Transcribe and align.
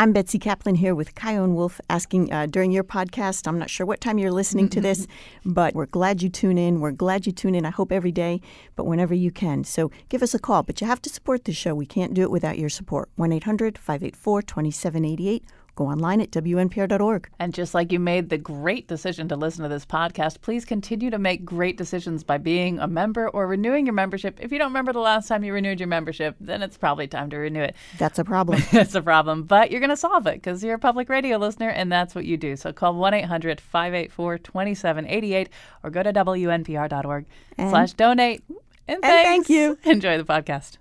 I'm 0.00 0.14
Betsy 0.14 0.38
Kaplan 0.38 0.76
here 0.76 0.94
with 0.94 1.14
Chion 1.14 1.54
Wolf 1.54 1.78
asking 1.90 2.32
uh, 2.32 2.46
during 2.46 2.70
your 2.70 2.82
podcast. 2.82 3.46
I'm 3.46 3.58
not 3.58 3.68
sure 3.68 3.84
what 3.84 4.00
time 4.00 4.16
you're 4.16 4.32
listening 4.32 4.70
to 4.70 4.80
this, 4.80 5.06
but 5.44 5.74
we're 5.74 5.84
glad 5.84 6.22
you 6.22 6.30
tune 6.30 6.56
in. 6.56 6.80
We're 6.80 6.90
glad 6.90 7.26
you 7.26 7.32
tune 7.32 7.54
in, 7.54 7.66
I 7.66 7.70
hope 7.70 7.92
every 7.92 8.10
day, 8.10 8.40
but 8.76 8.86
whenever 8.86 9.12
you 9.12 9.30
can. 9.30 9.62
So 9.62 9.90
give 10.08 10.22
us 10.22 10.32
a 10.32 10.38
call, 10.38 10.62
but 10.62 10.80
you 10.80 10.86
have 10.86 11.02
to 11.02 11.10
support 11.10 11.44
the 11.44 11.52
show. 11.52 11.74
We 11.74 11.84
can't 11.84 12.14
do 12.14 12.22
it 12.22 12.30
without 12.30 12.58
your 12.58 12.70
support. 12.70 13.10
1 13.16 13.30
800 13.30 13.76
584 13.76 14.40
2788 14.40 15.44
Go 15.80 15.86
online 15.86 16.20
at 16.20 16.30
WNPR.org. 16.30 17.30
And 17.38 17.54
just 17.54 17.72
like 17.72 17.90
you 17.90 17.98
made 17.98 18.28
the 18.28 18.36
great 18.36 18.86
decision 18.86 19.28
to 19.28 19.36
listen 19.36 19.62
to 19.62 19.68
this 19.70 19.86
podcast, 19.86 20.42
please 20.42 20.66
continue 20.66 21.08
to 21.08 21.18
make 21.18 21.42
great 21.42 21.78
decisions 21.78 22.22
by 22.22 22.36
being 22.36 22.78
a 22.78 22.86
member 22.86 23.30
or 23.30 23.46
renewing 23.46 23.86
your 23.86 23.94
membership. 23.94 24.38
If 24.42 24.52
you 24.52 24.58
don't 24.58 24.68
remember 24.68 24.92
the 24.92 24.98
last 24.98 25.26
time 25.26 25.42
you 25.42 25.54
renewed 25.54 25.80
your 25.80 25.86
membership, 25.86 26.36
then 26.38 26.62
it's 26.62 26.76
probably 26.76 27.08
time 27.08 27.30
to 27.30 27.38
renew 27.38 27.62
it. 27.62 27.74
That's 27.96 28.18
a 28.18 28.24
problem. 28.24 28.62
That's 28.72 28.94
a 28.94 29.00
problem. 29.00 29.44
But 29.44 29.70
you're 29.70 29.80
going 29.80 29.88
to 29.88 29.96
solve 29.96 30.26
it 30.26 30.34
because 30.34 30.62
you're 30.62 30.74
a 30.74 30.78
public 30.78 31.08
radio 31.08 31.38
listener 31.38 31.70
and 31.70 31.90
that's 31.90 32.14
what 32.14 32.26
you 32.26 32.36
do. 32.36 32.56
So 32.56 32.74
call 32.74 32.92
1 32.96 33.14
800 33.14 33.58
584 33.58 34.36
2788 34.36 35.48
or 35.82 35.88
go 35.88 36.02
to 36.02 36.12
WNPR.org 36.12 37.24
slash 37.56 37.94
donate. 37.94 38.44
And, 38.86 39.02
and 39.02 39.02
thank 39.02 39.48
you. 39.48 39.78
Enjoy 39.84 40.18
the 40.18 40.24
podcast. 40.24 40.76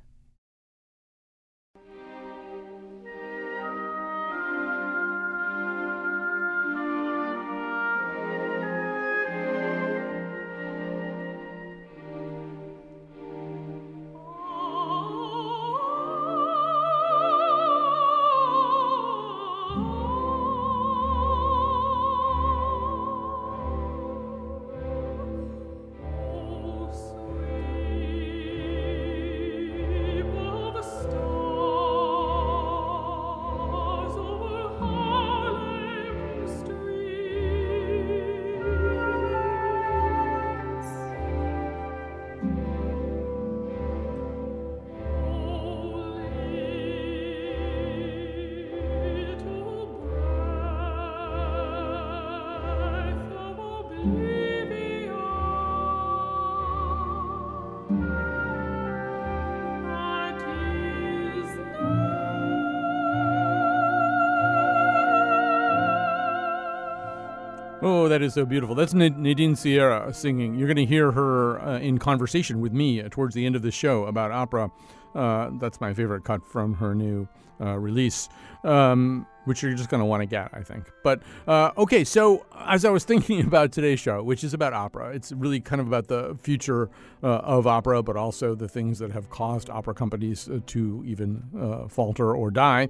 Oh, 67.91 68.07
that 68.07 68.21
is 68.21 68.35
so 68.35 68.45
beautiful. 68.45 68.75
That's 68.75 68.93
Nadine 68.93 69.55
Sierra 69.55 70.13
singing. 70.13 70.53
You're 70.53 70.67
going 70.67 70.77
to 70.77 70.85
hear 70.85 71.11
her 71.11 71.59
uh, 71.59 71.79
in 71.79 71.97
conversation 71.97 72.61
with 72.61 72.71
me 72.71 73.01
uh, 73.01 73.09
towards 73.09 73.33
the 73.33 73.47
end 73.47 73.55
of 73.55 73.63
the 73.63 73.71
show 73.71 74.05
about 74.05 74.31
opera. 74.31 74.69
Uh, 75.15 75.49
that's 75.59 75.81
my 75.81 75.91
favorite 75.91 76.23
cut 76.23 76.45
from 76.45 76.75
her 76.75 76.93
new 76.93 77.27
uh, 77.59 77.79
release, 77.79 78.29
um, 78.63 79.25
which 79.45 79.63
you're 79.63 79.73
just 79.73 79.89
going 79.89 80.01
to 80.01 80.05
want 80.05 80.21
to 80.21 80.27
get, 80.27 80.51
I 80.53 80.61
think. 80.61 80.91
But 81.03 81.23
uh, 81.47 81.71
okay, 81.79 82.03
so 82.03 82.45
as 82.59 82.85
I 82.85 82.91
was 82.91 83.03
thinking 83.11 83.41
about 83.41 83.71
today's 83.71 83.99
show, 83.99 84.21
which 84.21 84.43
is 84.43 84.53
about 84.53 84.73
opera, 84.73 85.09
it's 85.09 85.31
really 85.31 85.59
kind 85.59 85.81
of 85.81 85.87
about 85.87 86.09
the 86.09 86.37
future 86.43 86.91
of 87.23 87.65
opera, 87.65 88.03
but 88.03 88.15
also 88.15 88.53
the 88.53 88.67
things 88.67 88.99
that 88.99 89.11
have 89.13 89.31
caused 89.31 89.67
opera 89.71 89.95
companies 89.95 90.47
to 90.67 91.03
even 91.07 91.87
falter 91.89 92.35
or 92.35 92.51
die. 92.51 92.87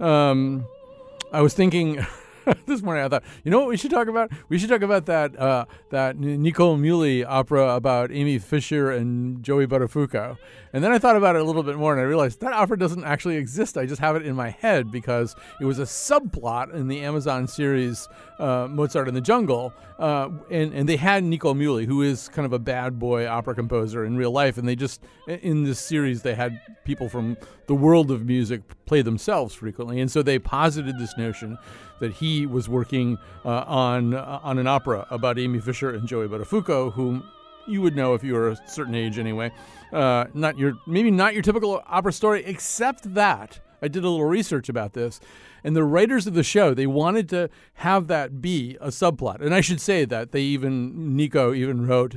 Um, 0.00 0.66
I 1.34 1.42
was 1.42 1.52
thinking. 1.52 2.06
this 2.66 2.82
morning 2.82 3.04
I 3.04 3.08
thought, 3.08 3.24
you 3.44 3.50
know 3.50 3.58
what 3.58 3.68
we 3.68 3.76
should 3.76 3.90
talk 3.90 4.08
about? 4.08 4.30
We 4.48 4.58
should 4.58 4.68
talk 4.68 4.82
about 4.82 5.06
that 5.06 5.38
uh, 5.38 5.66
that 5.90 6.18
Nico 6.18 6.76
Muhly 6.76 7.24
opera 7.26 7.74
about 7.74 8.10
Amy 8.12 8.38
Fisher 8.38 8.90
and 8.90 9.42
Joey 9.42 9.66
Buttafuoco. 9.66 10.38
And 10.72 10.84
then 10.84 10.92
I 10.92 10.98
thought 10.98 11.16
about 11.16 11.34
it 11.34 11.40
a 11.40 11.44
little 11.44 11.62
bit 11.62 11.76
more, 11.76 11.92
and 11.92 12.00
I 12.00 12.04
realized 12.04 12.40
that 12.40 12.52
opera 12.52 12.78
doesn't 12.78 13.04
actually 13.04 13.36
exist. 13.36 13.78
I 13.78 13.86
just 13.86 14.00
have 14.00 14.16
it 14.16 14.26
in 14.26 14.36
my 14.36 14.50
head 14.50 14.90
because 14.90 15.34
it 15.60 15.64
was 15.64 15.78
a 15.78 15.84
subplot 15.84 16.74
in 16.74 16.88
the 16.88 17.00
Amazon 17.00 17.46
series 17.46 18.06
uh, 18.38 18.68
Mozart 18.70 19.08
in 19.08 19.14
the 19.14 19.20
Jungle, 19.20 19.72
uh, 19.98 20.28
and 20.50 20.72
and 20.72 20.88
they 20.88 20.96
had 20.96 21.24
Nico 21.24 21.54
Muhly, 21.54 21.86
who 21.86 22.02
is 22.02 22.28
kind 22.28 22.46
of 22.46 22.52
a 22.52 22.58
bad 22.58 22.98
boy 22.98 23.26
opera 23.26 23.54
composer 23.54 24.04
in 24.04 24.16
real 24.16 24.30
life, 24.30 24.58
and 24.58 24.68
they 24.68 24.76
just 24.76 25.02
in 25.26 25.64
this 25.64 25.80
series 25.80 26.22
they 26.22 26.34
had 26.34 26.60
people 26.84 27.08
from 27.08 27.36
the 27.66 27.74
world 27.74 28.10
of 28.10 28.24
music 28.26 28.62
play 28.86 29.02
themselves 29.02 29.54
frequently, 29.54 30.00
and 30.00 30.10
so 30.10 30.22
they 30.22 30.38
posited 30.38 30.98
this 30.98 31.16
notion 31.16 31.58
that 32.00 32.12
he 32.12 32.37
was 32.46 32.68
working 32.68 33.18
uh, 33.44 33.64
on 33.66 34.14
uh, 34.14 34.40
on 34.42 34.58
an 34.58 34.66
opera 34.66 35.06
about 35.10 35.38
Amy 35.38 35.60
Fisher 35.60 35.90
and 35.90 36.06
Joey 36.06 36.28
Buttafuoco, 36.28 36.92
whom 36.92 37.24
you 37.66 37.82
would 37.82 37.94
know 37.94 38.14
if 38.14 38.24
you 38.24 38.34
were 38.34 38.50
a 38.50 38.56
certain 38.68 38.94
age 38.94 39.18
anyway. 39.18 39.52
Uh, 39.92 40.26
not 40.34 40.58
your 40.58 40.74
maybe 40.86 41.10
not 41.10 41.34
your 41.34 41.42
typical 41.42 41.82
opera 41.86 42.12
story, 42.12 42.44
except 42.44 43.14
that 43.14 43.60
I 43.82 43.88
did 43.88 44.04
a 44.04 44.08
little 44.08 44.26
research 44.26 44.68
about 44.68 44.94
this, 44.94 45.20
and 45.62 45.76
the 45.76 45.84
writers 45.84 46.26
of 46.26 46.34
the 46.34 46.42
show 46.42 46.74
they 46.74 46.86
wanted 46.86 47.28
to 47.30 47.48
have 47.74 48.06
that 48.08 48.40
be 48.40 48.76
a 48.80 48.88
subplot. 48.88 49.40
And 49.40 49.54
I 49.54 49.60
should 49.60 49.80
say 49.80 50.04
that 50.04 50.32
they 50.32 50.42
even 50.42 51.16
Nico 51.16 51.54
even 51.54 51.86
wrote 51.86 52.16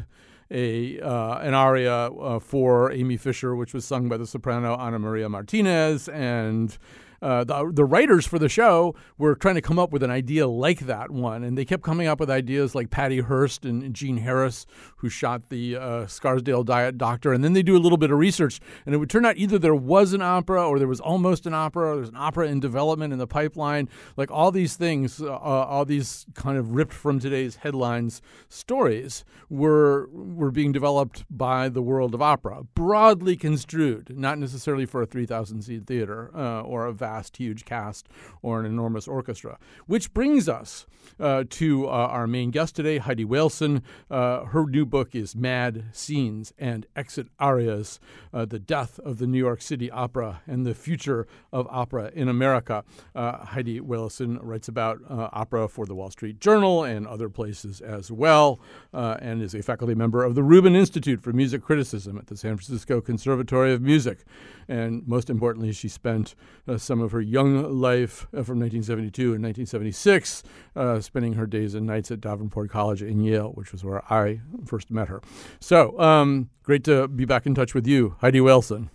a 0.49 0.99
uh, 0.99 1.39
an 1.39 1.53
aria 1.53 2.07
uh, 2.07 2.39
for 2.39 2.91
Amy 2.91 3.17
Fisher, 3.17 3.55
which 3.55 3.73
was 3.73 3.85
sung 3.85 4.09
by 4.09 4.17
the 4.17 4.27
soprano 4.27 4.75
Ana 4.75 4.99
Maria 4.99 5.29
Martinez, 5.29 6.09
and 6.09 6.77
uh, 7.21 7.43
the, 7.43 7.71
the 7.73 7.85
writers 7.85 8.25
for 8.25 8.39
the 8.39 8.49
show 8.49 8.95
were 9.17 9.35
trying 9.35 9.55
to 9.55 9.61
come 9.61 9.77
up 9.77 9.91
with 9.91 10.03
an 10.03 10.11
idea 10.11 10.47
like 10.47 10.81
that 10.81 11.11
one, 11.11 11.43
and 11.43 11.57
they 11.57 11.65
kept 11.65 11.83
coming 11.83 12.07
up 12.07 12.19
with 12.19 12.29
ideas 12.29 12.73
like 12.73 12.89
Patty 12.89 13.19
Hearst 13.19 13.65
and, 13.65 13.83
and 13.83 13.93
Jean 13.93 14.17
Harris, 14.17 14.65
who 14.97 15.09
shot 15.09 15.49
the 15.49 15.75
uh, 15.75 16.07
Scarsdale 16.07 16.63
Diet 16.63 16.97
Doctor, 16.97 17.31
and 17.33 17.43
then 17.43 17.53
they 17.53 17.63
do 17.63 17.77
a 17.77 17.79
little 17.79 17.97
bit 17.97 18.11
of 18.11 18.17
research, 18.17 18.59
and 18.85 18.95
it 18.95 18.97
would 18.97 19.09
turn 19.09 19.25
out 19.25 19.37
either 19.37 19.59
there 19.59 19.75
was 19.75 20.13
an 20.13 20.21
opera 20.21 20.67
or 20.67 20.79
there 20.79 20.87
was 20.87 20.99
almost 20.99 21.45
an 21.45 21.53
opera, 21.53 21.91
or 21.91 21.95
there's 21.97 22.09
an 22.09 22.15
opera 22.17 22.47
in 22.47 22.59
development 22.59 23.13
in 23.13 23.19
the 23.19 23.27
pipeline, 23.27 23.87
like 24.17 24.31
all 24.31 24.51
these 24.51 24.75
things, 24.75 25.21
uh, 25.21 25.31
all 25.31 25.85
these 25.85 26.25
kind 26.33 26.57
of 26.57 26.71
ripped 26.71 26.93
from 26.93 27.19
today's 27.19 27.57
headlines 27.57 28.21
stories 28.49 29.23
were 29.49 30.09
were 30.11 30.51
being 30.51 30.71
developed 30.71 31.25
by 31.29 31.69
the 31.69 31.81
world 31.81 32.13
of 32.13 32.21
opera, 32.21 32.63
broadly 32.73 33.35
construed, 33.35 34.17
not 34.17 34.39
necessarily 34.39 34.85
for 34.85 35.01
a 35.01 35.05
3,000 35.05 35.61
seat 35.61 35.85
theater 35.85 36.31
uh, 36.35 36.61
or 36.61 36.85
a 36.85 36.93
vast 36.93 37.10
vast, 37.11 37.37
huge 37.37 37.65
cast 37.65 38.07
or 38.41 38.59
an 38.59 38.65
enormous 38.65 39.07
orchestra. 39.07 39.57
Which 39.85 40.13
brings 40.13 40.47
us 40.47 40.85
uh, 41.19 41.43
to 41.49 41.87
uh, 41.87 41.91
our 41.91 42.27
main 42.27 42.51
guest 42.51 42.75
today, 42.75 42.97
Heidi 42.97 43.25
Waleson. 43.25 43.81
Uh, 44.09 44.45
her 44.45 44.65
new 44.65 44.85
book 44.85 45.13
is 45.13 45.35
Mad 45.35 45.85
Scenes 45.91 46.53
and 46.57 46.85
Exit 46.95 47.27
Arias 47.39 47.99
uh, 48.33 48.45
The 48.45 48.59
Death 48.59 48.99
of 48.99 49.17
the 49.17 49.27
New 49.27 49.37
York 49.37 49.61
City 49.61 49.91
Opera 49.91 50.41
and 50.47 50.65
the 50.65 50.73
Future 50.73 51.27
of 51.51 51.67
Opera 51.69 52.11
in 52.13 52.27
America. 52.27 52.83
Uh, 53.13 53.45
Heidi 53.45 53.79
Waleson 53.79 54.39
writes 54.41 54.67
about 54.67 54.99
uh, 55.09 55.29
opera 55.33 55.67
for 55.67 55.85
the 55.85 55.95
Wall 55.95 56.09
Street 56.09 56.39
Journal 56.39 56.83
and 56.83 57.05
other 57.05 57.29
places 57.29 57.81
as 57.81 58.11
well, 58.11 58.59
and 58.93 59.41
is 59.41 59.53
a 59.53 59.61
faculty 59.61 59.95
member 59.95 60.23
of 60.23 60.35
the 60.35 60.43
Rubin 60.43 60.75
Institute 60.75 61.21
for 61.21 61.33
Music 61.33 61.61
Criticism 61.61 62.17
at 62.17 62.27
the 62.27 62.37
San 62.37 62.57
Francisco 62.57 63.01
Conservatory 63.01 63.73
of 63.73 63.81
Music. 63.81 64.19
And 64.67 65.05
most 65.07 65.29
importantly, 65.29 65.73
she 65.73 65.89
spent 65.89 66.35
some 66.77 67.00
of 67.01 67.11
her 67.11 67.21
young 67.21 67.79
life 67.79 68.23
uh, 68.27 68.43
from 68.43 68.59
1972 68.59 69.33
and 69.33 69.43
1976, 69.43 70.43
uh, 70.75 70.99
spending 70.99 71.33
her 71.33 71.45
days 71.45 71.75
and 71.75 71.85
nights 71.85 72.11
at 72.11 72.21
Davenport 72.21 72.69
College 72.69 73.01
in 73.01 73.21
Yale, 73.21 73.49
which 73.49 73.71
was 73.71 73.83
where 73.83 74.01
I 74.11 74.41
first 74.65 74.91
met 74.91 75.07
her. 75.07 75.21
So 75.59 75.99
um, 75.99 76.49
great 76.63 76.83
to 76.85 77.07
be 77.07 77.25
back 77.25 77.45
in 77.45 77.55
touch 77.55 77.73
with 77.73 77.87
you, 77.87 78.15
Heidi 78.19 78.39
Waleson. 78.39 78.89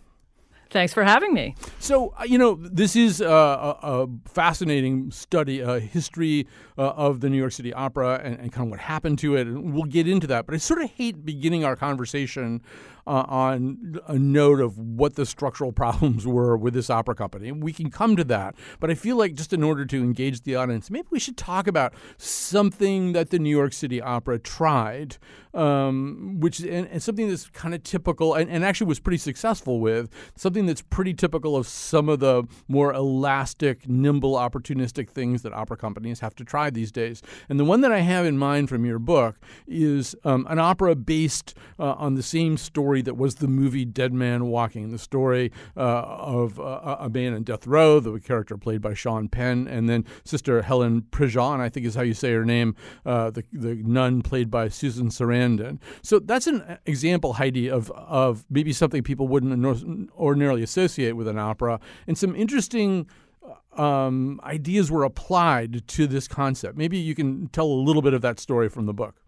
Thanks 0.71 0.93
for 0.93 1.05
having 1.05 1.33
me. 1.33 1.55
So, 1.79 2.13
uh, 2.19 2.25
you 2.25 2.39
know, 2.39 2.57
this 2.57 2.97
is 2.97 3.21
a, 3.21 3.27
a, 3.27 3.79
a 3.83 4.09
fascinating 4.27 5.13
study, 5.13 5.61
a 5.61 5.79
history 5.79 6.49
uh, 6.77 6.89
of 6.91 7.21
the 7.21 7.31
New 7.31 7.37
York 7.37 7.53
City 7.53 7.73
Opera 7.73 8.21
and, 8.23 8.39
and, 8.41 8.53
kind 8.53 8.67
of 8.67 8.71
what 8.73 8.81
happened 8.81 9.19
to 9.21 9.37
it. 9.37 9.47
And 9.47 9.73
we'll 9.73 9.85
get 9.85 10.09
into 10.09 10.27
that. 10.27 10.45
But 10.45 10.57
I 10.57 10.59
sort 10.59 10.83
of 10.83 10.91
hate 10.91 11.25
beginning 11.25 11.65
our 11.65 11.77
conversation 11.77 12.63
uh, 13.07 13.25
on 13.29 14.01
a 14.07 14.19
note 14.19 14.61
of 14.61 14.79
what 14.79 15.15
the 15.15 15.27
structural 15.27 15.73
problems 15.87 16.27
were 16.27 16.57
with 16.57 16.75
this 16.75 16.91
opera 16.91 17.15
company. 17.15 17.53
We 17.53 17.73
can 17.73 17.91
come 17.91 18.17
to 18.17 18.25
that, 18.25 18.55
but 18.81 18.91
I 18.91 18.95
feel 18.95 19.17
like 19.17 19.35
just 19.35 19.53
in 19.53 19.63
order 19.63 19.85
to 19.87 20.03
engage 20.03 20.43
the 20.43 20.57
audience, 20.57 20.91
maybe 20.91 21.09
we 21.11 21.19
should 21.19 21.37
talk 21.37 21.67
about 21.67 21.95
something 22.17 23.13
that 23.13 23.31
the 23.31 23.39
New 23.39 23.51
York 23.51 23.73
City 23.73 24.01
Opera 24.01 24.39
tried, 24.39 25.17
um, 25.55 26.39
which 26.41 26.61
and, 26.61 26.87
and, 26.89 27.03
something 27.03 27.29
that's 27.29 27.49
kind 27.51 27.75
of 27.75 27.83
typical 27.83 28.35
and, 28.35 28.51
and 28.51 28.65
actually 28.65 28.89
was 28.89 29.01
pretty 29.01 29.17
successful 29.17 29.81
with 29.81 30.11
something 30.35 30.67
that's 30.67 30.83
pretty 30.83 31.15
typical 31.15 31.57
of 31.57 31.67
some 31.67 32.09
of 32.09 32.21
the 32.21 32.45
more 32.69 32.93
elastic, 32.93 33.89
nimble, 33.89 34.35
opportunistic 34.35 35.09
things 35.09 35.43
that 35.43 35.53
opera 35.53 35.77
companies 35.77 36.21
have 36.21 36.35
to 36.35 36.45
try 36.45 36.69
these 36.69 36.93
days. 36.93 37.23
And 37.49 37.59
the 37.59 37.65
one 37.65 37.81
that 37.81 37.93
I 37.93 38.01
have 38.01 38.27
in 38.27 38.37
mind 38.37 38.69
from 38.69 38.85
your 38.85 38.99
book 38.99 39.39
is 39.67 40.15
um, 40.25 40.47
an 40.51 40.59
opera 40.59 40.95
based 40.95 41.55
uh, 41.79 41.93
on 41.93 42.15
the 42.15 42.23
same 42.23 42.57
story 42.57 42.96
story 42.97 43.03
that 43.03 43.17
was 43.17 43.37
the 43.37 43.49
movie 43.49 43.85
Dead 43.85 44.13
Man 44.13 44.47
Walking, 44.47 44.91
the 44.91 44.99
story 44.99 45.53
uh, 45.77 45.81
of 45.81 46.59
uh, 46.59 46.97
a 47.01 47.11
man 47.11 47.35
in 47.35 47.45
death 47.45 47.67
row, 47.67 48.01
the 48.01 48.19
character 48.21 48.57
played 48.57 48.81
by 48.81 48.95
Sean 48.95 49.29
Penn, 49.29 49.69
and 49.69 49.89
then 49.89 50.05
Sister 50.25 50.63
Helen 50.63 51.03
Prejean, 51.11 51.61
I 51.61 51.69
think 51.69 51.87
is 51.87 51.95
how 51.95 52.03
you 52.03 52.15
say 52.15 52.33
her 52.33 52.45
name, 52.45 52.75
uh, 53.05 53.31
the, 53.31 53.45
the 53.53 53.75
nun 53.85 54.23
played 54.23 54.51
by 54.51 54.71
Susan 54.71 55.11
Sarandon. 55.11 55.79
So 56.03 56.19
that's 56.19 56.47
an 56.47 56.79
example, 56.87 57.35
Heidi, 57.35 57.69
of, 57.71 57.91
of 57.91 58.45
maybe 58.49 58.73
something 58.73 59.03
people 59.03 59.29
wouldn't 59.29 60.11
ordinarily 60.17 60.63
associate 60.63 61.17
with 61.17 61.29
an 61.29 61.39
opera, 61.39 61.81
and 62.07 62.17
some 62.17 62.35
interesting. 62.35 63.07
Um, 63.77 64.41
ideas 64.43 64.91
were 64.91 65.05
applied 65.05 65.87
to 65.89 66.07
this 66.07 66.27
concept. 66.27 66.79
Maybe 66.79 66.97
you 66.97 67.15
can 67.15 67.49
tell 67.49 67.67
a 67.67 67.81
little 67.89 68.01
bit 68.01 68.15
of 68.15 68.23
that 68.23 68.41
story 68.41 68.71
from 68.71 68.87
the 68.87 68.95
book. 68.95 69.21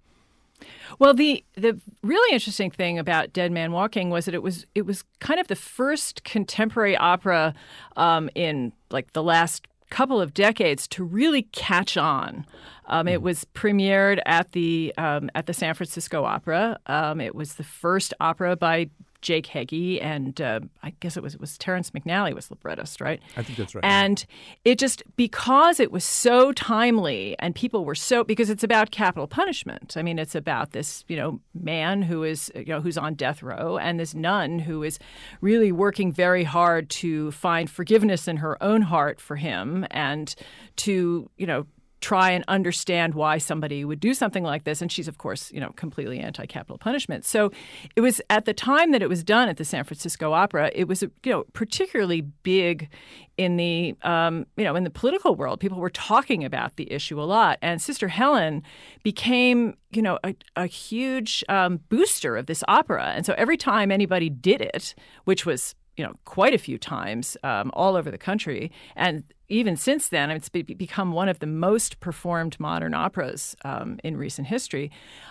Well, 0.99 1.15
the 1.15 1.45
the 1.55 1.81
really 2.03 2.33
interesting 2.33 2.71
thing 2.71 2.99
about 2.99 3.33
Dead 3.33 3.53
Man 3.53 3.73
Walking 3.73 4.11
was 4.11 4.25
that 4.25 4.35
it 4.35 4.43
was 4.43 4.67
it 4.75 4.87
was 4.87 5.05
kind 5.21 5.39
of 5.41 5.49
the 5.49 5.57
first 5.57 6.25
contemporary 6.25 6.97
opera 6.97 7.55
um, 7.97 8.31
in 8.35 8.73
like 8.91 9.13
the 9.13 9.23
last 9.23 9.67
couple 9.91 10.21
of 10.21 10.35
decades 10.35 10.87
to 10.89 11.03
really 11.03 11.43
catch 11.43 11.97
on. 11.97 12.47
Um, 12.87 13.09
it 13.09 13.19
hmm. 13.19 13.25
was 13.25 13.47
premiered 13.55 14.21
at 14.27 14.53
the 14.53 14.95
um, 14.97 15.31
at 15.35 15.47
the 15.47 15.55
San 15.55 15.75
Francisco 15.75 16.25
Opera. 16.25 16.79
Um, 16.87 17.21
it 17.21 17.35
was 17.35 17.55
the 17.55 17.65
first 17.65 18.15
opera 18.21 18.57
by 18.57 18.89
Jake 19.21 19.47
Heggie 19.47 20.01
and 20.01 20.41
uh, 20.41 20.61
I 20.83 20.95
guess 21.01 21.17
it 21.17 21.23
was 21.23 21.35
it 21.35 21.41
was 21.41 21.59
Terrence 21.59 21.91
McNally 21.91 22.35
was 22.35 22.51
librettist, 22.51 23.01
right? 23.01 23.21
I 23.37 23.43
think 23.43 23.59
that's 23.59 23.75
right. 23.75 23.85
And 23.85 24.25
it 24.65 24.79
just 24.79 25.03
because 25.17 25.81
it 25.81 25.91
was 25.91 26.05
so 26.05 26.53
timely 26.53 27.37
and 27.39 27.55
people 27.55 27.85
were 27.85 27.95
so 27.95 28.25
because 28.25 28.51
it's 28.51 28.63
about 28.63 28.91
capital 28.91 29.27
punishment. 29.27 29.97
I 29.97 30.03
mean, 30.03 30.19
it's 30.19 30.35
about 30.35 30.73
this 30.73 31.05
you 31.09 31.17
know 31.17 31.41
man 31.55 32.03
who 32.03 32.23
is 32.23 32.51
you 32.55 32.67
know 32.67 32.81
who's 32.81 32.99
on 32.99 33.15
death 33.15 33.43
row 33.43 33.79
and 33.79 33.99
this 33.99 34.15
nun 34.15 34.59
who 34.59 34.83
is 34.83 34.99
really 35.41 35.73
working 35.73 36.13
very 36.13 36.45
hard 36.45 36.89
to 36.91 37.31
find 37.33 37.71
forgiveness 37.71 38.29
in 38.29 38.39
her 38.39 38.63
own 38.63 38.83
heart 38.83 39.21
for 39.21 39.37
him 39.37 39.87
and 39.91 40.35
to 40.77 41.29
you 41.37 41.47
know 41.47 41.67
try 42.01 42.31
and 42.31 42.45
understand 42.47 43.15
why 43.15 43.39
somebody 43.39 43.85
would 43.85 44.01
do 44.01 44.15
something 44.15 44.45
like 44.45 44.65
this. 44.65 44.81
And 44.81 44.91
she's, 44.91 45.09
of 45.09 45.19
course, 45.19 45.53
you 45.53 45.61
know, 45.61 45.71
completely 45.77 46.21
anti-capital 46.21 46.79
punishment. 46.79 47.25
So 47.25 47.51
it 47.97 48.01
was 48.01 48.21
at 48.31 48.45
the 48.45 48.55
time 48.55 48.93
that 48.93 49.03
it 49.03 49.09
was 49.09 49.25
done 49.25 49.49
at 49.49 49.57
the 49.57 49.65
San 49.65 49.85
Francisco 49.85 50.33
Opera. 50.33 50.71
It 50.75 50.87
was, 50.87 51.03
you 51.03 51.33
know, 51.33 51.45
particularly 51.53 52.21
big 52.21 52.89
in 53.37 53.57
the, 53.57 53.97
um, 54.03 54.47
you 54.57 54.65
know, 54.65 54.77
in 54.77 54.85
the 54.85 54.91
political 54.91 55.35
world. 55.35 55.61
People 55.61 55.79
were 55.79 55.91
talking 55.91 56.45
about 56.45 56.77
the 56.77 56.91
issue 56.93 57.21
a 57.21 57.23
lot, 57.23 57.59
and 57.63 57.81
Sister 57.81 58.09
Helen 58.09 58.63
became, 59.03 59.77
you 59.91 60.03
know, 60.03 60.19
a, 60.25 60.35
a 60.57 60.67
huge 60.67 61.45
um, 61.49 61.81
booster 61.89 62.37
of 62.37 62.47
this 62.47 62.65
opera. 62.69 63.13
And 63.15 63.25
so 63.25 63.35
every 63.39 63.57
time 63.57 63.91
anybody 63.91 64.29
did 64.29 64.61
it, 64.61 64.95
which 65.25 65.47
was 65.47 65.75
you 65.99 66.05
know 66.05 66.15
quite 66.25 66.55
a 66.55 66.59
few 66.59 66.79
times 66.79 67.37
um, 67.43 67.71
all 67.75 67.97
over 67.97 68.11
the 68.11 68.19
country. 68.19 68.71
And 68.97 69.25
even 69.49 69.77
since 69.77 70.09
then 70.09 70.31
it's 70.31 70.49
be- 70.49 70.63
become 70.63 71.13
one 71.13 71.29
of 71.29 71.41
the 71.41 71.47
most 71.47 72.01
performed 72.01 72.59
modern 72.61 72.95
operas 72.95 73.57
um, 73.65 73.99
in 74.05 74.17
recent 74.17 74.47
history. 74.47 74.91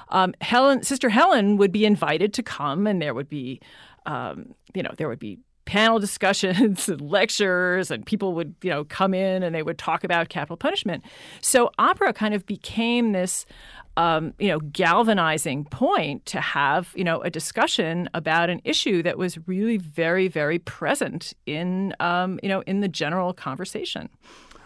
Um, 0.09 0.33
helen 0.41 0.83
sister 0.83 1.09
helen 1.09 1.57
would 1.57 1.71
be 1.71 1.85
invited 1.85 2.33
to 2.33 2.43
come 2.43 2.85
and 2.85 3.01
there 3.01 3.13
would 3.13 3.29
be 3.29 3.61
um, 4.05 4.53
you 4.73 4.83
know 4.83 4.91
there 4.97 5.07
would 5.07 5.19
be 5.19 5.39
panel 5.67 5.99
discussions 5.99 6.89
and 6.89 7.01
lectures 7.11 7.91
and 7.91 8.05
people 8.05 8.33
would 8.33 8.55
you 8.63 8.71
know 8.71 8.83
come 8.85 9.13
in 9.13 9.43
and 9.43 9.53
they 9.53 9.61
would 9.61 9.77
talk 9.77 10.03
about 10.03 10.29
capital 10.29 10.57
punishment 10.57 11.03
so 11.41 11.69
opera 11.77 12.11
kind 12.11 12.33
of 12.33 12.45
became 12.47 13.11
this 13.11 13.45
um, 13.97 14.35
you 14.37 14.49
know, 14.49 14.59
galvanizing 14.59 15.65
point 15.65 16.23
to 16.27 16.39
have, 16.39 16.93
you 16.95 17.03
know, 17.03 17.19
a 17.21 17.31
discussion 17.31 18.07
about 18.13 18.47
an 18.47 18.61
issue 18.63 19.01
that 19.01 19.17
was 19.17 19.39
really 19.47 19.77
very, 19.77 20.27
very 20.27 20.59
present 20.59 21.33
in, 21.47 21.95
um, 21.99 22.39
you 22.43 22.47
know, 22.47 22.61
in 22.67 22.81
the 22.81 22.87
general 22.87 23.33
conversation. 23.33 24.09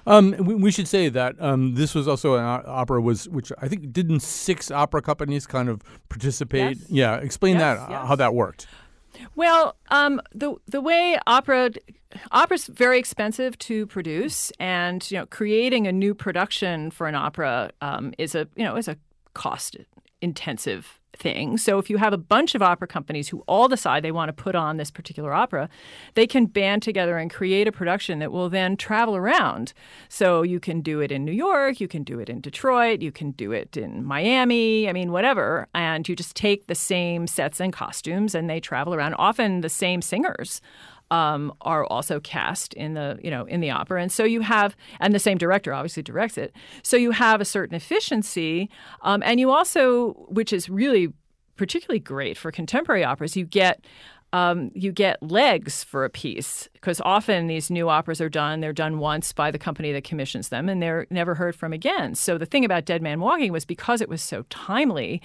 Um, 0.05 0.35
we, 0.39 0.55
we, 0.55 0.71
should 0.71 0.87
say 0.87 1.09
that 1.09 1.35
um, 1.39 1.75
this 1.75 1.93
was 1.93 2.07
also 2.07 2.35
an 2.35 2.43
opera 2.43 2.99
was 2.99 3.29
which 3.29 3.51
I 3.61 3.67
think 3.67 3.93
didn't 3.93 4.21
six 4.21 4.71
opera 4.71 5.01
companies 5.01 5.45
kind 5.45 5.69
of 5.69 5.81
participate. 6.09 6.77
Yes. 6.77 6.89
Yeah, 6.89 7.15
explain 7.17 7.57
yes, 7.57 7.61
that 7.61 7.89
yes. 7.89 8.07
how 8.07 8.15
that 8.15 8.33
worked. 8.33 8.67
Well, 9.35 9.75
um, 9.89 10.21
the 10.33 10.55
the 10.67 10.81
way 10.81 11.17
opera 11.27 11.71
opera's 12.31 12.67
very 12.67 12.99
expensive 12.99 13.57
to 13.59 13.85
produce, 13.87 14.51
and 14.59 15.09
you 15.11 15.17
know, 15.17 15.25
creating 15.25 15.87
a 15.87 15.91
new 15.91 16.13
production 16.13 16.91
for 16.91 17.07
an 17.07 17.15
opera 17.15 17.71
um, 17.81 18.13
is 18.17 18.35
a 18.35 18.47
you 18.55 18.63
know 18.63 18.75
is 18.75 18.87
a 18.87 18.97
cost 19.33 19.77
intensive 20.21 20.99
thing. 21.15 21.57
So 21.57 21.77
if 21.77 21.89
you 21.89 21.97
have 21.97 22.13
a 22.13 22.17
bunch 22.17 22.55
of 22.55 22.61
opera 22.61 22.87
companies 22.87 23.29
who 23.29 23.43
all 23.47 23.67
decide 23.67 24.03
they 24.03 24.11
want 24.11 24.29
to 24.29 24.43
put 24.43 24.55
on 24.55 24.77
this 24.77 24.91
particular 24.91 25.33
opera, 25.33 25.69
they 26.13 26.25
can 26.25 26.45
band 26.45 26.83
together 26.83 27.17
and 27.17 27.31
create 27.31 27.67
a 27.67 27.71
production 27.71 28.19
that 28.19 28.31
will 28.31 28.49
then 28.49 28.77
travel 28.77 29.15
around. 29.15 29.73
So 30.09 30.41
you 30.41 30.59
can 30.59 30.81
do 30.81 30.99
it 30.99 31.11
in 31.11 31.25
New 31.25 31.31
York, 31.31 31.79
you 31.79 31.87
can 31.87 32.03
do 32.03 32.19
it 32.19 32.29
in 32.29 32.41
Detroit, 32.41 33.01
you 33.01 33.11
can 33.11 33.31
do 33.31 33.51
it 33.51 33.77
in 33.77 34.03
Miami, 34.03 34.87
I 34.89 34.93
mean 34.93 35.11
whatever, 35.11 35.67
and 35.75 36.07
you 36.07 36.15
just 36.15 36.35
take 36.35 36.67
the 36.67 36.75
same 36.75 37.27
sets 37.27 37.59
and 37.59 37.73
costumes 37.73 38.33
and 38.33 38.49
they 38.49 38.59
travel 38.59 38.93
around 38.93 39.15
often 39.15 39.61
the 39.61 39.69
same 39.69 40.01
singers 40.01 40.61
um, 41.11 41.53
are 41.61 41.85
also 41.85 42.19
cast 42.21 42.73
in 42.73 42.95
the 42.95 43.19
you 43.21 43.29
know 43.29 43.45
in 43.45 43.59
the 43.59 43.69
opera, 43.69 44.01
and 44.01 44.11
so 44.11 44.23
you 44.23 44.41
have 44.41 44.75
and 44.99 45.13
the 45.13 45.19
same 45.19 45.37
director 45.37 45.73
obviously 45.73 46.01
directs 46.01 46.37
it. 46.37 46.55
So 46.81 46.97
you 46.97 47.11
have 47.11 47.41
a 47.41 47.45
certain 47.45 47.75
efficiency, 47.75 48.69
um, 49.01 49.21
and 49.23 49.39
you 49.39 49.51
also, 49.51 50.13
which 50.29 50.51
is 50.51 50.69
really 50.69 51.13
particularly 51.57 51.99
great 51.99 52.37
for 52.37 52.51
contemporary 52.51 53.03
operas, 53.03 53.37
you 53.37 53.45
get. 53.45 53.85
Um, 54.33 54.71
you 54.73 54.93
get 54.93 55.21
legs 55.21 55.83
for 55.83 56.05
a 56.05 56.09
piece 56.09 56.69
because 56.71 57.01
often 57.01 57.47
these 57.47 57.69
new 57.69 57.89
operas 57.89 58.21
are 58.21 58.29
done. 58.29 58.61
They're 58.61 58.71
done 58.71 58.97
once 58.97 59.33
by 59.33 59.51
the 59.51 59.59
company 59.59 59.91
that 59.91 60.05
commissions 60.05 60.47
them, 60.47 60.69
and 60.69 60.81
they're 60.81 61.05
never 61.09 61.35
heard 61.35 61.53
from 61.53 61.73
again. 61.73 62.15
So 62.15 62.37
the 62.37 62.45
thing 62.45 62.63
about 62.63 62.85
Dead 62.85 63.01
Man 63.01 63.19
Walking 63.19 63.51
was 63.51 63.65
because 63.65 63.99
it 63.99 64.07
was 64.07 64.21
so 64.21 64.45
timely 64.49 65.21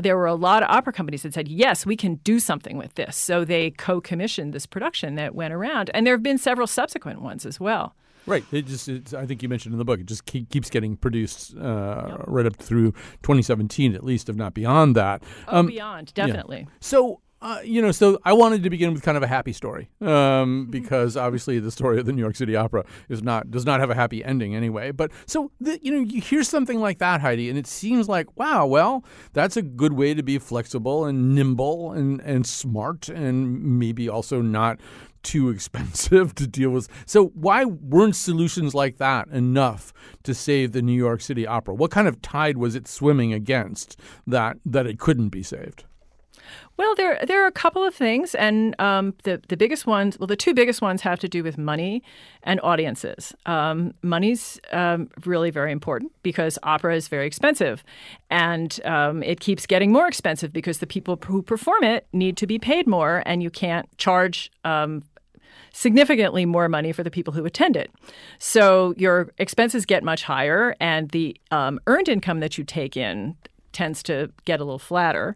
there 0.00 0.16
were 0.16 0.26
a 0.26 0.34
lot 0.34 0.62
of 0.62 0.70
opera 0.70 0.92
companies 0.92 1.22
that 1.22 1.34
said, 1.34 1.48
yes, 1.48 1.84
we 1.84 1.96
can 1.96 2.16
do 2.16 2.40
something 2.40 2.78
with 2.78 2.94
this. 2.94 3.16
So 3.16 3.44
they 3.44 3.72
co 3.72 4.00
commissioned 4.00 4.52
this 4.52 4.66
production 4.66 5.16
that 5.16 5.34
went 5.34 5.52
around. 5.52 5.90
And 5.92 6.06
there 6.06 6.14
have 6.14 6.22
been 6.22 6.38
several 6.38 6.66
subsequent 6.66 7.20
ones 7.20 7.44
as 7.44 7.60
well. 7.60 7.94
Right. 8.24 8.44
It 8.52 8.66
just, 8.66 8.88
I 9.14 9.26
think 9.26 9.42
you 9.42 9.48
mentioned 9.48 9.72
in 9.74 9.78
the 9.78 9.84
book, 9.84 10.00
it 10.00 10.06
just 10.06 10.26
keep, 10.26 10.48
keeps 10.48 10.70
getting 10.70 10.96
produced 10.96 11.56
uh, 11.56 12.04
yep. 12.08 12.24
right 12.26 12.46
up 12.46 12.56
through 12.56 12.92
2017, 13.22 13.94
at 13.94 14.04
least, 14.04 14.28
if 14.28 14.36
not 14.36 14.54
beyond 14.54 14.94
that. 14.96 15.22
Oh, 15.48 15.58
um, 15.58 15.66
beyond, 15.66 16.14
definitely. 16.14 16.60
Yeah. 16.60 16.76
So, 16.80 17.20
uh, 17.42 17.60
you 17.64 17.82
know, 17.82 17.90
so 17.90 18.20
I 18.24 18.32
wanted 18.34 18.62
to 18.62 18.70
begin 18.70 18.92
with 18.92 19.02
kind 19.02 19.16
of 19.16 19.24
a 19.24 19.26
happy 19.26 19.52
story 19.52 19.90
um, 20.00 20.08
mm-hmm. 20.08 20.70
because 20.70 21.16
obviously 21.16 21.58
the 21.58 21.72
story 21.72 21.98
of 21.98 22.06
the 22.06 22.12
New 22.12 22.22
York 22.22 22.36
City 22.36 22.54
Opera 22.54 22.84
is 23.08 23.20
not 23.20 23.50
does 23.50 23.66
not 23.66 23.80
have 23.80 23.90
a 23.90 23.96
happy 23.96 24.24
ending 24.24 24.54
anyway. 24.54 24.92
But 24.92 25.10
so 25.26 25.50
the, 25.60 25.78
you 25.82 25.90
know, 25.90 26.00
you 26.00 26.20
hear 26.20 26.44
something 26.44 26.78
like 26.78 26.98
that, 26.98 27.20
Heidi, 27.20 27.48
and 27.48 27.58
it 27.58 27.66
seems 27.66 28.08
like 28.08 28.28
wow, 28.38 28.64
well, 28.66 29.04
that's 29.32 29.56
a 29.56 29.62
good 29.62 29.94
way 29.94 30.14
to 30.14 30.22
be 30.22 30.38
flexible 30.38 31.04
and 31.04 31.34
nimble 31.34 31.90
and 31.90 32.20
and 32.20 32.46
smart 32.46 33.08
and 33.08 33.60
maybe 33.60 34.08
also 34.08 34.40
not 34.40 34.78
too 35.24 35.50
expensive 35.54 36.36
to 36.36 36.46
deal 36.46 36.70
with. 36.70 36.88
So 37.06 37.26
why 37.28 37.64
weren't 37.64 38.14
solutions 38.14 38.72
like 38.72 38.98
that 38.98 39.26
enough 39.28 39.92
to 40.22 40.32
save 40.32 40.70
the 40.70 40.82
New 40.82 40.92
York 40.96 41.20
City 41.20 41.44
Opera? 41.44 41.74
What 41.74 41.90
kind 41.90 42.06
of 42.06 42.22
tide 42.22 42.56
was 42.56 42.76
it 42.76 42.86
swimming 42.86 43.32
against 43.32 43.98
that 44.28 44.58
that 44.64 44.86
it 44.86 45.00
couldn't 45.00 45.30
be 45.30 45.42
saved? 45.42 45.86
Well, 46.76 46.94
there 46.94 47.18
there 47.26 47.42
are 47.42 47.46
a 47.46 47.52
couple 47.52 47.84
of 47.84 47.94
things, 47.94 48.34
and 48.34 48.78
um, 48.80 49.14
the 49.24 49.40
the 49.48 49.56
biggest 49.56 49.86
ones. 49.86 50.18
Well, 50.18 50.26
the 50.26 50.36
two 50.36 50.54
biggest 50.54 50.80
ones 50.80 51.02
have 51.02 51.18
to 51.20 51.28
do 51.28 51.42
with 51.42 51.58
money 51.58 52.02
and 52.42 52.60
audiences. 52.62 53.34
Um, 53.46 53.94
money's 54.02 54.60
um, 54.72 55.10
really 55.24 55.50
very 55.50 55.72
important 55.72 56.12
because 56.22 56.58
opera 56.62 56.96
is 56.96 57.08
very 57.08 57.26
expensive, 57.26 57.84
and 58.30 58.80
um, 58.84 59.22
it 59.22 59.40
keeps 59.40 59.66
getting 59.66 59.92
more 59.92 60.08
expensive 60.08 60.52
because 60.52 60.78
the 60.78 60.86
people 60.86 61.18
who 61.24 61.42
perform 61.42 61.84
it 61.84 62.06
need 62.12 62.36
to 62.38 62.46
be 62.46 62.58
paid 62.58 62.86
more, 62.86 63.22
and 63.26 63.42
you 63.42 63.50
can't 63.50 63.86
charge 63.98 64.50
um, 64.64 65.02
significantly 65.72 66.44
more 66.44 66.68
money 66.68 66.92
for 66.92 67.02
the 67.02 67.10
people 67.10 67.32
who 67.32 67.44
attend 67.44 67.76
it. 67.76 67.90
So 68.38 68.94
your 68.96 69.32
expenses 69.38 69.86
get 69.86 70.02
much 70.02 70.22
higher, 70.24 70.74
and 70.80 71.10
the 71.10 71.36
um, 71.50 71.80
earned 71.86 72.08
income 72.08 72.40
that 72.40 72.58
you 72.58 72.64
take 72.64 72.96
in 72.96 73.36
tends 73.72 74.02
to 74.04 74.30
get 74.44 74.60
a 74.60 74.64
little 74.64 74.78
flatter. 74.78 75.34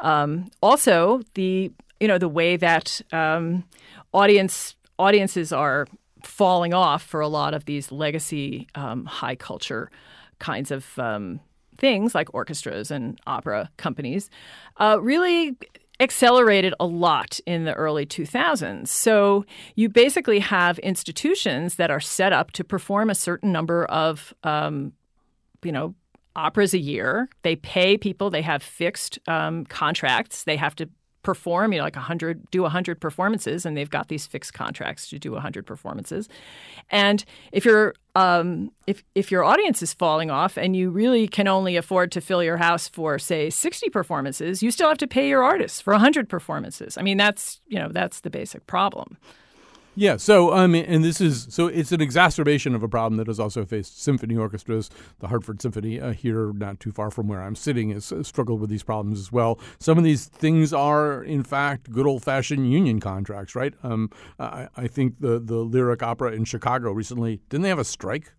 Um, 0.00 0.50
also, 0.62 1.22
the 1.34 1.72
you 2.00 2.08
know 2.08 2.18
the 2.18 2.28
way 2.28 2.56
that 2.56 3.00
um, 3.12 3.64
audience 4.12 4.76
audiences 4.98 5.52
are 5.52 5.86
falling 6.22 6.74
off 6.74 7.02
for 7.02 7.20
a 7.20 7.28
lot 7.28 7.54
of 7.54 7.64
these 7.64 7.92
legacy 7.92 8.66
um, 8.74 9.04
high 9.04 9.36
culture 9.36 9.90
kinds 10.38 10.70
of 10.70 10.98
um, 10.98 11.40
things 11.76 12.14
like 12.14 12.32
orchestras 12.34 12.90
and 12.90 13.20
opera 13.26 13.70
companies 13.76 14.30
uh, 14.78 14.98
really 15.00 15.56
accelerated 16.00 16.74
a 16.78 16.86
lot 16.86 17.40
in 17.44 17.64
the 17.64 17.74
early 17.74 18.06
2000s. 18.06 18.86
So 18.88 19.44
you 19.74 19.88
basically 19.88 20.38
have 20.38 20.78
institutions 20.80 21.74
that 21.74 21.90
are 21.90 22.00
set 22.00 22.32
up 22.32 22.52
to 22.52 22.64
perform 22.64 23.10
a 23.10 23.14
certain 23.14 23.50
number 23.50 23.84
of, 23.86 24.32
um, 24.44 24.92
you 25.64 25.72
know, 25.72 25.94
operas 26.38 26.72
a 26.72 26.78
year. 26.78 27.28
They 27.42 27.56
pay 27.56 27.98
people. 27.98 28.30
They 28.30 28.42
have 28.42 28.62
fixed 28.62 29.18
um, 29.26 29.64
contracts. 29.66 30.44
They 30.44 30.56
have 30.56 30.74
to 30.76 30.88
perform, 31.22 31.72
you 31.72 31.78
know, 31.78 31.84
like 31.84 31.96
100, 31.96 32.50
do 32.50 32.62
100 32.62 33.00
performances, 33.00 33.66
and 33.66 33.76
they've 33.76 33.90
got 33.90 34.08
these 34.08 34.26
fixed 34.26 34.54
contracts 34.54 35.10
to 35.10 35.18
do 35.18 35.32
100 35.32 35.66
performances. 35.66 36.28
And 36.90 37.24
if 37.52 37.64
your 37.64 37.94
um, 38.14 38.70
if 38.86 39.04
if 39.14 39.30
your 39.30 39.44
audience 39.44 39.82
is 39.82 39.92
falling 39.92 40.30
off 40.30 40.56
and 40.56 40.74
you 40.74 40.90
really 40.90 41.28
can 41.28 41.46
only 41.46 41.76
afford 41.76 42.10
to 42.12 42.20
fill 42.20 42.42
your 42.42 42.56
house 42.56 42.88
for 42.88 43.18
say 43.18 43.50
60 43.50 43.90
performances, 43.90 44.62
you 44.62 44.70
still 44.70 44.88
have 44.88 44.98
to 44.98 45.06
pay 45.06 45.28
your 45.28 45.42
artists 45.42 45.80
for 45.80 45.92
100 45.92 46.28
performances. 46.28 46.96
I 46.96 47.02
mean, 47.02 47.18
that's 47.18 47.60
you 47.66 47.78
know 47.78 47.90
that's 47.90 48.20
the 48.20 48.30
basic 48.30 48.66
problem. 48.66 49.18
Yeah, 50.00 50.16
so 50.16 50.54
mean, 50.68 50.84
and 50.84 51.02
this 51.02 51.20
is 51.20 51.48
so 51.50 51.66
it's 51.66 51.90
an 51.90 52.00
exacerbation 52.00 52.76
of 52.76 52.84
a 52.84 52.88
problem 52.88 53.16
that 53.16 53.26
has 53.26 53.40
also 53.40 53.64
faced 53.64 54.00
symphony 54.00 54.36
orchestras. 54.36 54.90
The 55.18 55.26
Hartford 55.26 55.60
Symphony 55.60 56.00
uh, 56.00 56.12
here, 56.12 56.52
not 56.52 56.78
too 56.78 56.92
far 56.92 57.10
from 57.10 57.26
where 57.26 57.42
I'm 57.42 57.56
sitting, 57.56 57.90
has 57.90 58.12
struggled 58.22 58.60
with 58.60 58.70
these 58.70 58.84
problems 58.84 59.18
as 59.18 59.32
well. 59.32 59.58
Some 59.80 59.98
of 59.98 60.04
these 60.04 60.26
things 60.26 60.72
are, 60.72 61.24
in 61.24 61.42
fact, 61.42 61.90
good 61.90 62.06
old 62.06 62.22
fashioned 62.22 62.70
union 62.70 63.00
contracts, 63.00 63.56
right? 63.56 63.74
Um, 63.82 64.10
I, 64.38 64.68
I 64.76 64.86
think 64.86 65.18
the 65.18 65.40
the 65.40 65.56
Lyric 65.56 66.00
Opera 66.00 66.30
in 66.30 66.44
Chicago 66.44 66.92
recently 66.92 67.40
didn't 67.48 67.64
they 67.64 67.68
have 67.68 67.80
a 67.80 67.84
strike? 67.84 68.34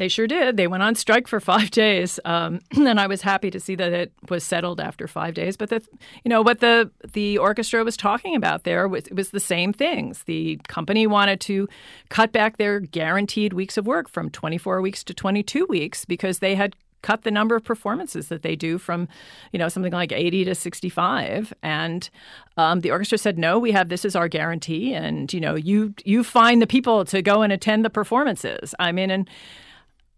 They 0.00 0.08
sure 0.08 0.26
did. 0.26 0.56
They 0.56 0.66
went 0.66 0.82
on 0.82 0.94
strike 0.94 1.28
for 1.28 1.40
five 1.40 1.70
days, 1.82 2.18
um, 2.24 2.60
and 2.70 2.98
I 2.98 3.06
was 3.06 3.20
happy 3.20 3.50
to 3.50 3.60
see 3.60 3.74
that 3.74 3.92
it 3.92 4.10
was 4.30 4.42
settled 4.42 4.80
after 4.80 5.06
five 5.06 5.34
days. 5.34 5.58
But 5.58 5.68
the, 5.68 5.82
you 6.24 6.30
know, 6.30 6.40
what 6.40 6.60
the 6.60 6.90
the 7.12 7.36
orchestra 7.36 7.84
was 7.84 7.98
talking 7.98 8.34
about 8.34 8.64
there 8.64 8.88
was 8.88 9.06
it 9.08 9.14
was 9.14 9.28
the 9.28 9.38
same 9.38 9.74
things. 9.74 10.22
The 10.22 10.58
company 10.68 11.06
wanted 11.06 11.38
to 11.42 11.68
cut 12.08 12.32
back 12.32 12.56
their 12.56 12.80
guaranteed 12.80 13.52
weeks 13.52 13.76
of 13.76 13.86
work 13.86 14.08
from 14.08 14.30
24 14.30 14.80
weeks 14.80 15.04
to 15.04 15.12
22 15.12 15.66
weeks 15.66 16.06
because 16.06 16.38
they 16.38 16.54
had 16.54 16.74
cut 17.02 17.22
the 17.22 17.30
number 17.30 17.54
of 17.54 17.62
performances 17.62 18.28
that 18.28 18.40
they 18.40 18.56
do 18.56 18.78
from, 18.78 19.06
you 19.52 19.58
know, 19.58 19.68
something 19.68 19.92
like 19.92 20.12
80 20.12 20.44
to 20.46 20.54
65. 20.54 21.52
And 21.62 22.08
um, 22.56 22.80
the 22.80 22.90
orchestra 22.90 23.18
said, 23.18 23.38
no, 23.38 23.58
we 23.58 23.72
have 23.72 23.90
this 23.90 24.06
is 24.06 24.16
our 24.16 24.28
guarantee, 24.28 24.94
and 24.94 25.30
you 25.30 25.40
know, 25.40 25.56
you 25.56 25.92
you 26.06 26.24
find 26.24 26.62
the 26.62 26.66
people 26.66 27.04
to 27.04 27.20
go 27.20 27.42
and 27.42 27.52
attend 27.52 27.84
the 27.84 27.90
performances. 27.90 28.74
I 28.78 28.92
mean, 28.92 29.10
and 29.10 29.28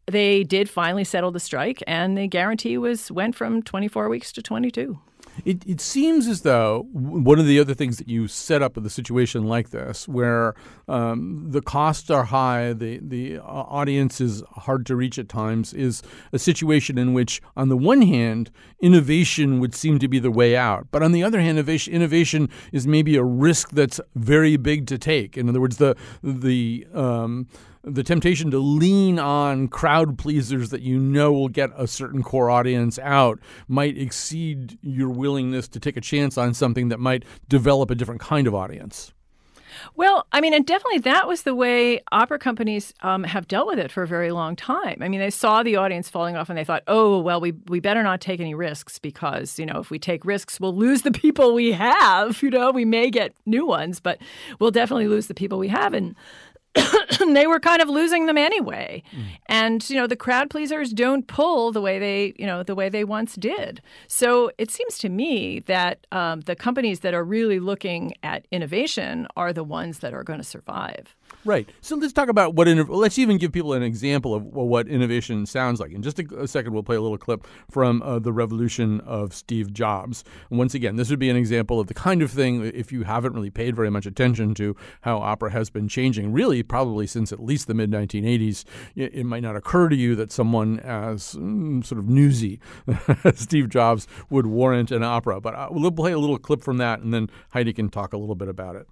they 0.06 0.44
did 0.44 0.68
finally 0.68 1.04
settle 1.04 1.30
the 1.30 1.40
strike, 1.40 1.82
and 1.86 2.16
the 2.16 2.26
guarantee 2.26 2.78
was 2.78 3.10
went 3.10 3.34
from 3.34 3.62
24 3.62 4.08
weeks 4.08 4.32
to 4.32 4.42
22. 4.42 4.98
It, 5.44 5.66
it 5.66 5.80
seems 5.80 6.26
as 6.26 6.42
though 6.42 6.86
one 6.92 7.38
of 7.38 7.46
the 7.46 7.58
other 7.58 7.74
things 7.74 7.96
that 7.96 8.08
you 8.08 8.28
set 8.28 8.62
up 8.62 8.76
with 8.76 8.84
a 8.84 8.90
situation 8.90 9.44
like 9.44 9.70
this, 9.70 10.06
where 10.06 10.54
um, 10.88 11.46
the 11.50 11.62
costs 11.62 12.10
are 12.10 12.24
high, 12.24 12.72
the 12.72 12.98
the 13.02 13.38
uh, 13.38 13.42
audience 13.42 14.20
is 14.20 14.42
hard 14.52 14.84
to 14.86 14.96
reach 14.96 15.18
at 15.18 15.28
times, 15.28 15.72
is 15.72 16.02
a 16.32 16.38
situation 16.38 16.98
in 16.98 17.12
which, 17.12 17.40
on 17.56 17.68
the 17.68 17.76
one 17.76 18.02
hand, 18.02 18.50
innovation 18.80 19.58
would 19.58 19.74
seem 19.74 19.98
to 20.00 20.08
be 20.08 20.18
the 20.18 20.30
way 20.30 20.56
out, 20.56 20.88
but 20.90 21.02
on 21.02 21.12
the 21.12 21.22
other 21.22 21.40
hand, 21.40 21.58
innovation, 21.58 21.92
innovation 21.94 22.48
is 22.70 22.86
maybe 22.86 23.16
a 23.16 23.24
risk 23.24 23.70
that's 23.70 24.00
very 24.14 24.56
big 24.56 24.86
to 24.88 24.98
take. 24.98 25.36
In 25.36 25.48
other 25.48 25.60
words, 25.60 25.78
the 25.78 25.96
the 26.22 26.86
um, 26.92 27.48
the 27.84 28.02
temptation 28.02 28.50
to 28.50 28.58
lean 28.58 29.18
on 29.18 29.68
crowd 29.68 30.16
pleasers 30.16 30.70
that 30.70 30.82
you 30.82 30.98
know 30.98 31.32
will 31.32 31.48
get 31.48 31.70
a 31.76 31.86
certain 31.86 32.22
core 32.22 32.48
audience 32.48 32.98
out 33.00 33.40
might 33.66 33.98
exceed 33.98 34.78
your 34.82 35.08
willingness 35.08 35.66
to 35.68 35.80
take 35.80 35.96
a 35.96 36.00
chance 36.00 36.38
on 36.38 36.54
something 36.54 36.88
that 36.88 37.00
might 37.00 37.24
develop 37.48 37.90
a 37.90 37.94
different 37.94 38.20
kind 38.20 38.46
of 38.46 38.54
audience. 38.54 39.12
Well, 39.96 40.26
I 40.32 40.40
mean, 40.40 40.54
and 40.54 40.66
definitely 40.66 40.98
that 41.00 41.26
was 41.26 41.42
the 41.42 41.54
way 41.54 42.02
opera 42.12 42.38
companies 42.38 42.92
um, 43.00 43.24
have 43.24 43.48
dealt 43.48 43.66
with 43.66 43.78
it 43.78 43.90
for 43.90 44.02
a 44.02 44.06
very 44.06 44.30
long 44.30 44.56
time. 44.56 44.98
I 45.00 45.08
mean, 45.08 45.20
they 45.20 45.30
saw 45.30 45.62
the 45.62 45.76
audience 45.76 46.08
falling 46.08 46.36
off 46.36 46.48
and 46.48 46.58
they 46.58 46.64
thought, 46.64 46.82
oh, 46.86 47.18
well, 47.18 47.40
we, 47.40 47.52
we 47.68 47.80
better 47.80 48.02
not 48.02 48.20
take 48.20 48.40
any 48.40 48.54
risks 48.54 48.98
because, 48.98 49.58
you 49.58 49.66
know, 49.66 49.78
if 49.78 49.90
we 49.90 49.98
take 49.98 50.24
risks, 50.24 50.60
we'll 50.60 50.76
lose 50.76 51.02
the 51.02 51.10
people 51.10 51.54
we 51.54 51.72
have. 51.72 52.42
You 52.42 52.50
know, 52.50 52.70
we 52.70 52.84
may 52.84 53.10
get 53.10 53.34
new 53.46 53.66
ones, 53.66 54.00
but 54.00 54.18
we'll 54.58 54.70
definitely 54.70 55.08
lose 55.08 55.26
the 55.26 55.34
people 55.34 55.58
we 55.58 55.68
have. 55.68 55.94
And 55.94 56.14
they 57.32 57.46
were 57.46 57.60
kind 57.60 57.82
of 57.82 57.88
losing 57.88 58.26
them 58.26 58.38
anyway. 58.38 59.02
Mm. 59.12 59.24
And 59.46 59.90
you 59.90 59.96
know, 59.96 60.06
the 60.06 60.16
crowd 60.16 60.50
pleasers 60.50 60.92
don't 60.92 61.26
pull 61.26 61.72
the 61.72 61.80
way 61.80 61.98
they, 61.98 62.34
you 62.38 62.46
know, 62.46 62.62
the 62.62 62.74
way 62.74 62.88
they 62.88 63.04
once 63.04 63.34
did. 63.34 63.82
So 64.08 64.50
it 64.58 64.70
seems 64.70 64.98
to 64.98 65.08
me 65.08 65.60
that 65.60 66.06
um, 66.12 66.40
the 66.40 66.56
companies 66.56 67.00
that 67.00 67.14
are 67.14 67.24
really 67.24 67.60
looking 67.60 68.14
at 68.22 68.46
innovation 68.50 69.26
are 69.36 69.52
the 69.52 69.64
ones 69.64 69.98
that 69.98 70.14
are 70.14 70.24
going 70.24 70.40
to 70.40 70.44
survive. 70.44 71.16
Right. 71.44 71.68
So 71.80 71.96
let's 71.96 72.12
talk 72.12 72.28
about 72.28 72.54
what. 72.54 72.68
let's 72.68 73.18
even 73.18 73.36
give 73.36 73.52
people 73.52 73.72
an 73.72 73.82
example 73.82 74.34
of 74.34 74.44
what 74.44 74.86
innovation 74.86 75.44
sounds 75.46 75.80
like. 75.80 75.92
In 75.92 76.02
just 76.02 76.18
a, 76.18 76.26
a 76.38 76.46
second, 76.46 76.72
we'll 76.72 76.82
play 76.82 76.96
a 76.96 77.00
little 77.00 77.18
clip 77.18 77.46
from 77.70 78.00
uh, 78.02 78.18
the 78.18 78.32
revolution 78.32 79.00
of 79.00 79.34
Steve 79.34 79.72
Jobs. 79.72 80.22
And 80.50 80.58
once 80.58 80.74
again, 80.74 80.96
this 80.96 81.10
would 81.10 81.18
be 81.18 81.30
an 81.30 81.36
example 81.36 81.80
of 81.80 81.88
the 81.88 81.94
kind 81.94 82.22
of 82.22 82.30
thing. 82.30 82.64
If 82.64 82.92
you 82.92 83.02
haven't 83.04 83.34
really 83.34 83.50
paid 83.50 83.74
very 83.74 83.90
much 83.90 84.06
attention 84.06 84.54
to 84.54 84.76
how 85.00 85.18
opera 85.18 85.50
has 85.50 85.68
been 85.68 85.88
changing, 85.88 86.32
really, 86.32 86.62
probably 86.62 87.06
since 87.06 87.32
at 87.32 87.42
least 87.42 87.66
the 87.66 87.74
mid 87.74 87.90
1980s, 87.90 88.64
it, 88.94 89.14
it, 89.14 89.24
might 89.24 89.42
not 89.42 89.56
occur 89.56 89.88
to 89.88 89.96
you 89.96 90.14
that 90.16 90.30
someone 90.30 90.78
as 90.80 91.34
mm, 91.34 91.84
sort 91.84 91.98
of 91.98 92.08
newsy 92.08 92.60
Steve 93.34 93.68
Jobs 93.68 94.06
would 94.30 94.46
warrant 94.46 94.90
an 94.90 95.02
opera. 95.02 95.40
But 95.40 95.54
uh, 95.54 95.68
we'll 95.70 95.90
play 95.90 96.12
a 96.12 96.18
little 96.18 96.38
clip 96.38 96.62
from 96.62 96.76
that, 96.78 97.00
and 97.00 97.12
then 97.12 97.30
Heidi 97.50 97.72
can 97.72 97.88
talk 97.88 98.12
a 98.12 98.18
little 98.18 98.34
bit 98.34 98.48
about 98.48 98.76
it 98.76 98.86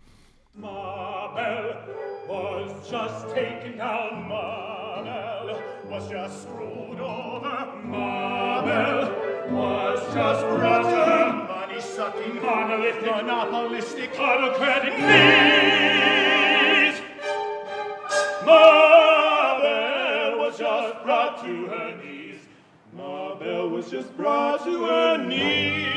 just 2.90 3.28
taken 3.34 3.78
down. 3.78 4.28
Mabel 4.28 5.62
was 5.88 6.08
just 6.08 6.42
screwed 6.42 7.00
over. 7.00 7.72
Mabel 7.84 9.14
was 9.50 10.14
just 10.14 10.44
rotten. 10.44 11.46
Money 11.46 11.80
sucking, 11.80 12.42
monolithic, 12.42 13.02
monopolistic, 13.02 14.18
autocratic 14.18 14.94
knees. 14.99 17.00
Mabel 18.44 20.38
was 20.38 20.58
just 20.58 21.02
brought 21.04 21.42
to 21.44 21.66
her 21.66 21.96
knees. 22.02 22.40
Mabel 22.92 23.68
was 23.70 23.90
just 23.90 24.16
brought 24.16 24.64
to 24.64 24.84
her 24.84 25.18
knees. 25.18 25.89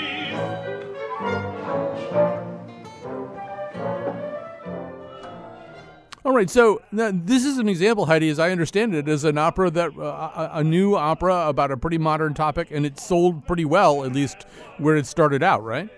All 6.34 6.38
right, 6.38 6.50
so 6.50 6.82
this 6.92 7.46
is 7.46 7.60
an 7.60 7.70
example, 7.70 8.08
Heidi, 8.08 8.28
as 8.28 8.40
I 8.40 8.50
understand 8.50 8.96
it, 8.96 9.08
is 9.08 9.24
an 9.24 9.38
opera 9.38 9.70
that 9.70 9.96
uh, 9.96 10.50
a 10.52 10.64
new 10.64 10.96
opera 10.96 11.48
about 11.48 11.70
a 11.70 11.78
pretty 11.78 12.00
modern 12.00 12.34
topic, 12.34 12.70
and 12.72 12.88
it 12.88 12.98
sold 12.98 13.46
pretty 13.46 13.66
well, 13.66 14.04
at 14.04 14.14
least 14.14 14.48
where 14.80 14.96
it 14.96 15.06
started 15.06 15.44
out, 15.44 15.64
right? 15.64 15.92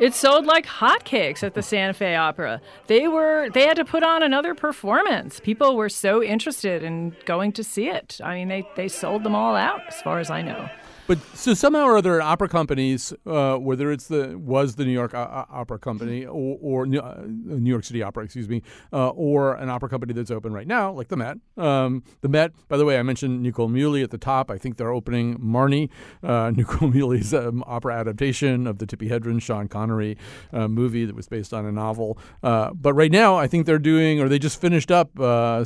It 0.00 0.12
sold 0.12 0.44
like 0.44 0.66
hotcakes 0.66 1.44
at 1.44 1.54
the 1.54 1.62
Santa 1.62 1.94
Fe 1.94 2.16
Opera. 2.16 2.60
They 2.88 3.06
were 3.06 3.48
they 3.50 3.62
had 3.62 3.76
to 3.76 3.84
put 3.84 4.02
on 4.02 4.24
another 4.24 4.56
performance. 4.56 5.38
People 5.38 5.76
were 5.76 5.88
so 5.88 6.20
interested 6.20 6.82
in 6.82 7.14
going 7.24 7.52
to 7.52 7.62
see 7.62 7.88
it. 7.88 8.20
I 8.24 8.34
mean, 8.34 8.48
they 8.48 8.66
they 8.74 8.88
sold 8.88 9.22
them 9.22 9.36
all 9.36 9.54
out, 9.54 9.82
as 9.86 10.02
far 10.02 10.18
as 10.18 10.30
I 10.30 10.42
know. 10.42 10.68
But 11.10 11.18
so 11.34 11.54
somehow 11.54 11.86
or 11.86 11.96
other, 11.96 12.22
opera 12.22 12.48
companies, 12.48 13.12
uh, 13.26 13.56
whether 13.56 13.90
it's 13.90 14.06
the 14.06 14.38
was 14.38 14.76
the 14.76 14.84
New 14.84 14.92
York 14.92 15.12
uh, 15.12 15.44
Opera 15.50 15.80
Company 15.80 16.24
or, 16.24 16.56
or 16.62 16.82
uh, 16.84 17.24
New 17.26 17.68
York 17.68 17.82
City 17.82 18.00
Opera, 18.00 18.22
excuse 18.22 18.48
me, 18.48 18.62
uh, 18.92 19.08
or 19.08 19.54
an 19.54 19.68
opera 19.68 19.88
company 19.88 20.12
that's 20.12 20.30
open 20.30 20.52
right 20.52 20.68
now, 20.68 20.92
like 20.92 21.08
the 21.08 21.16
Met. 21.16 21.38
Um, 21.56 22.04
the 22.20 22.28
Met, 22.28 22.52
by 22.68 22.76
the 22.76 22.84
way, 22.84 22.96
I 22.96 23.02
mentioned 23.02 23.42
Nico 23.42 23.66
Muhly 23.66 24.04
at 24.04 24.12
the 24.12 24.18
top. 24.18 24.52
I 24.52 24.58
think 24.58 24.76
they're 24.76 24.92
opening 24.92 25.36
Marnie, 25.40 25.88
uh, 26.22 26.50
Nico 26.54 26.86
Muhly's 26.86 27.34
um, 27.34 27.64
opera 27.66 27.96
adaptation 27.98 28.68
of 28.68 28.78
the 28.78 28.86
Tippi 28.86 29.10
Hedren, 29.10 29.42
Sean 29.42 29.66
Connery 29.66 30.16
uh, 30.52 30.68
movie 30.68 31.06
that 31.06 31.16
was 31.16 31.26
based 31.26 31.52
on 31.52 31.66
a 31.66 31.72
novel. 31.72 32.18
but 32.40 32.94
right 32.94 33.10
now, 33.10 33.34
I 33.34 33.48
think 33.48 33.66
they're 33.66 33.80
doing, 33.80 34.20
or 34.20 34.28
they 34.28 34.38
just 34.38 34.60
finished 34.60 34.92
up 34.92 35.10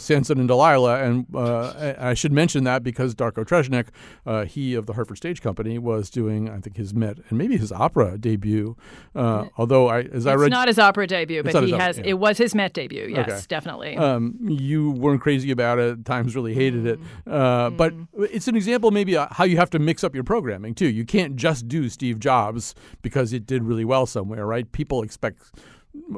Samson 0.00 0.38
and 0.38 0.48
Delilah, 0.48 1.02
and 1.02 1.26
I 1.36 2.14
should 2.14 2.32
mention 2.32 2.64
that 2.64 2.82
because 2.82 3.14
Darko 3.14 3.44
Tresnjak, 3.44 4.48
he 4.48 4.74
of 4.74 4.86
the 4.86 4.94
Hartford 4.94 5.18
Stage 5.18 5.33
stage 5.34 5.42
company, 5.42 5.78
was 5.78 6.10
doing, 6.10 6.48
I 6.48 6.58
think, 6.60 6.76
his 6.76 6.94
Met 6.94 7.18
and 7.28 7.38
maybe 7.38 7.56
his 7.56 7.72
opera 7.72 8.16
debut. 8.18 8.76
Uh, 9.14 9.46
although, 9.56 9.88
I, 9.88 10.02
as 10.02 10.26
I 10.26 10.34
read, 10.34 10.50
not 10.50 10.68
his 10.68 10.78
opera 10.78 11.06
debut, 11.06 11.42
but 11.42 11.52
he 11.64 11.72
opera, 11.72 11.84
has. 11.84 11.98
yeah. 11.98 12.04
It 12.06 12.14
was 12.14 12.38
his 12.38 12.54
Met 12.54 12.72
debut. 12.72 13.06
Yes, 13.10 13.28
Okay. 13.28 13.40
definitely. 13.48 13.96
um, 13.96 14.36
you 14.40 14.90
weren't 14.92 15.20
crazy 15.20 15.50
about 15.50 15.78
it. 15.78 16.04
Times 16.04 16.34
really 16.36 16.54
hated 16.54 16.86
it. 16.86 17.00
Mm-hmm. 17.00 17.32
Uh, 17.32 17.70
But 17.70 17.94
it's 18.18 18.48
an 18.48 18.56
example, 18.56 18.90
maybe, 18.90 19.16
uh, 19.16 19.26
how 19.30 19.44
you 19.44 19.56
have 19.56 19.70
to 19.70 19.78
mix 19.78 20.04
up 20.04 20.14
your 20.14 20.24
programming 20.24 20.74
too. 20.74 20.88
You 20.88 21.04
can't 21.04 21.36
just 21.36 21.68
do 21.68 21.88
Steve 21.88 22.18
Jobs 22.20 22.74
because 23.02 23.32
it 23.32 23.46
did 23.46 23.64
really 23.64 23.84
well 23.84 24.06
somewhere, 24.06 24.46
right? 24.46 24.70
People 24.70 25.02
expect 25.02 25.38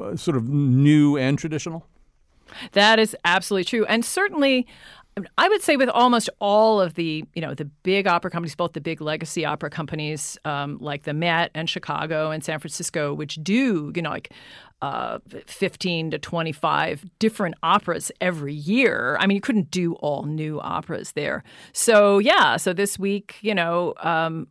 uh, 0.01 0.15
sort 0.15 0.37
of 0.37 0.47
new 0.49 1.17
and 1.17 1.37
traditional. 1.39 1.85
That 2.71 2.97
is 2.99 3.15
absolutely 3.25 3.65
true. 3.65 3.85
And 3.85 4.05
certainly, 4.05 4.65
I 5.37 5.49
would 5.49 5.61
say 5.61 5.77
with 5.77 5.89
almost 5.89 6.29
all 6.39 6.81
of 6.81 6.95
the, 6.95 7.23
you 7.33 7.41
know, 7.41 7.53
the 7.53 7.65
big 7.65 8.07
opera 8.07 8.29
companies, 8.31 8.55
both 8.55 8.73
the 8.73 8.81
big 8.81 9.01
legacy 9.01 9.45
opera 9.45 9.69
companies 9.69 10.37
um, 10.45 10.77
like 10.79 11.03
the 11.03 11.13
Met 11.13 11.51
and 11.55 11.69
Chicago 11.69 12.31
and 12.31 12.43
San 12.43 12.59
Francisco, 12.59 13.13
which 13.13 13.35
do, 13.41 13.91
you 13.95 14.01
know, 14.01 14.09
like 14.09 14.31
uh, 14.81 15.19
15 15.47 16.11
to 16.11 16.19
25 16.19 17.05
different 17.19 17.55
operas 17.63 18.11
every 18.21 18.53
year. 18.53 19.17
I 19.19 19.27
mean, 19.27 19.35
you 19.35 19.41
couldn't 19.41 19.71
do 19.71 19.93
all 19.95 20.23
new 20.23 20.59
operas 20.61 21.13
there. 21.13 21.43
So, 21.73 22.19
yeah, 22.19 22.57
so 22.57 22.73
this 22.73 22.99
week, 22.99 23.37
you 23.41 23.55
know, 23.55 23.93
um, 23.99 24.47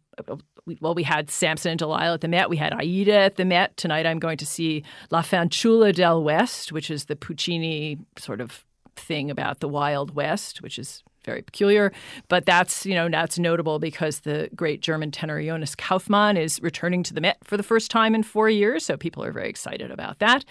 well, 0.80 0.94
we 0.94 1.04
had 1.04 1.30
Samson 1.30 1.70
and 1.70 1.78
Delilah 1.78 2.14
at 2.14 2.20
the 2.22 2.28
Met. 2.28 2.50
We 2.50 2.56
had 2.56 2.72
Aida 2.72 3.14
at 3.14 3.36
the 3.36 3.44
Met. 3.44 3.76
Tonight 3.76 4.04
I'm 4.04 4.18
going 4.18 4.38
to 4.38 4.46
see 4.46 4.82
La 5.10 5.22
Fanciulla 5.22 5.94
del 5.94 6.24
West, 6.24 6.72
which 6.72 6.90
is 6.90 7.04
the 7.04 7.14
Puccini 7.14 7.98
sort 8.18 8.40
of 8.40 8.65
thing 8.96 9.30
about 9.30 9.60
the 9.60 9.68
Wild 9.68 10.14
West, 10.14 10.62
which 10.62 10.78
is 10.78 11.02
very 11.26 11.42
peculiar. 11.42 11.92
But 12.28 12.46
that's, 12.46 12.86
you 12.86 12.94
know, 12.94 13.10
that's 13.10 13.38
notable 13.38 13.78
because 13.78 14.20
the 14.20 14.48
great 14.54 14.80
German 14.80 15.10
tenor 15.10 15.42
Jonas 15.42 15.74
Kaufmann 15.74 16.38
is 16.38 16.62
returning 16.62 17.02
to 17.02 17.12
the 17.12 17.20
Met 17.20 17.36
for 17.44 17.58
the 17.58 17.62
first 17.62 17.90
time 17.90 18.14
in 18.14 18.22
four 18.22 18.48
years. 18.48 18.86
So 18.86 18.96
people 18.96 19.22
are 19.22 19.32
very 19.32 19.50
excited 19.50 19.90
about 19.90 20.20
that. 20.20 20.44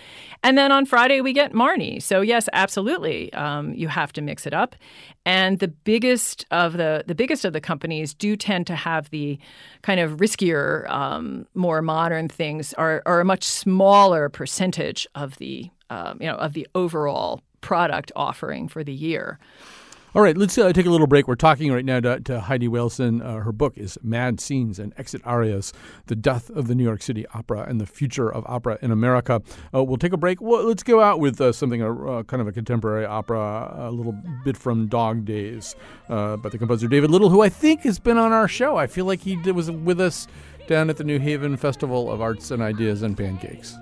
And 0.44 0.58
then 0.58 0.72
on 0.72 0.86
Friday, 0.86 1.22
we 1.22 1.34
get 1.34 1.54
Marnie. 1.54 2.02
So, 2.02 2.22
yes, 2.22 2.48
absolutely. 2.54 3.34
Um, 3.34 3.74
you 3.74 3.88
have 3.88 4.14
to 4.14 4.22
mix 4.22 4.46
it 4.46 4.54
up. 4.54 4.76
And 5.26 5.58
the 5.60 5.70
biggest 5.70 6.46
of 6.52 6.74
the 6.74 7.04
the 7.08 7.16
biggest 7.16 7.46
of 7.46 7.54
the 7.54 7.62
companies 7.62 8.14
do 8.14 8.36
tend 8.36 8.68
to 8.68 8.76
have 8.76 9.10
the 9.10 9.40
kind 9.82 10.00
of 10.00 10.18
riskier, 10.18 10.88
um, 10.90 11.48
more 11.56 11.82
modern 11.82 12.28
things 12.28 12.74
are, 12.74 13.02
are 13.08 13.22
a 13.22 13.26
much 13.26 13.44
smaller 13.44 14.30
percentage 14.30 15.08
of 15.16 15.38
the 15.38 15.72
um, 15.90 16.20
you 16.22 16.28
know 16.28 16.36
of 16.36 16.54
the 16.54 16.68
overall 16.76 17.42
product 17.66 18.12
offering 18.16 18.68
for 18.68 18.84
the 18.84 18.94
year. 18.94 19.40
All 20.14 20.22
right, 20.22 20.38
let's 20.38 20.58
uh, 20.58 20.72
take 20.72 20.86
a 20.86 20.90
little 20.90 21.08
break. 21.08 21.28
We're 21.28 21.36
talking 21.36 21.74
right 21.74 21.84
now 21.84 22.00
to, 22.00 22.22
to 22.22 22.40
Heidi 22.40 22.70
Waleson. 22.70 23.22
Uh, 23.22 23.40
her 23.44 23.52
book 23.52 23.74
is 23.76 23.98
Mad 24.02 24.40
Scenes 24.40 24.80
and 24.80 24.94
Exit 24.98 25.22
Arias 25.26 25.74
The 26.06 26.16
Death 26.16 26.50
of 26.52 26.68
the 26.68 26.76
New 26.76 26.86
York 26.86 27.02
City 27.02 27.26
Opera 27.34 27.66
and 27.68 27.82
the 27.82 27.86
Future 27.86 28.32
of 28.32 28.46
Opera 28.48 28.78
in 28.82 28.92
America. 28.92 29.42
Uh, 29.74 29.84
we'll 29.84 29.98
take 29.98 30.14
a 30.14 30.18
break. 30.18 30.40
Well, 30.40 30.64
let's 30.64 30.84
go 30.84 31.02
out 31.02 31.20
with 31.20 31.42
uh, 31.42 31.52
something, 31.52 31.82
uh, 31.82 32.24
kind 32.24 32.40
of 32.40 32.48
a 32.48 32.54
contemporary 32.54 33.04
opera, 33.06 33.74
a 33.78 33.92
little 33.92 34.16
bit 34.46 34.56
from 34.56 34.88
Dog 34.88 35.26
Days 35.26 35.76
uh, 36.08 36.38
by 36.38 36.48
the 36.48 36.60
composer 36.60 36.88
David 36.88 37.10
Little, 37.10 37.30
who 37.30 37.42
I 37.42 37.50
think 37.50 37.82
has 37.82 38.00
been 38.00 38.18
on 38.18 38.32
our 38.32 38.48
show. 38.48 38.78
I 38.78 38.88
feel 38.88 39.06
like 39.06 39.20
he 39.20 39.36
did, 39.38 39.54
was 39.54 39.70
with 39.70 40.00
us 40.00 40.28
down 40.68 40.90
at 40.90 40.98
the 40.98 41.04
New 41.04 41.20
Haven 41.20 41.58
Festival 41.58 42.10
of 42.10 42.22
Arts 42.22 42.52
and 42.52 42.62
Ideas 42.62 43.02
and 43.02 43.18
Pancakes. 43.18 43.76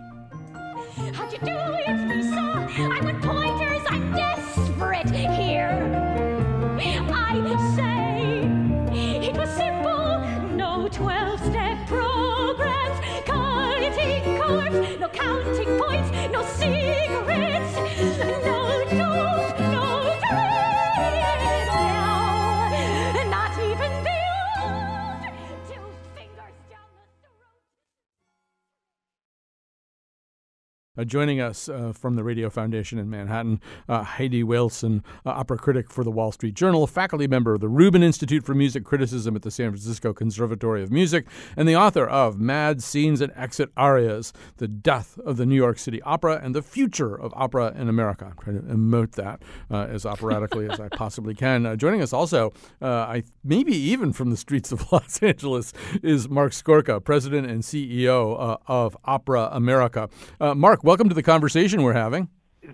Uh, 30.95 31.03
joining 31.03 31.41
us 31.41 31.67
uh, 31.69 31.91
from 31.91 32.15
the 32.15 32.23
Radio 32.23 32.51
Foundation 32.51 32.99
in 32.99 33.09
Manhattan, 33.09 33.59
uh, 33.89 34.03
Heidi 34.03 34.43
Waleson, 34.43 35.01
uh, 35.25 35.31
opera 35.31 35.57
critic 35.57 35.89
for 35.89 36.03
the 36.03 36.11
Wall 36.11 36.31
Street 36.31 36.53
Journal, 36.53 36.85
faculty 36.85 37.25
member 37.25 37.55
of 37.55 37.61
the 37.61 37.67
Rubin 37.67 38.03
Institute 38.03 38.45
for 38.45 38.53
Music 38.53 38.83
Criticism 38.83 39.35
at 39.35 39.41
the 39.41 39.49
San 39.49 39.71
Francisco 39.71 40.13
Conservatory 40.13 40.83
of 40.83 40.91
Music, 40.91 41.25
and 41.57 41.67
the 41.67 41.75
author 41.75 42.05
of 42.05 42.39
Mad 42.39 42.83
Scenes 42.83 43.21
and 43.21 43.33
Exit 43.35 43.71
Arias 43.75 44.33
The 44.57 44.67
Death 44.67 45.17
of 45.25 45.37
the 45.37 45.47
New 45.47 45.55
York 45.55 45.79
City 45.79 45.99
Opera 46.03 46.39
and 46.43 46.53
the 46.53 46.61
Future 46.61 47.15
of 47.15 47.33
Opera 47.35 47.73
in 47.75 47.89
America. 47.89 48.25
I'm 48.29 48.37
trying 48.37 48.57
to 48.57 48.75
emote 48.75 49.13
that 49.13 49.41
uh, 49.71 49.87
as 49.89 50.05
operatically 50.05 50.69
as 50.69 50.79
I 50.79 50.89
possibly 50.95 51.33
can. 51.33 51.65
Uh, 51.65 51.75
joining 51.75 52.03
us 52.03 52.13
also, 52.13 52.53
uh, 52.83 52.85
I 52.85 53.23
maybe 53.43 53.75
even 53.75 54.13
from 54.13 54.29
the 54.29 54.37
streets 54.37 54.71
of 54.71 54.91
Los 54.91 55.23
Angeles, 55.23 55.73
is 56.03 56.29
Marc 56.29 56.51
Scorca, 56.51 57.03
president 57.03 57.49
and 57.49 57.63
CEO 57.63 58.39
uh, 58.39 58.57
of 58.67 58.95
Opera 59.05 59.49
America. 59.51 60.07
Uh, 60.39 60.53
Welcome 60.83 61.07
to 61.07 61.15
the 61.15 61.23
conversation 61.23 61.81
we're 61.81 61.93
having. 61.93 62.27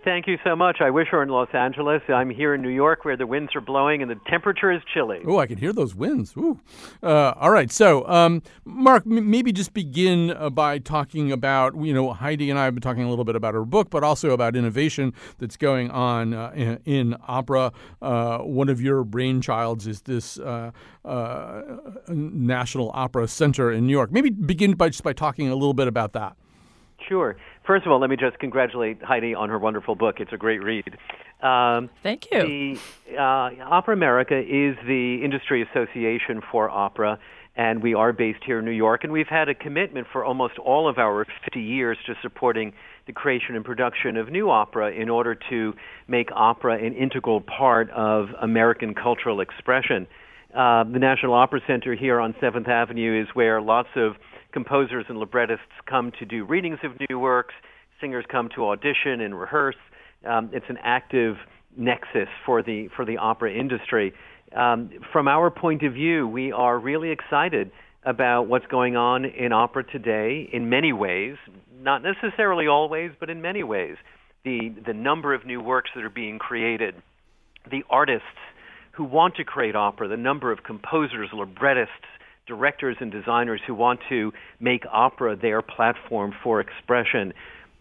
Thank 0.03 0.25
you 0.25 0.39
so 0.43 0.55
much. 0.55 0.77
I 0.81 0.89
wish 0.89 1.09
we 1.11 1.17
were 1.17 1.21
in 1.21 1.29
Los 1.29 1.49
Angeles. 1.53 2.01
I'm 2.09 2.31
here 2.31 2.55
in 2.55 2.61
New 2.63 2.69
York 2.69 3.05
where 3.05 3.15
the 3.15 3.27
winds 3.27 3.55
are 3.55 3.61
blowing 3.61 4.01
and 4.01 4.09
the 4.09 4.19
temperature 4.27 4.71
is 4.71 4.81
chilly. 4.91 5.19
Oh, 5.27 5.37
I 5.37 5.45
can 5.45 5.59
hear 5.59 5.71
those 5.71 5.93
winds. 5.93 6.35
Ooh. 6.35 6.59
Uh, 7.03 7.33
all 7.35 7.51
right. 7.51 7.71
So, 7.71 8.07
um, 8.07 8.41
Mark, 8.65 9.03
m- 9.05 9.29
maybe 9.29 9.51
just 9.51 9.73
begin 9.73 10.31
uh, 10.31 10.49
by 10.49 10.79
talking 10.79 11.31
about, 11.31 11.79
you 11.79 11.93
know, 11.93 12.11
Heidi 12.11 12.49
and 12.49 12.57
I 12.57 12.65
have 12.65 12.73
been 12.73 12.81
talking 12.81 13.03
a 13.03 13.09
little 13.11 13.25
bit 13.25 13.35
about 13.35 13.53
her 13.53 13.63
book, 13.63 13.91
but 13.91 14.03
also 14.03 14.31
about 14.31 14.55
innovation 14.55 15.13
that's 15.37 15.55
going 15.55 15.91
on 15.91 16.33
uh, 16.33 16.51
in, 16.55 16.79
in 16.85 17.15
opera. 17.27 17.71
Uh, 18.01 18.39
one 18.39 18.69
of 18.69 18.81
your 18.81 19.05
brainchilds 19.05 19.85
is 19.85 20.01
this 20.01 20.39
uh, 20.39 20.71
uh, 21.05 21.61
National 22.07 22.89
Opera 22.95 23.27
Center 23.27 23.71
in 23.71 23.85
New 23.85 23.93
York. 23.93 24.11
Maybe 24.11 24.31
begin 24.31 24.73
by 24.73 24.89
just 24.89 25.03
by 25.03 25.13
talking 25.13 25.47
a 25.49 25.53
little 25.53 25.75
bit 25.75 25.87
about 25.87 26.13
that. 26.13 26.35
Sure. 27.07 27.37
First 27.69 27.85
of 27.85 27.91
all, 27.91 27.99
let 27.99 28.09
me 28.09 28.15
just 28.15 28.39
congratulate 28.39 28.99
Heidi 29.03 29.35
on 29.35 29.49
her 29.49 29.59
wonderful 29.59 29.93
book. 29.93 30.15
It's 30.19 30.33
a 30.33 30.37
great 30.37 30.63
read. 30.63 30.97
Um, 31.39 31.91
Thank 32.01 32.25
you. 32.31 32.79
The 33.07 33.15
uh, 33.15 33.63
Opera 33.63 33.93
America 33.93 34.39
is 34.39 34.75
the 34.87 35.21
industry 35.23 35.61
association 35.61 36.41
for 36.51 36.67
opera, 36.67 37.19
and 37.55 37.83
we 37.83 37.93
are 37.93 38.11
based 38.11 38.39
here 38.43 38.57
in 38.57 38.65
New 38.65 38.71
York. 38.71 39.03
And 39.03 39.13
we've 39.13 39.27
had 39.27 39.49
a 39.49 39.53
commitment 39.53 40.07
for 40.11 40.25
almost 40.25 40.57
all 40.57 40.89
of 40.89 40.97
our 40.97 41.27
50 41.45 41.61
years 41.61 41.99
to 42.07 42.15
supporting 42.23 42.73
the 43.05 43.13
creation 43.13 43.55
and 43.55 43.63
production 43.63 44.17
of 44.17 44.31
new 44.31 44.49
opera 44.49 44.91
in 44.91 45.07
order 45.07 45.37
to 45.51 45.75
make 46.07 46.29
opera 46.33 46.83
an 46.83 46.95
integral 46.95 47.39
part 47.39 47.91
of 47.91 48.29
American 48.41 48.95
cultural 48.95 49.41
expression. 49.41 50.07
Uh, 50.55 50.85
the 50.85 50.97
National 50.97 51.35
Opera 51.35 51.61
Center 51.67 51.93
here 51.93 52.19
on 52.19 52.33
Seventh 52.41 52.67
Avenue 52.67 53.21
is 53.21 53.27
where 53.35 53.61
lots 53.61 53.89
of 53.95 54.15
composers 54.51 55.05
and 55.09 55.17
librettists 55.17 55.65
come 55.87 56.11
to 56.19 56.25
do 56.25 56.45
readings 56.45 56.79
of 56.83 56.91
new 57.09 57.19
works. 57.19 57.53
Singers 58.01 58.25
come 58.31 58.49
to 58.55 58.65
audition 58.67 59.21
and 59.21 59.39
rehearse. 59.39 59.75
Um, 60.25 60.49
it's 60.53 60.65
an 60.69 60.77
active 60.83 61.35
nexus 61.77 62.27
for 62.45 62.63
the 62.63 62.89
for 62.95 63.05
the 63.05 63.17
opera 63.17 63.53
industry. 63.53 64.13
Um, 64.55 64.89
from 65.13 65.27
our 65.27 65.51
point 65.51 65.83
of 65.83 65.93
view, 65.93 66.27
we 66.27 66.51
are 66.51 66.77
really 66.79 67.11
excited 67.11 67.71
about 68.03 68.43
what's 68.47 68.65
going 68.67 68.95
on 68.95 69.25
in 69.25 69.51
opera 69.51 69.83
today. 69.83 70.49
In 70.51 70.69
many 70.69 70.93
ways, 70.93 71.35
not 71.79 72.01
necessarily 72.01 72.67
always, 72.67 73.11
but 73.19 73.29
in 73.29 73.41
many 73.41 73.63
ways, 73.63 73.97
the 74.43 74.73
the 74.85 74.93
number 74.93 75.33
of 75.33 75.45
new 75.45 75.61
works 75.61 75.91
that 75.95 76.03
are 76.03 76.09
being 76.09 76.39
created, 76.39 76.95
the 77.69 77.83
artists 77.89 78.25
who 78.93 79.03
want 79.03 79.35
to 79.35 79.43
create 79.43 79.75
opera, 79.75 80.07
the 80.07 80.17
number 80.17 80.51
of 80.51 80.63
composers, 80.63 81.29
librettists, 81.33 81.93
directors, 82.49 82.97
and 82.99 83.09
designers 83.09 83.61
who 83.65 83.73
want 83.73 84.01
to 84.09 84.33
make 84.59 84.83
opera 84.91 85.37
their 85.37 85.61
platform 85.61 86.33
for 86.43 86.59
expression. 86.59 87.31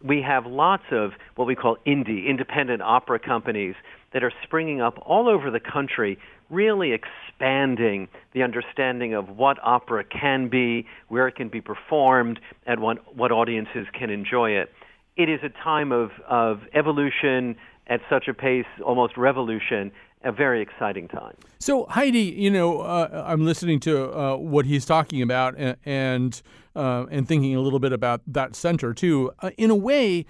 We 0.04 0.22
have 0.22 0.46
lots 0.46 0.84
of 0.92 1.10
what 1.34 1.48
we 1.48 1.56
call 1.56 1.76
indie, 1.84 2.28
independent 2.28 2.82
opera 2.82 3.18
companies 3.18 3.74
that 4.12 4.22
are 4.22 4.32
springing 4.44 4.80
up 4.80 4.96
all 5.04 5.28
over 5.28 5.50
the 5.50 5.58
country, 5.58 6.18
really 6.50 6.92
expanding 6.92 8.08
the 8.32 8.42
understanding 8.42 9.14
of 9.14 9.28
what 9.36 9.56
opera 9.62 10.04
can 10.04 10.48
be, 10.48 10.86
where 11.08 11.26
it 11.26 11.34
can 11.34 11.48
be 11.48 11.60
performed, 11.60 12.38
and 12.66 12.80
what, 12.80 13.16
what 13.16 13.32
audiences 13.32 13.86
can 13.98 14.10
enjoy 14.10 14.50
it. 14.50 14.72
It 15.16 15.28
is 15.28 15.40
a 15.42 15.48
time 15.64 15.90
of, 15.90 16.10
of 16.28 16.60
evolution 16.74 17.56
at 17.88 18.00
such 18.08 18.28
a 18.28 18.34
pace, 18.34 18.66
almost 18.84 19.16
revolution, 19.16 19.90
a 20.22 20.32
very 20.32 20.60
exciting 20.60 21.08
time. 21.08 21.34
So 21.58 21.86
Heidi, 21.86 22.20
you 22.20 22.50
know, 22.50 22.80
uh, 22.80 23.24
I'm 23.26 23.44
listening 23.44 23.80
to 23.80 24.12
uh, 24.12 24.36
what 24.36 24.66
he's 24.66 24.84
talking 24.84 25.22
about 25.22 25.54
and 25.56 25.76
and, 25.84 26.42
uh, 26.74 27.06
and 27.10 27.26
thinking 27.26 27.54
a 27.54 27.60
little 27.60 27.78
bit 27.78 27.92
about 27.92 28.22
that 28.26 28.54
center 28.56 28.94
too. 28.94 29.32
Uh, 29.40 29.50
in 29.56 29.70
a 29.70 29.76
way, 29.76 30.26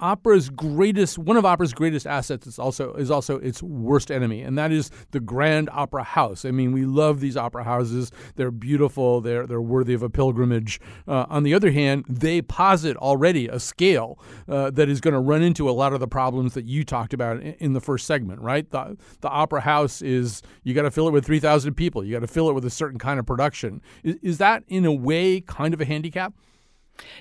opera's 0.00 0.48
greatest 0.48 1.18
one 1.18 1.36
of 1.36 1.44
opera's 1.44 1.72
greatest 1.72 2.06
assets 2.06 2.46
is 2.46 2.58
also 2.58 2.94
is 2.94 3.10
also 3.10 3.38
its 3.38 3.62
worst 3.62 4.10
enemy 4.10 4.42
and 4.42 4.56
that 4.58 4.72
is 4.72 4.90
the 5.10 5.20
grand 5.20 5.68
opera 5.72 6.02
house. 6.02 6.44
I 6.44 6.50
mean 6.50 6.72
we 6.72 6.84
love 6.84 7.20
these 7.20 7.36
opera 7.36 7.64
houses. 7.64 8.10
They're 8.36 8.50
beautiful. 8.50 9.20
They're 9.20 9.46
they're 9.46 9.60
worthy 9.60 9.94
of 9.94 10.02
a 10.02 10.10
pilgrimage. 10.10 10.80
Uh, 11.06 11.26
on 11.28 11.42
the 11.42 11.54
other 11.54 11.70
hand 11.70 12.04
they 12.08 12.42
posit 12.42 12.96
already 12.96 13.48
a 13.48 13.58
scale 13.58 14.18
uh, 14.48 14.70
that 14.70 14.88
is 14.88 15.00
going 15.00 15.14
to 15.14 15.20
run 15.20 15.42
into 15.42 15.68
a 15.68 15.72
lot 15.72 15.92
of 15.92 16.00
the 16.00 16.08
problems 16.08 16.54
that 16.54 16.64
you 16.64 16.84
talked 16.84 17.12
about 17.12 17.38
in, 17.38 17.54
in 17.54 17.72
the 17.72 17.80
first 17.80 18.06
segment 18.06 18.40
right? 18.40 18.70
The 18.70 18.96
the 19.20 19.28
opera 19.28 19.60
house 19.60 20.02
is 20.02 20.42
you 20.64 20.74
got 20.74 20.82
to 20.82 20.90
fill 20.90 21.08
it 21.08 21.12
with 21.12 21.24
3000 21.24 21.74
people. 21.74 22.04
You 22.04 22.14
got 22.14 22.20
to 22.20 22.26
fill 22.26 22.48
it 22.48 22.54
with 22.54 22.64
a 22.64 22.70
certain 22.70 22.98
kind 22.98 23.18
of 23.18 23.26
production. 23.26 23.80
Is, 24.02 24.16
is 24.22 24.38
that 24.38 24.62
in 24.68 24.84
a 24.84 24.92
way 24.92 25.40
kind 25.40 25.74
of 25.74 25.80
a 25.80 25.84
handicap 25.84 26.34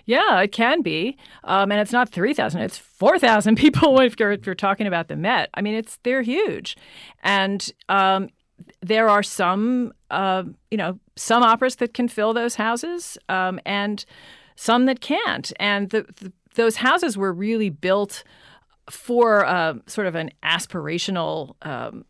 yeah, 0.06 0.42
it 0.42 0.52
can 0.52 0.82
be, 0.82 1.18
um, 1.44 1.72
and 1.72 1.80
it's 1.80 1.92
not 1.92 2.10
three 2.10 2.34
thousand; 2.34 2.62
it's 2.62 2.78
four 2.78 3.20
thousand 3.20 3.56
people. 3.58 4.00
If 4.00 4.20
you're, 4.20 4.32
if 4.32 4.46
you're 4.46 4.56
talking 4.56 4.88
about 4.88 5.08
the 5.08 5.16
Met, 5.16 5.50
I 5.54 5.62
mean, 5.62 5.76
it's 5.76 5.98
they're 6.04 6.22
huge, 6.22 6.78
and 7.24 7.70
um, 7.90 8.30
there 8.82 9.10
are 9.10 9.24
some, 9.24 9.94
uh, 10.12 10.44
you 10.72 10.78
know, 10.78 11.00
some 11.16 11.44
operas 11.44 11.76
that 11.78 11.94
can 11.94 12.08
fill 12.08 12.34
those 12.34 12.56
houses, 12.56 13.18
um, 13.30 13.60
and 13.66 14.06
some 14.56 14.86
that 14.86 15.02
can't. 15.02 15.52
And 15.60 15.90
the, 15.90 16.06
the, 16.20 16.32
those 16.56 16.78
houses 16.78 17.18
were 17.18 17.34
really 17.34 17.70
built 17.70 18.24
for 18.90 19.46
uh, 19.46 19.76
sort 19.86 20.08
of 20.08 20.16
an 20.16 20.32
aspirational 20.44 21.56
um, 21.62 22.06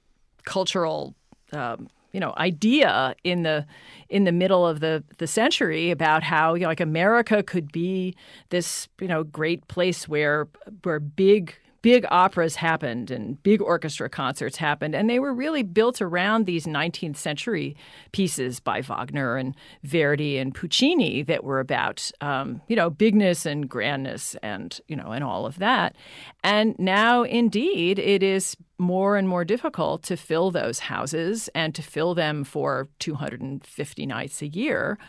cultural 0.45 1.15
um, 1.51 1.89
you 2.17 2.21
know 2.21 2.33
idea 2.37 3.15
in 3.23 3.43
the 3.43 3.63
in 4.09 4.23
the 4.23 4.31
middle 4.31 4.65
of 4.65 4.79
the 4.79 5.03
the 5.19 5.27
century 5.27 5.91
about 5.91 6.23
how 6.23 6.55
you 6.55 6.61
know, 6.61 6.67
like 6.67 6.79
America 6.79 7.43
could 7.43 7.71
be 7.71 8.15
this 8.49 8.89
you 8.99 9.07
know 9.07 9.23
great 9.23 9.67
place 9.67 10.07
where 10.07 10.47
where 10.81 10.99
big 10.99 11.53
big 11.87 12.05
operas 12.11 12.57
happened 12.57 13.09
and 13.09 13.41
big 13.43 13.61
orchestra 13.61 14.09
concerts 14.09 14.57
happened 14.57 14.93
and 14.93 15.09
they 15.09 15.19
were 15.19 15.33
really 15.33 15.63
built 15.63 16.01
around 16.01 16.45
these 16.45 16.65
19th 16.65 17.15
century 17.15 17.77
pieces 18.11 18.59
by 18.59 18.81
Wagner 18.81 19.37
and 19.37 19.55
Verdi 19.85 20.37
and 20.37 20.53
Puccini 20.53 21.23
that 21.23 21.45
were 21.45 21.61
about 21.61 22.11
um, 22.19 22.61
you 22.67 22.75
know 22.75 22.89
bigness 22.89 23.45
and 23.45 23.69
grandness 23.69 24.35
and 24.43 24.81
you 24.89 24.97
know 24.97 25.11
and 25.11 25.23
all 25.23 25.45
of 25.45 25.59
that 25.59 25.95
and 26.43 26.77
now 26.77 27.23
indeed 27.23 27.99
it 27.99 28.21
is 28.21 28.57
more 28.77 29.15
and 29.15 29.29
more 29.29 29.45
difficult 29.45 30.03
to 30.03 30.17
fill 30.17 30.51
those 30.51 30.79
houses 30.79 31.49
and 31.55 31.73
to 31.73 31.81
fill 31.81 32.13
them 32.13 32.43
for 32.43 32.89
250 32.99 34.05
nights 34.05 34.41
a 34.41 34.47
year. 34.47 34.99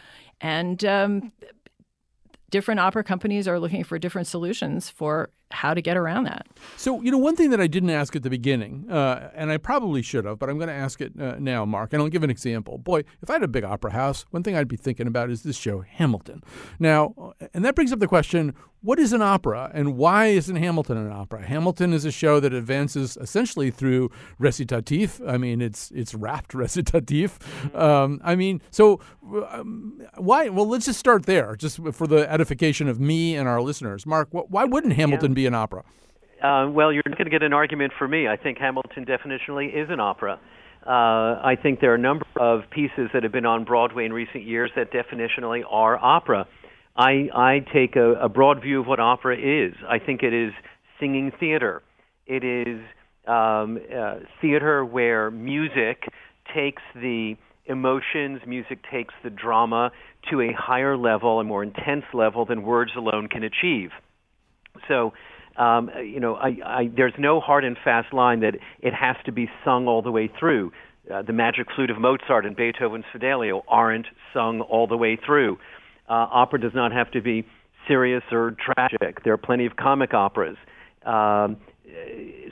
And 0.41 0.83
um, 0.85 1.33
different 2.51 2.81
opera 2.81 3.05
companies 3.05 3.47
are 3.49 3.59
looking 3.59 3.85
for 3.85 3.99
different 3.99 4.29
solutions 4.29 4.89
for 4.89 5.31
how 5.51 5.75
to 5.75 5.81
get 5.81 5.97
around 5.97 6.25
that. 6.25 6.47
So, 6.77 7.01
you 7.01 7.11
know, 7.11 7.19
one 7.19 7.37
thing 7.37 7.51
that 7.51 7.61
I 7.61 7.67
didn't 7.67 7.91
ask 7.91 8.15
at 8.15 8.23
the 8.23 8.31
beginning, 8.31 8.91
uh, 8.91 9.31
and 9.35 9.51
I 9.51 9.57
probably 9.57 10.03
should 10.03 10.25
have, 10.25 10.39
but 10.39 10.49
I'm 10.49 10.59
going 10.59 10.69
to 10.69 10.75
ask 10.75 11.01
it 11.01 11.13
uh, 11.19 11.37
now, 11.39 11.65
Mark, 11.65 11.93
and 11.93 12.03
I'll 12.03 12.09
give 12.09 12.23
an 12.23 12.31
example. 12.31 12.79
Boy, 12.79 13.05
if 13.23 13.31
I 13.31 13.35
had 13.35 13.43
a 13.43 13.49
big 13.49 13.65
opera 13.65 13.93
house, 13.93 14.27
one 14.31 14.43
thing 14.43 14.57
I'd 14.57 14.69
be 14.69 14.77
thinking 14.77 15.07
about 15.07 15.31
is 15.31 15.43
this 15.43 15.57
show, 15.57 15.81
Hamilton. 15.81 16.43
Now, 16.79 17.35
and 17.55 17.65
that 17.65 17.75
brings 17.75 17.93
up 17.93 17.99
the 17.99 18.09
question 18.09 18.55
what 18.81 18.99
is 18.99 19.13
an 19.13 19.23
opera 19.23 19.71
and 19.75 19.97
why 19.97 20.27
isn't 20.27 20.57
Hamilton 20.57 20.97
an 20.97 21.13
opera? 21.13 21.45
Hamilton 21.45 21.93
is 21.93 22.05
a 22.05 22.13
show 22.13 22.41
that 22.41 22.53
advances 22.53 23.17
essentially 23.21 23.71
through 23.71 24.11
recitatif. 24.41 25.27
I 25.29 25.37
mean, 25.37 25.61
it's 25.61 25.91
it's 25.91 26.15
rapped 26.15 26.53
recitatif. 26.53 27.39
Um, 27.75 28.21
I 28.23 28.37
mean, 28.37 28.63
so 28.71 29.01
um, 29.51 30.03
why? 30.17 30.49
Well, 30.49 30.67
let's 30.67 30.87
just 30.87 30.99
start 31.01 31.27
there, 31.27 31.57
just 31.57 31.81
for 31.93 32.07
the 32.07 32.31
edification 32.31 32.89
of 32.89 33.01
me 33.01 33.37
and 33.37 33.49
our 33.49 33.61
listeners. 33.61 34.07
Mark, 34.07 34.31
wh- 34.31 34.51
why 34.51 34.65
wouldn't 34.65 34.95
Hamilton 34.95 35.33
yeah. 35.33 35.37
be 35.37 35.47
an 35.47 35.55
opera? 35.55 35.85
Uh, 36.43 36.69
well, 36.71 36.93
you're 36.93 37.03
not 37.07 37.19
going 37.19 37.25
to 37.25 37.31
get 37.31 37.43
an 37.43 37.53
argument 37.53 37.93
for 37.99 38.07
me. 38.07 38.29
I 38.29 38.37
think 38.37 38.59
Hamilton 38.59 39.05
definitionally 39.05 39.75
is 39.75 39.91
an 39.91 39.99
opera. 39.99 40.39
Uh, 40.87 41.43
I 41.45 41.57
think 41.61 41.81
there 41.81 41.91
are 41.91 41.97
a 41.97 41.99
number 41.99 42.25
of 42.41 42.63
pieces 42.71 43.11
that 43.13 43.25
have 43.25 43.33
been 43.33 43.45
on 43.45 43.65
Broadway 43.65 44.07
in 44.07 44.13
recent 44.13 44.45
years 44.45 44.71
that 44.77 44.93
definitionally 44.93 45.63
are 45.69 45.99
opera. 45.99 46.47
I, 46.99 47.29
I 47.33 47.65
take 47.73 47.95
a, 47.95 48.15
a 48.15 48.29
broad 48.29 48.61
view 48.61 48.81
of 48.81 48.87
what 48.89 48.99
opera 48.99 49.37
is. 49.37 49.75
I 49.89 50.01
think 50.01 50.25
it 50.25 50.35
is 50.35 50.53
singing 50.99 51.31
theater. 51.39 51.83
It 52.27 52.43
is 52.43 52.81
um, 53.29 53.79
uh, 53.97 54.17
theater 54.41 54.85
where 54.85 55.31
music 55.31 56.03
takes 56.53 56.83
the 56.97 57.37
emotions, 57.67 58.41
music 58.47 58.81
takes 58.91 59.15
the 59.23 59.31
drama 59.31 59.93
to 60.31 60.41
a 60.41 60.53
higher 60.53 60.97
level, 60.97 61.39
a 61.39 61.45
more 61.45 61.63
intense 61.63 62.05
level 62.13 62.45
than 62.45 62.63
words 62.63 62.91
alone 62.97 63.29
can 63.29 63.45
achieve. 63.45 63.91
So, 64.89 65.13
um, 65.57 65.91
you 66.03 66.19
know, 66.19 66.35
I, 66.35 66.57
I, 66.65 66.91
there's 66.95 67.15
no 67.17 67.39
hard 67.41 67.65
and 67.65 67.77
fast 67.85 68.13
line 68.13 68.41
that 68.41 68.55
it 68.81 68.93
has 68.93 69.17
to 69.27 69.33
be 69.33 69.49
sung 69.65 69.87
all 69.87 70.03
the 70.03 70.11
way 70.11 70.31
through. 70.39 70.73
Uh, 71.13 71.23
the 71.23 71.33
Magic 71.33 71.69
Flute 71.75 71.91
of 71.91 71.99
Mozart 71.99 72.45
and 72.45 72.57
Beethoven's 72.57 73.05
Fidelio 73.13 73.63
aren't 73.69 74.07
sung 74.35 74.61
all 74.63 74.87
the 74.89 74.97
way 74.97 75.17
through. 75.25 75.59
Uh, 76.09 76.27
opera 76.31 76.61
does 76.61 76.75
not 76.75 76.93
have 76.93 77.11
to 77.13 77.21
be 77.21 77.47
serious 77.87 78.23
or 78.33 78.57
tragic. 78.75 79.25
There 79.25 79.33
are 79.33 79.39
plenty 79.39 79.67
of 79.67 79.77
comic 79.77 80.15
operas. 80.15 80.57
Um, 81.05 81.57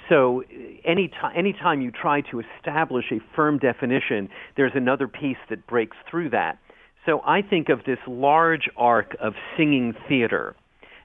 so 0.09 0.43
any 0.85 1.11
anytime 1.37 1.81
you 1.81 1.91
try 1.91 2.23
to 2.31 2.41
establish 2.41 3.05
a 3.13 3.21
firm 3.35 3.59
definition, 3.59 4.29
there's 4.57 4.73
another 4.75 5.09
piece 5.09 5.37
that 5.51 5.67
breaks 5.67 5.97
through 6.11 6.31
that. 6.31 6.59
So 7.05 7.21
I 7.25 7.43
think 7.43 7.69
of 7.69 7.81
this 7.85 7.99
large 8.07 8.69
arc 8.77 9.17
of 9.21 9.35
singing 9.57 9.95
theater. 10.09 10.57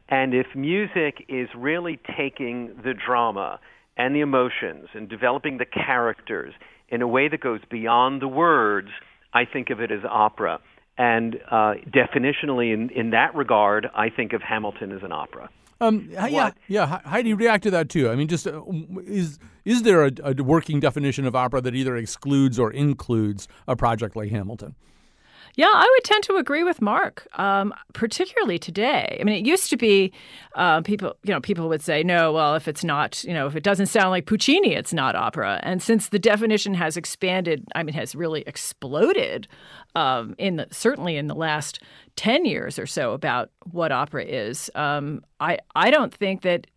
And 0.10 0.34
if 0.34 0.48
music 0.56 1.26
is 1.30 1.48
really 1.56 2.00
taking 2.18 2.76
the 2.84 2.94
drama 2.94 3.60
and 3.98 4.16
the 4.16 4.22
emotions 4.22 4.90
and 4.94 5.08
developing 5.08 5.58
the 5.58 5.66
characters 5.66 6.54
in 6.90 7.02
a 7.02 7.08
way 7.08 7.30
that 7.30 7.40
goes 7.40 7.62
beyond 7.70 8.22
the 8.22 8.28
words, 8.28 8.90
I 9.34 9.46
think 9.46 9.70
of 9.70 9.80
it 9.80 9.92
as 9.92 10.02
opera. 10.10 10.60
And 11.02 11.40
uh, 11.50 11.74
definitionally, 11.90 12.72
in, 12.72 12.92
in 12.92 13.10
that 13.10 13.34
regard, 13.34 13.88
I 13.96 14.10
think 14.10 14.34
of 14.34 14.44
Hamilton 14.44 14.92
as 14.92 15.02
an 15.02 15.12
opera. 15.12 15.50
Um, 15.80 16.10
yeah, 16.12 16.52
yeah. 16.68 17.00
How 17.04 17.24
do 17.24 17.28
you 17.28 17.36
react 17.36 17.64
to 17.64 17.72
that 17.72 17.90
too? 17.90 18.08
I 18.12 18.16
mean, 18.16 18.28
just 18.28 18.46
uh, 18.46 18.62
is 19.04 19.40
is 19.66 19.82
there 19.82 20.06
a, 20.06 20.12
a, 20.24 20.44
working 20.44 20.80
definition 20.80 21.26
of 21.26 21.36
opera 21.36 21.60
that 21.62 21.74
either 21.74 21.96
excludes 21.98 22.60
or 22.60 22.72
includes 22.72 23.48
a 23.68 23.76
project 23.76 24.16
like 24.16 24.30
Hamilton? 24.30 24.76
Yeah, 25.56 25.72
I 25.74 25.90
would 25.92 26.04
tend 26.04 26.24
to 26.26 26.36
agree 26.36 26.64
with 26.64 26.82
Mark, 26.82 27.28
um, 27.38 27.74
particularly 27.94 28.58
today. 28.58 29.18
I 29.20 29.24
mean, 29.24 29.36
it 29.36 29.46
used 29.46 29.70
to 29.72 29.78
be 29.78 30.14
uh, 30.56 30.82
people, 30.82 31.18
you 31.24 31.34
know, 31.34 31.42
people 31.42 31.68
would 31.68 31.82
say, 31.82 32.04
no, 32.04 32.32
well, 32.32 32.56
if 32.56 32.68
it's 32.68 32.84
not, 32.84 33.24
you 33.26 33.34
know, 33.34 33.48
if 33.48 33.56
it 33.56 33.64
doesn't 33.64 33.88
sound 33.88 34.12
like 34.12 34.26
Puccini, 34.28 34.74
it's 34.74 34.94
not 34.94 35.16
opera. 35.16 35.60
And 35.64 35.82
since 35.82 36.10
the 36.10 36.20
definition 36.20 36.74
has 36.76 36.96
expanded, 36.96 37.66
I 37.76 37.84
mean, 37.84 37.94
has 37.96 38.16
really 38.16 38.44
exploded 38.48 39.48
um, 39.96 40.36
in 40.38 40.58
the, 40.58 40.68
certainly 40.72 41.18
in 41.18 41.28
the 41.28 41.36
last 41.36 41.82
10 42.16 42.46
years 42.46 42.78
or 42.80 42.86
so 42.86 43.14
about 43.14 43.50
what 43.72 43.92
opera 43.92 44.24
is, 44.24 44.70
um, 44.76 45.24
I, 45.40 45.60
I 45.76 45.92
don't 45.92 46.14
think 46.14 46.42
that 46.42 46.68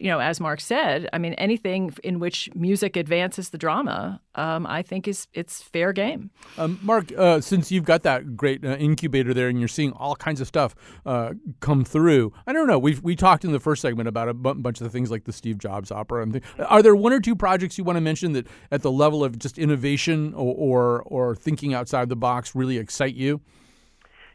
you 0.00 0.08
know, 0.08 0.18
as 0.18 0.40
Mark 0.40 0.60
said, 0.60 1.08
I 1.12 1.18
mean, 1.18 1.34
anything 1.34 1.94
in 2.02 2.18
which 2.18 2.48
music 2.54 2.96
advances 2.96 3.50
the 3.50 3.58
drama, 3.58 4.20
um, 4.34 4.66
I 4.66 4.82
think 4.82 5.08
is 5.08 5.26
it's 5.32 5.62
fair 5.62 5.92
game. 5.92 6.30
Um, 6.58 6.78
Mark, 6.82 7.12
uh, 7.16 7.40
since 7.40 7.70
you've 7.72 7.84
got 7.84 8.02
that 8.02 8.36
great 8.36 8.64
uh, 8.64 8.76
incubator 8.76 9.32
there 9.34 9.48
and 9.48 9.58
you're 9.58 9.68
seeing 9.68 9.92
all 9.92 10.16
kinds 10.16 10.40
of 10.40 10.46
stuff 10.46 10.74
uh, 11.06 11.34
come 11.60 11.84
through, 11.84 12.32
I 12.46 12.52
don't 12.52 12.66
know. 12.66 12.78
We 12.78 12.98
we 13.02 13.16
talked 13.16 13.44
in 13.44 13.52
the 13.52 13.60
first 13.60 13.82
segment 13.82 14.08
about 14.08 14.28
a 14.28 14.34
b- 14.34 14.54
bunch 14.54 14.80
of 14.80 14.84
the 14.84 14.90
things 14.90 15.10
like 15.10 15.24
the 15.24 15.32
Steve 15.32 15.58
Jobs 15.58 15.90
opera. 15.90 16.22
And 16.22 16.32
th- 16.34 16.44
are 16.68 16.82
there 16.82 16.96
one 16.96 17.12
or 17.12 17.20
two 17.20 17.36
projects 17.36 17.78
you 17.78 17.84
want 17.84 17.96
to 17.96 18.00
mention 18.00 18.32
that, 18.32 18.46
at 18.70 18.82
the 18.82 18.92
level 18.92 19.24
of 19.24 19.38
just 19.38 19.58
innovation 19.58 20.34
or, 20.34 20.54
or 20.54 21.02
or 21.02 21.36
thinking 21.36 21.74
outside 21.74 22.08
the 22.08 22.16
box, 22.16 22.54
really 22.54 22.78
excite 22.78 23.14
you? 23.14 23.40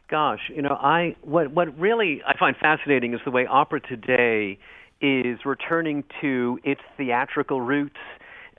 Gosh, 0.08 0.50
you 0.52 0.60
know, 0.60 0.76
I 0.80 1.14
what 1.22 1.52
what 1.52 1.78
really 1.78 2.20
I 2.26 2.36
find 2.36 2.56
fascinating 2.56 3.14
is 3.14 3.20
the 3.24 3.30
way 3.30 3.46
opera 3.46 3.80
today 3.80 4.58
is 5.00 5.40
returning 5.44 6.04
to 6.20 6.58
its 6.64 6.80
theatrical 6.96 7.60
roots. 7.60 7.96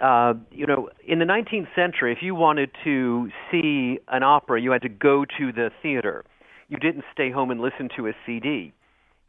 Uh, 0.01 0.33
you 0.51 0.65
know, 0.65 0.89
in 1.07 1.19
the 1.19 1.25
19th 1.25 1.67
century, 1.75 2.11
if 2.11 2.19
you 2.21 2.33
wanted 2.33 2.71
to 2.83 3.29
see 3.51 3.99
an 4.07 4.23
opera, 4.23 4.59
you 4.59 4.71
had 4.71 4.81
to 4.81 4.89
go 4.89 5.25
to 5.25 5.51
the 5.51 5.69
theater. 5.81 6.25
You 6.69 6.77
didn't 6.77 7.03
stay 7.13 7.29
home 7.31 7.51
and 7.51 7.59
listen 7.61 7.89
to 7.97 8.07
a 8.07 8.13
CD. 8.25 8.73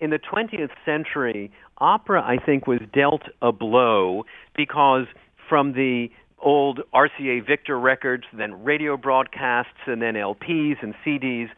In 0.01 0.11
the 0.11 0.19
20th 0.19 0.71
century, 0.85 1.53
opera, 1.79 2.23
I 2.23 2.39
think, 2.45 2.67
was 2.67 2.81
dealt 2.93 3.23
a 3.41 3.53
blow 3.53 4.25
because 4.57 5.07
from 5.49 5.73
the 5.75 6.09
old 6.41 6.81
RCA 6.93 7.47
Victor 7.47 7.79
records, 7.79 8.25
then 8.37 8.65
radio 8.65 8.97
broadcasts, 8.97 9.79
and 9.87 10.03
then 10.03 10.15
LPs 10.15 10.83
and 10.83 10.95
CDs, 11.07 11.49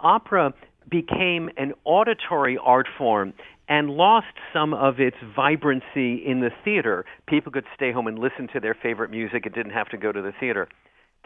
opera 0.00 0.52
became 0.90 1.48
an 1.56 1.72
auditory 1.84 2.58
art 2.62 2.86
form 2.98 3.32
and 3.68 3.90
lost 3.90 4.26
some 4.52 4.74
of 4.74 5.00
its 5.00 5.16
vibrancy 5.34 6.22
in 6.24 6.40
the 6.40 6.50
theater. 6.64 7.04
People 7.26 7.50
could 7.52 7.64
stay 7.74 7.92
home 7.92 8.06
and 8.06 8.18
listen 8.18 8.48
to 8.52 8.60
their 8.60 8.74
favorite 8.74 9.10
music 9.10 9.46
It 9.46 9.54
didn't 9.54 9.72
have 9.72 9.88
to 9.90 9.96
go 9.96 10.12
to 10.12 10.20
the 10.20 10.32
theater. 10.38 10.68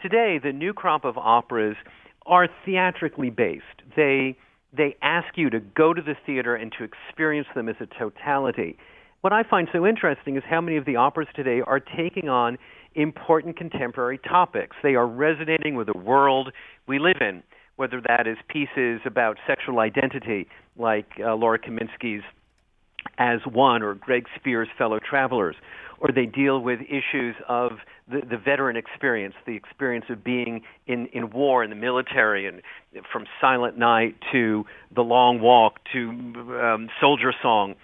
Today, 0.01 0.39
the 0.41 0.53
new 0.53 0.73
crop 0.73 1.03
of 1.03 1.17
operas 1.17 1.75
are 2.25 2.47
theatrically 2.65 3.29
based. 3.29 3.65
They 3.95 4.37
they 4.71 4.95
ask 5.01 5.35
you 5.35 5.49
to 5.49 5.59
go 5.59 5.93
to 5.93 6.01
the 6.01 6.15
theater 6.25 6.55
and 6.55 6.71
to 6.77 6.83
experience 6.83 7.47
them 7.55 7.67
as 7.69 7.75
a 7.79 7.87
totality. 7.87 8.77
what 9.21 9.33
I 9.33 9.43
find 9.43 9.67
so 9.73 9.85
interesting 9.85 10.37
is 10.37 10.43
how 10.47 10.61
many 10.61 10.77
of 10.77 10.85
the 10.85 10.95
operas 10.95 11.27
today 11.35 11.61
are 11.65 11.79
taking 11.79 12.29
on 12.29 12.57
important 12.95 13.57
contemporary 13.57 14.17
topics. 14.19 14.75
They 14.81 14.95
are 14.95 15.07
resonating 15.07 15.75
with 15.75 15.87
the 15.87 15.97
world 15.97 16.53
we 16.87 16.99
live 16.99 17.17
in, 17.19 17.43
whether 17.75 18.01
that 18.07 18.27
is 18.27 18.37
pieces 18.47 19.01
about 19.05 19.37
sexual 19.45 19.79
identity, 19.79 20.47
like 20.79 21.07
uh, 21.19 21.35
Laura 21.35 21.59
Kaminsky's 21.59 22.23
As 23.17 23.39
One 23.45 23.83
or 23.83 23.95
Greg 23.95 24.25
Spears' 24.35 24.69
Fellow 24.77 24.99
Travelers, 24.99 25.55
or 25.99 26.09
they 26.13 26.25
deal 26.25 26.59
with 26.59 26.79
issues 26.81 27.35
of 27.47 27.73
the, 28.09 28.21
the 28.21 28.37
veteran 28.37 28.77
experience, 28.77 29.35
the 29.45 29.55
experience 29.55 30.05
of 30.09 30.23
being 30.23 30.61
in, 30.87 31.07
in 31.07 31.29
war 31.29 31.63
in 31.63 31.69
the 31.69 31.75
military, 31.75 32.47
and 32.47 32.61
from 33.11 33.25
Silent 33.41 33.77
Night 33.77 34.15
to 34.31 34.65
The 34.95 35.01
Long 35.01 35.41
Walk 35.41 35.79
to 35.93 36.09
um, 36.09 36.89
Soldier 37.01 37.33
Song. 37.41 37.75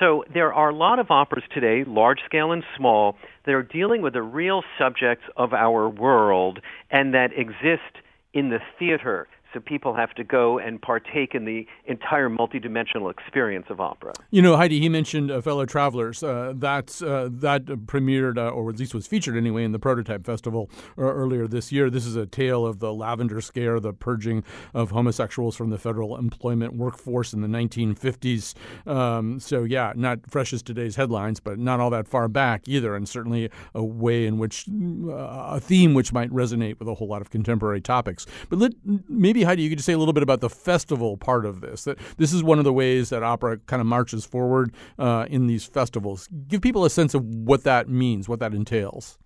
So 0.00 0.24
there 0.32 0.52
are 0.52 0.70
a 0.70 0.74
lot 0.74 0.98
of 0.98 1.10
operas 1.10 1.44
today, 1.52 1.84
large 1.86 2.18
scale 2.26 2.52
and 2.52 2.62
small, 2.76 3.16
that 3.46 3.54
are 3.54 3.62
dealing 3.62 4.02
with 4.02 4.12
the 4.12 4.22
real 4.22 4.62
subjects 4.78 5.24
of 5.36 5.54
our 5.54 5.88
world 5.88 6.60
and 6.90 7.14
that 7.14 7.30
exist 7.34 8.04
in 8.34 8.50
the 8.50 8.58
theater 8.78 9.26
so 9.52 9.60
people 9.60 9.94
have 9.94 10.14
to 10.14 10.24
go 10.24 10.58
and 10.58 10.80
partake 10.80 11.34
in 11.34 11.44
the 11.44 11.66
entire 11.86 12.28
multidimensional 12.28 13.10
experience 13.10 13.66
of 13.70 13.80
opera. 13.80 14.12
You 14.30 14.42
know, 14.42 14.56
Heidi, 14.56 14.80
he 14.80 14.88
mentioned 14.88 15.30
uh, 15.30 15.40
Fellow 15.40 15.64
Travelers. 15.64 16.22
Uh, 16.22 16.52
that's 16.56 17.02
uh, 17.02 17.28
that 17.32 17.64
premiered, 17.64 18.36
uh, 18.36 18.50
or 18.50 18.70
at 18.70 18.78
least 18.78 18.94
was 18.94 19.06
featured 19.06 19.36
anyway, 19.36 19.64
in 19.64 19.72
the 19.72 19.78
Prototype 19.78 20.24
Festival 20.26 20.70
uh, 20.98 21.02
earlier 21.02 21.46
this 21.46 21.72
year. 21.72 21.88
This 21.90 22.04
is 22.06 22.16
a 22.16 22.26
tale 22.26 22.66
of 22.66 22.78
the 22.78 22.92
lavender 22.92 23.40
scare, 23.40 23.80
the 23.80 23.92
purging 23.92 24.44
of 24.74 24.90
homosexuals 24.90 25.56
from 25.56 25.70
the 25.70 25.78
federal 25.78 26.16
employment 26.16 26.76
workforce 26.76 27.32
in 27.32 27.40
the 27.40 27.48
1950s. 27.48 28.54
Um, 28.86 29.40
so, 29.40 29.64
yeah, 29.64 29.92
not 29.96 30.18
fresh 30.28 30.52
as 30.52 30.62
today's 30.62 30.96
headlines, 30.96 31.40
but 31.40 31.58
not 31.58 31.80
all 31.80 31.90
that 31.90 32.06
far 32.06 32.28
back 32.28 32.68
either, 32.68 32.94
and 32.94 33.08
certainly 33.08 33.50
a 33.74 33.82
way 33.82 34.26
in 34.26 34.38
which 34.38 34.66
uh, 34.68 35.12
a 35.12 35.60
theme 35.60 35.94
which 35.94 36.12
might 36.12 36.30
resonate 36.30 36.78
with 36.78 36.88
a 36.88 36.94
whole 36.94 37.08
lot 37.08 37.22
of 37.22 37.30
contemporary 37.30 37.80
topics. 37.80 38.26
But 38.50 38.58
let, 38.58 38.72
maybe 39.08 39.37
maybe 39.38 39.44
Heidi, 39.44 39.62
you 39.62 39.68
could 39.68 39.78
just 39.78 39.86
say 39.86 39.92
a 39.92 39.98
little 39.98 40.12
bit 40.12 40.22
about 40.22 40.40
the 40.40 40.50
festival 40.50 41.16
part 41.16 41.46
of 41.46 41.60
this. 41.60 41.84
That 41.84 41.98
this 42.16 42.32
is 42.32 42.42
one 42.42 42.58
of 42.58 42.64
the 42.64 42.72
ways 42.72 43.10
that 43.10 43.22
opera 43.22 43.58
kind 43.66 43.80
of 43.80 43.86
marches 43.86 44.24
forward 44.24 44.72
uh, 44.98 45.26
in 45.30 45.46
these 45.46 45.64
festivals. 45.64 46.28
Give 46.48 46.60
people 46.60 46.84
a 46.84 46.90
sense 46.90 47.14
of 47.14 47.24
what 47.24 47.64
that 47.64 47.88
means, 47.88 48.28
what 48.28 48.40
that 48.40 48.54
entails. 48.54 49.18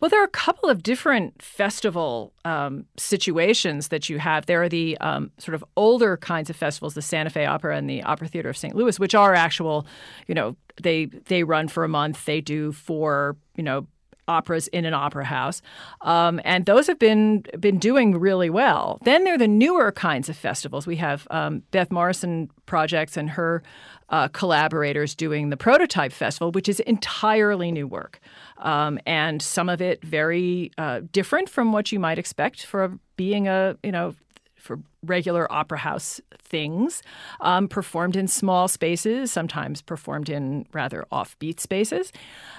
Well, 0.00 0.10
there 0.10 0.20
are 0.20 0.26
a 0.26 0.28
couple 0.28 0.68
of 0.68 0.82
different 0.82 1.40
festival 1.40 2.32
um, 2.44 2.84
situations 2.98 3.88
that 3.88 4.10
you 4.10 4.18
have. 4.18 4.46
There 4.46 4.62
are 4.62 4.68
the 4.68 4.98
um, 4.98 5.30
sort 5.38 5.54
of 5.54 5.64
older 5.76 6.16
kinds 6.18 6.50
of 6.50 6.56
festivals, 6.56 6.94
the 6.94 7.00
Santa 7.00 7.30
Fe 7.30 7.46
Opera 7.46 7.76
and 7.76 7.88
the 7.88 8.02
Opera 8.02 8.28
Theater 8.28 8.50
of 8.50 8.56
St. 8.56 8.74
Louis, 8.74 8.98
which 9.00 9.14
are 9.14 9.34
actual, 9.34 9.86
you 10.26 10.34
know, 10.34 10.56
they 10.82 11.06
they 11.06 11.44
run 11.44 11.68
for 11.68 11.84
a 11.84 11.88
month. 11.88 12.24
They 12.24 12.40
do 12.40 12.72
four, 12.72 13.36
you 13.56 13.62
know, 13.62 13.86
operas 14.28 14.68
in 14.68 14.84
an 14.84 14.94
opera 14.94 15.24
house, 15.24 15.62
um, 16.02 16.40
and 16.44 16.66
those 16.66 16.86
have 16.86 16.98
been 16.98 17.44
been 17.58 17.78
doing 17.78 18.18
really 18.18 18.50
well. 18.50 18.98
Then 19.04 19.24
there 19.24 19.34
are 19.34 19.38
the 19.38 19.48
newer 19.48 19.92
kinds 19.92 20.28
of 20.28 20.36
festivals. 20.36 20.86
We 20.86 20.96
have 20.96 21.26
um, 21.30 21.62
Beth 21.70 21.90
Morrison 21.90 22.50
projects 22.66 23.16
and 23.16 23.30
her 23.30 23.62
uh, 24.10 24.28
collaborators 24.28 25.14
doing 25.14 25.50
the 25.50 25.56
Prototype 25.56 26.12
Festival, 26.12 26.52
which 26.52 26.68
is 26.68 26.80
entirely 26.80 27.72
new 27.72 27.86
work, 27.86 28.20
um, 28.58 28.98
and 29.06 29.40
some 29.40 29.68
of 29.68 29.80
it 29.80 30.04
very 30.04 30.70
uh, 30.78 31.00
different 31.12 31.48
from 31.48 31.72
what 31.72 31.92
you 31.92 31.98
might 31.98 32.18
expect 32.18 32.66
for 32.66 32.98
being 33.16 33.48
a 33.48 33.76
you 33.82 33.92
know 33.92 34.14
for 34.56 34.80
regular 35.04 35.50
opera 35.52 35.78
house 35.78 36.20
things, 36.38 37.02
um, 37.40 37.68
performed 37.68 38.16
in 38.16 38.28
small 38.28 38.68
spaces, 38.68 39.32
sometimes 39.32 39.82
performed 39.82 40.28
in 40.28 40.66
rather 40.72 41.04
offbeat 41.10 41.60
spaces. 41.60 42.12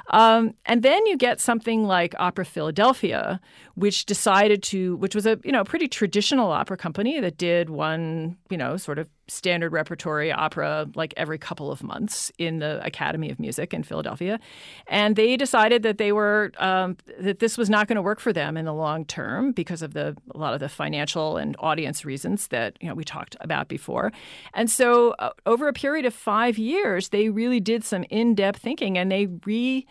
Um, 0.10 0.54
and 0.66 0.84
then 0.84 1.06
you 1.06 1.18
get 1.18 1.40
something 1.40 1.86
like 1.86 2.14
Opera 2.20 2.46
Philadelphia, 2.46 3.40
which 3.76 4.06
decided 4.06 4.62
to, 4.64 4.98
which 4.98 5.16
was 5.16 5.26
a 5.26 5.40
you 5.44 5.52
know 5.52 5.64
pretty 5.64 5.88
traditional 5.88 6.52
opera 6.52 6.78
company 6.78 7.20
that 7.20 7.38
did 7.38 7.70
one 7.70 8.38
you 8.50 8.58
know 8.58 8.78
sort 8.78 9.00
of 9.00 9.10
standard 9.28 9.72
repertory 9.72 10.32
opera 10.32 10.88
like 10.96 11.14
every 11.18 11.38
couple 11.38 11.72
of 11.72 11.82
months 11.82 12.32
in 12.38 12.60
the 12.60 12.84
Academy 12.86 13.32
of 13.32 13.40
Music 13.40 13.74
in 13.74 13.84
Philadelphia, 13.84 14.40
and 14.88 15.16
they 15.16 15.38
decided 15.38 15.84
that 15.84 15.98
they 15.98 16.12
were 16.12 16.52
um, 16.58 16.98
that 17.20 17.40
this 17.40 17.58
was 17.58 17.70
not 17.70 17.88
going 17.88 17.96
to 17.96 18.02
work 18.02 18.20
for 18.20 18.34
them 18.34 18.58
in 18.58 18.66
the 18.66 18.74
long 18.74 19.06
term 19.06 19.52
because 19.52 19.82
of 19.82 19.94
the 19.94 20.16
a 20.34 20.38
lot 20.38 20.54
of 20.54 20.60
the 20.60 20.70
financial 20.70 21.38
and 21.38 21.56
audience 21.60 22.06
reasons 22.06 22.35
that 22.48 22.78
you 22.82 22.88
know 22.88 22.96
we 22.96 23.04
talked 23.04 23.36
about 23.42 23.68
before, 23.68 24.12
and 24.54 24.70
so 24.70 25.12
uh, 25.20 25.32
over 25.46 25.68
a 25.68 25.74
period 25.74 26.06
of 26.06 26.14
five 26.14 26.58
years, 26.58 27.10
they 27.10 27.30
really 27.30 27.60
did 27.60 27.84
some 27.84 28.04
in-depth 28.10 28.62
thinking 28.62 28.98
and 28.98 29.12
they 29.12 29.28
re 29.46 29.86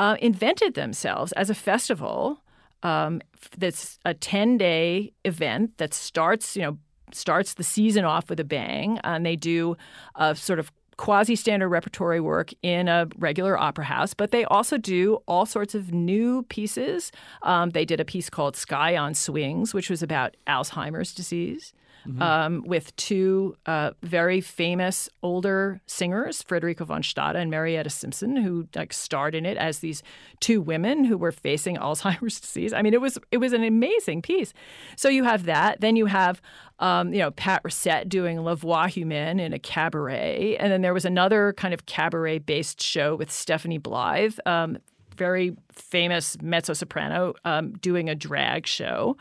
uh, 0.00 0.16
invented 0.20 0.74
themselves 0.74 1.30
as 1.32 1.50
a 1.50 1.54
festival. 1.54 2.42
Um, 2.82 3.20
that's 3.58 3.98
a 4.06 4.14
10 4.14 4.56
day 4.56 5.12
event 5.26 5.76
that 5.76 5.92
starts, 5.92 6.56
you 6.56 6.62
know, 6.62 6.78
starts 7.12 7.54
the 7.54 7.64
season 7.64 8.04
off 8.04 8.30
with 8.30 8.40
a 8.40 8.44
bang, 8.44 8.98
and 9.04 9.26
they 9.26 9.36
do 9.36 9.76
a 10.14 10.34
sort 10.34 10.58
of 10.58 10.72
quasi 10.96 11.34
standard 11.34 11.68
repertory 11.68 12.20
work 12.20 12.52
in 12.62 12.86
a 12.86 13.08
regular 13.16 13.58
opera 13.58 13.84
house, 13.84 14.12
but 14.12 14.32
they 14.32 14.44
also 14.44 14.76
do 14.76 15.18
all 15.26 15.46
sorts 15.46 15.74
of 15.74 15.92
new 15.92 16.42
pieces. 16.44 17.10
Um, 17.42 17.70
they 17.70 17.86
did 17.86 18.00
a 18.00 18.04
piece 18.04 18.28
called 18.28 18.54
Sky 18.54 18.96
on 18.96 19.14
Swings, 19.14 19.72
which 19.72 19.88
was 19.88 20.02
about 20.02 20.36
Alzheimer's 20.46 21.14
disease 21.14 21.72
mm-hmm. 22.06 22.22
um, 22.22 22.62
with 22.66 22.94
two 22.96 23.56
uh, 23.66 23.92
very 24.02 24.40
famous 24.40 25.08
older 25.22 25.80
singers, 25.86 26.42
Frederica 26.42 26.84
von 26.84 27.02
Stade 27.02 27.36
and 27.36 27.50
Marietta 27.50 27.90
Simpson, 27.90 28.36
who 28.36 28.66
like 28.74 28.92
starred 28.92 29.34
in 29.34 29.46
it 29.46 29.56
as 29.56 29.80
these 29.80 30.02
two 30.40 30.60
women 30.60 31.04
who 31.04 31.16
were 31.16 31.32
facing 31.32 31.76
Alzheimer's 31.78 32.40
disease. 32.40 32.72
I 32.72 32.82
mean, 32.82 32.94
it 32.94 33.00
was 33.00 33.18
it 33.30 33.38
was 33.38 33.52
an 33.52 33.64
amazing 33.64 34.22
piece. 34.22 34.52
So 34.96 35.08
you 35.08 35.24
have 35.24 35.44
that. 35.44 35.80
Then 35.80 35.96
you 35.96 36.06
have 36.06 36.40
um, 36.80 37.12
you 37.12 37.18
know, 37.20 37.30
Pat 37.30 37.62
Racette 37.62 38.08
doing 38.08 38.38
La 38.38 38.54
Voix 38.54 38.86
Humaine 38.86 39.38
in 39.38 39.52
a 39.52 39.58
cabaret. 39.58 40.56
And 40.58 40.72
then 40.72 40.80
there 40.80 40.94
was 40.94 41.04
another 41.04 41.52
kind 41.52 41.72
of 41.74 41.86
cabaret 41.86 42.38
based 42.38 42.82
show 42.82 43.14
with 43.14 43.30
Stephanie 43.30 43.78
Blythe, 43.78 44.38
um, 44.46 44.78
very 45.14 45.54
famous 45.70 46.40
mezzo 46.40 46.72
soprano, 46.72 47.34
um, 47.44 47.72
doing 47.72 48.08
a 48.08 48.14
drag 48.14 48.66
show. 48.66 49.16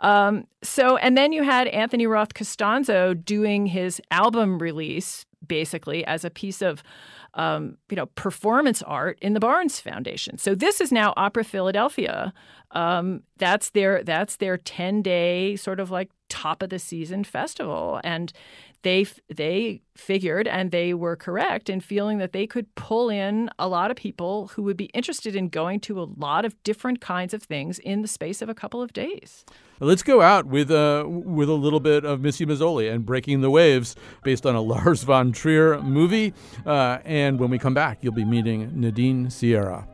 Um, 0.00 0.46
so, 0.62 0.96
and 0.96 1.16
then 1.16 1.32
you 1.32 1.42
had 1.42 1.68
Anthony 1.68 2.06
Roth 2.06 2.34
Costanzo 2.34 3.14
doing 3.14 3.66
his 3.66 4.00
album 4.10 4.58
release 4.58 5.26
basically 5.46 6.04
as 6.04 6.24
a 6.24 6.30
piece 6.30 6.62
of 6.62 6.82
um, 7.34 7.76
you 7.90 7.96
know 7.96 8.06
performance 8.06 8.82
art 8.82 9.18
in 9.20 9.34
the 9.34 9.40
Barnes 9.40 9.80
Foundation. 9.80 10.38
So 10.38 10.54
this 10.54 10.80
is 10.80 10.90
now 10.90 11.14
Opera 11.16 11.44
Philadelphia. 11.44 12.32
Um, 12.72 13.22
that's 13.36 13.70
their 13.70 14.02
that's 14.02 14.36
their 14.36 14.56
ten 14.56 15.02
day 15.02 15.56
sort 15.56 15.80
of 15.80 15.90
like 15.90 16.10
top 16.28 16.62
of 16.62 16.70
the 16.70 16.78
season 16.78 17.24
festival, 17.24 18.00
and 18.04 18.32
they 18.82 19.06
they 19.28 19.80
figured 19.96 20.46
and 20.46 20.70
they 20.70 20.94
were 20.94 21.16
correct 21.16 21.68
in 21.68 21.80
feeling 21.80 22.18
that 22.18 22.32
they 22.32 22.46
could 22.46 22.72
pull 22.76 23.10
in 23.10 23.50
a 23.58 23.68
lot 23.68 23.90
of 23.90 23.96
people 23.96 24.48
who 24.48 24.62
would 24.62 24.76
be 24.76 24.86
interested 24.86 25.34
in 25.34 25.48
going 25.48 25.80
to 25.80 26.00
a 26.00 26.06
lot 26.16 26.44
of 26.44 26.60
different 26.62 27.00
kinds 27.00 27.34
of 27.34 27.42
things 27.42 27.78
in 27.80 28.02
the 28.02 28.08
space 28.08 28.40
of 28.40 28.48
a 28.48 28.54
couple 28.54 28.80
of 28.80 28.92
days. 28.92 29.44
Let's 29.80 30.02
go 30.02 30.20
out 30.20 30.46
with 30.46 30.70
uh, 30.70 31.04
with 31.06 31.48
a 31.48 31.54
little 31.54 31.80
bit 31.80 32.04
of 32.04 32.20
Missy 32.20 32.46
Mazzoli 32.46 32.92
and 32.92 33.04
Breaking 33.04 33.40
the 33.40 33.50
Waves, 33.50 33.96
based 34.22 34.46
on 34.46 34.54
a 34.54 34.60
Lars 34.72 35.02
von 35.02 35.32
Trier 35.32 35.80
movie. 35.80 36.32
Uh, 36.64 36.98
and 37.04 37.38
when 37.38 37.50
we 37.50 37.58
come 37.58 37.74
back, 37.74 37.98
you'll 38.02 38.12
be 38.12 38.24
meeting 38.24 38.70
Nadine 38.80 39.30
Sierra. 39.30 39.86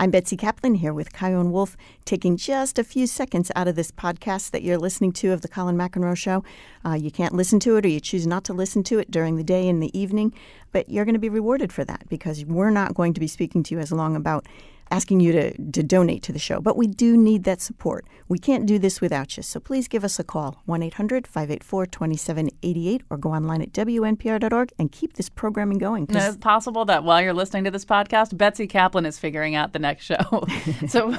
I'm 0.00 0.10
Betsy 0.10 0.34
Kaplan 0.34 0.76
here 0.76 0.94
with 0.94 1.12
Chion 1.12 1.52
Wolf, 1.52 1.76
taking 2.06 2.38
just 2.38 2.78
a 2.78 2.84
few 2.84 3.06
seconds 3.06 3.52
out 3.54 3.68
of 3.68 3.76
this 3.76 3.90
podcast 3.90 4.50
that 4.52 4.62
you're 4.62 4.78
listening 4.78 5.12
to 5.12 5.30
of 5.32 5.42
the 5.42 5.48
Colin 5.48 5.76
McEnroe 5.76 6.16
Show. 6.16 6.42
Uh, 6.82 6.94
you 6.94 7.10
can't 7.10 7.34
listen 7.34 7.60
to 7.60 7.76
it 7.76 7.84
or 7.84 7.88
you 7.88 8.00
choose 8.00 8.26
not 8.26 8.42
to 8.44 8.54
listen 8.54 8.82
to 8.84 8.98
it 8.98 9.10
during 9.10 9.36
the 9.36 9.44
day 9.44 9.68
and 9.68 9.82
the 9.82 9.96
evening, 9.96 10.32
but 10.72 10.88
you're 10.88 11.04
going 11.04 11.16
to 11.16 11.18
be 11.18 11.28
rewarded 11.28 11.70
for 11.70 11.84
that 11.84 12.08
because 12.08 12.46
we're 12.46 12.70
not 12.70 12.94
going 12.94 13.12
to 13.12 13.20
be 13.20 13.26
speaking 13.26 13.62
to 13.62 13.74
you 13.74 13.78
as 13.78 13.92
long 13.92 14.16
about 14.16 14.46
asking 14.90 15.20
you 15.20 15.32
to, 15.32 15.70
to 15.72 15.82
donate 15.82 16.22
to 16.24 16.32
the 16.32 16.38
show, 16.38 16.60
but 16.60 16.76
we 16.76 16.86
do 16.86 17.16
need 17.16 17.44
that 17.44 17.60
support. 17.60 18.06
We 18.28 18.38
can't 18.38 18.66
do 18.66 18.78
this 18.78 19.00
without 19.00 19.36
you. 19.36 19.42
So 19.42 19.60
please 19.60 19.88
give 19.88 20.04
us 20.04 20.18
a 20.18 20.24
call, 20.24 20.60
1 20.66 20.82
800 20.82 21.26
584 21.26 21.86
2788, 21.86 23.02
or 23.10 23.16
go 23.16 23.32
online 23.32 23.62
at 23.62 23.72
WNPR.org 23.72 24.72
and 24.78 24.92
keep 24.92 25.14
this 25.14 25.28
programming 25.28 25.78
going. 25.78 26.06
And 26.08 26.16
it's 26.16 26.36
possible 26.36 26.84
that 26.86 27.04
while 27.04 27.20
you're 27.22 27.34
listening 27.34 27.64
to 27.64 27.70
this 27.70 27.84
podcast, 27.84 28.36
Betsy 28.36 28.66
Kaplan 28.66 29.06
is 29.06 29.18
figuring 29.18 29.54
out 29.54 29.72
the 29.72 29.78
next 29.78 30.04
show. 30.04 30.46
so, 30.88 31.14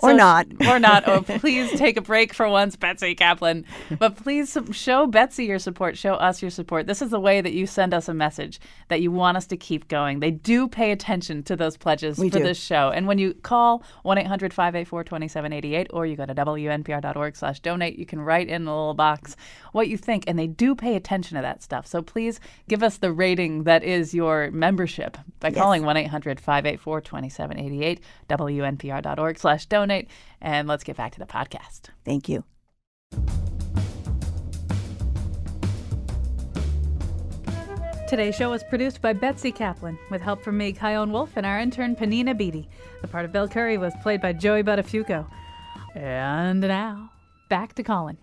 or 0.00 0.14
not. 0.14 0.46
or 0.68 0.78
not. 0.78 1.06
Oh, 1.06 1.22
please 1.38 1.70
take 1.78 1.96
a 1.96 2.02
break 2.02 2.32
for 2.32 2.48
once, 2.48 2.76
Betsy 2.76 3.14
Kaplan. 3.14 3.64
But 3.98 4.16
please 4.16 4.56
show 4.72 5.06
Betsy 5.06 5.44
your 5.46 5.58
support. 5.58 5.96
Show 5.96 6.14
us 6.14 6.40
your 6.40 6.50
support. 6.50 6.86
This 6.86 7.02
is 7.02 7.10
the 7.10 7.20
way 7.20 7.40
that 7.40 7.52
you 7.52 7.66
send 7.66 7.94
us 7.94 8.08
a 8.08 8.14
message 8.14 8.60
that 8.88 9.00
you 9.00 9.10
want 9.10 9.36
us 9.36 9.46
to 9.48 9.56
keep 9.56 9.88
going. 9.88 10.20
They 10.20 10.30
do 10.30 10.68
pay 10.68 10.92
attention 10.92 11.42
to 11.44 11.56
those 11.56 11.76
pledges 11.76 12.18
We 12.18 12.30
for 12.30 12.38
do. 12.38 12.44
this 12.44 12.58
show. 12.58 12.90
And 12.90 13.06
when 13.06 13.13
you 13.18 13.34
call 13.34 13.82
1-800-584-2788 14.04 15.86
or 15.90 16.06
you 16.06 16.16
go 16.16 16.24
to 16.26 16.34
WNPR.org 16.34 17.36
slash 17.36 17.60
donate, 17.60 17.96
you 17.98 18.06
can 18.06 18.20
write 18.20 18.48
in 18.48 18.66
a 18.66 18.70
little 18.70 18.94
box 18.94 19.36
what 19.72 19.88
you 19.88 19.96
think. 19.96 20.24
And 20.26 20.38
they 20.38 20.46
do 20.46 20.74
pay 20.74 20.96
attention 20.96 21.36
to 21.36 21.42
that 21.42 21.62
stuff. 21.62 21.86
So 21.86 22.02
please 22.02 22.40
give 22.68 22.82
us 22.82 22.98
the 22.98 23.12
rating 23.12 23.64
that 23.64 23.84
is 23.84 24.14
your 24.14 24.50
membership 24.50 25.16
by 25.40 25.50
calling 25.50 25.82
1-800-584-2788, 25.82 28.00
WNPR.org 28.28 29.38
slash 29.38 29.66
donate. 29.66 30.08
And 30.40 30.68
let's 30.68 30.84
get 30.84 30.96
back 30.96 31.12
to 31.12 31.18
the 31.18 31.26
podcast. 31.26 31.90
Thank 32.04 32.28
you. 32.28 32.44
Today's 38.14 38.36
show 38.36 38.50
was 38.50 38.62
produced 38.62 39.02
by 39.02 39.12
Betsy 39.12 39.50
Kaplan 39.50 39.98
with 40.08 40.22
help 40.22 40.40
from 40.40 40.56
me, 40.56 40.72
Chion 40.72 41.10
Wolf, 41.10 41.32
and 41.34 41.44
our 41.44 41.58
intern, 41.58 41.96
Panina 41.96 42.38
Beatty. 42.38 42.68
The 43.02 43.08
part 43.08 43.24
of 43.24 43.32
Bill 43.32 43.48
Curry 43.48 43.76
was 43.76 43.92
played 44.04 44.20
by 44.20 44.32
Joey 44.32 44.62
Buttafuoco. 44.62 45.26
And 45.96 46.60
now, 46.60 47.10
back 47.48 47.74
to 47.74 47.82
Colin. 47.82 48.18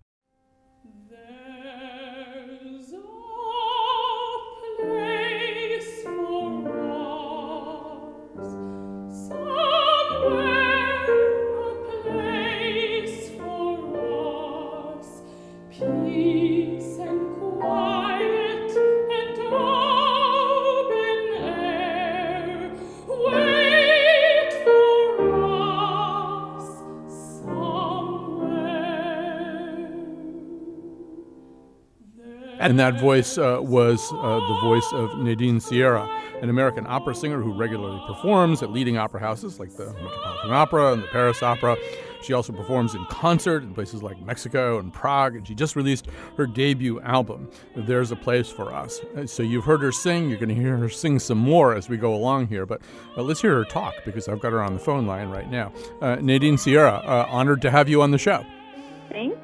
And 32.62 32.80
that 32.80 33.00
voice 33.00 33.38
uh, 33.40 33.60
was 33.60 34.12
uh, 34.14 34.40
the 34.40 34.60
voice 34.62 34.88
of 34.94 35.18
Nadine 35.18 35.60
Sierra, 35.60 36.08
an 36.42 36.50
American 36.50 36.86
opera 36.88 37.16
singer 37.16 37.42
who 37.42 37.52
regularly 37.54 38.00
performs 38.06 38.62
at 38.62 38.72
leading 38.72 38.98
opera 38.98 39.20
houses 39.20 39.60
like 39.60 39.76
the 39.76 39.86
Metropolitan 39.94 40.52
Opera 40.52 40.94
and 40.94 41.04
the 41.04 41.08
Paris 41.08 41.42
Opera. 41.42 41.76
She 42.22 42.34
also 42.34 42.54
performs 42.54 42.94
in 42.94 43.04
concert 43.06 43.64
in 43.64 43.74
places 43.74 44.04
like 44.04 44.22
Mexico 44.22 44.78
and 44.78 44.94
Prague, 44.94 45.36
and 45.36 45.48
she 45.48 45.56
just 45.56 45.76
released 45.76 46.06
her 46.38 46.46
debut 46.46 47.02
album, 47.02 47.50
There's 47.76 48.12
a 48.12 48.16
Place 48.16 48.48
for 48.48 48.72
Us. 48.72 49.02
Uh, 49.18 49.26
So 49.26 49.42
you've 49.42 49.66
heard 49.66 49.82
her 49.82 49.92
sing, 49.92 50.30
you're 50.30 50.38
going 50.38 50.50
to 50.50 50.56
hear 50.56 50.78
her 50.78 50.90
sing 50.90 51.18
some 51.18 51.40
more 51.40 51.74
as 51.74 51.90
we 51.90 51.98
go 51.98 52.14
along 52.14 52.48
here, 52.48 52.68
but 52.68 52.82
uh, 53.18 53.24
let's 53.24 53.42
hear 53.42 53.56
her 53.56 53.66
talk 53.66 53.96
because 54.06 54.28
I've 54.28 54.40
got 54.40 54.52
her 54.52 54.62
on 54.62 54.76
the 54.76 54.80
phone 54.80 55.08
line 55.08 55.30
right 55.30 55.50
now. 55.50 55.74
Uh, 56.00 56.18
Nadine 56.18 56.60
Sierra, 56.60 57.02
uh, 57.06 57.26
honored 57.28 57.62
to 57.64 57.72
have 57.72 57.90
you 57.90 58.04
on 58.04 58.12
the 58.12 58.20
show. 58.20 58.46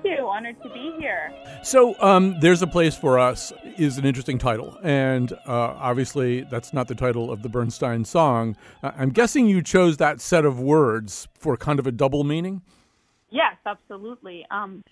You. 0.08 0.28
Honored 0.28 0.62
to 0.64 0.70
be 0.70 0.94
here. 1.00 1.34
So, 1.64 1.96
um, 2.02 2.40
There's 2.40 2.62
a 2.62 2.68
Place 2.68 2.96
for 2.96 3.20
Us 3.20 3.52
is 3.78 3.98
an 3.98 4.06
interesting 4.06 4.38
title. 4.38 4.78
And 4.84 5.34
uh, 5.34 5.38
obviously, 5.48 6.42
that's 6.44 6.74
not 6.74 6.88
the 6.88 6.96
title 6.96 7.32
of 7.32 7.44
the 7.44 7.50
Bernstein 7.50 8.06
song. 8.06 8.56
Uh, 8.82 8.92
I'm 8.98 9.10
guessing 9.10 9.48
you 9.48 9.62
chose 9.62 9.98
that 9.98 10.22
set 10.22 10.46
of 10.46 10.60
words 10.60 11.28
for 11.34 11.58
kind 11.58 11.80
of 11.80 11.88
a 11.88 11.92
double 11.92 12.24
meaning? 12.24 12.62
Yes, 13.30 13.56
absolutely. 13.66 14.46
Um, 14.50 14.84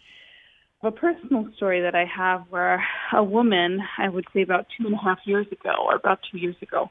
a 0.84 0.92
personal 0.92 1.48
story 1.56 1.82
that 1.82 1.96
I 1.96 2.06
have 2.06 2.44
where 2.50 2.84
a 3.14 3.24
woman, 3.24 3.82
I 3.98 4.10
would 4.10 4.26
say 4.34 4.42
about 4.42 4.68
two 4.78 4.86
and 4.86 4.96
a 4.96 4.98
half 4.98 5.20
years 5.26 5.48
ago, 5.52 5.74
or 5.80 5.96
about 5.96 6.20
two 6.30 6.38
years 6.38 6.56
ago, 6.62 6.90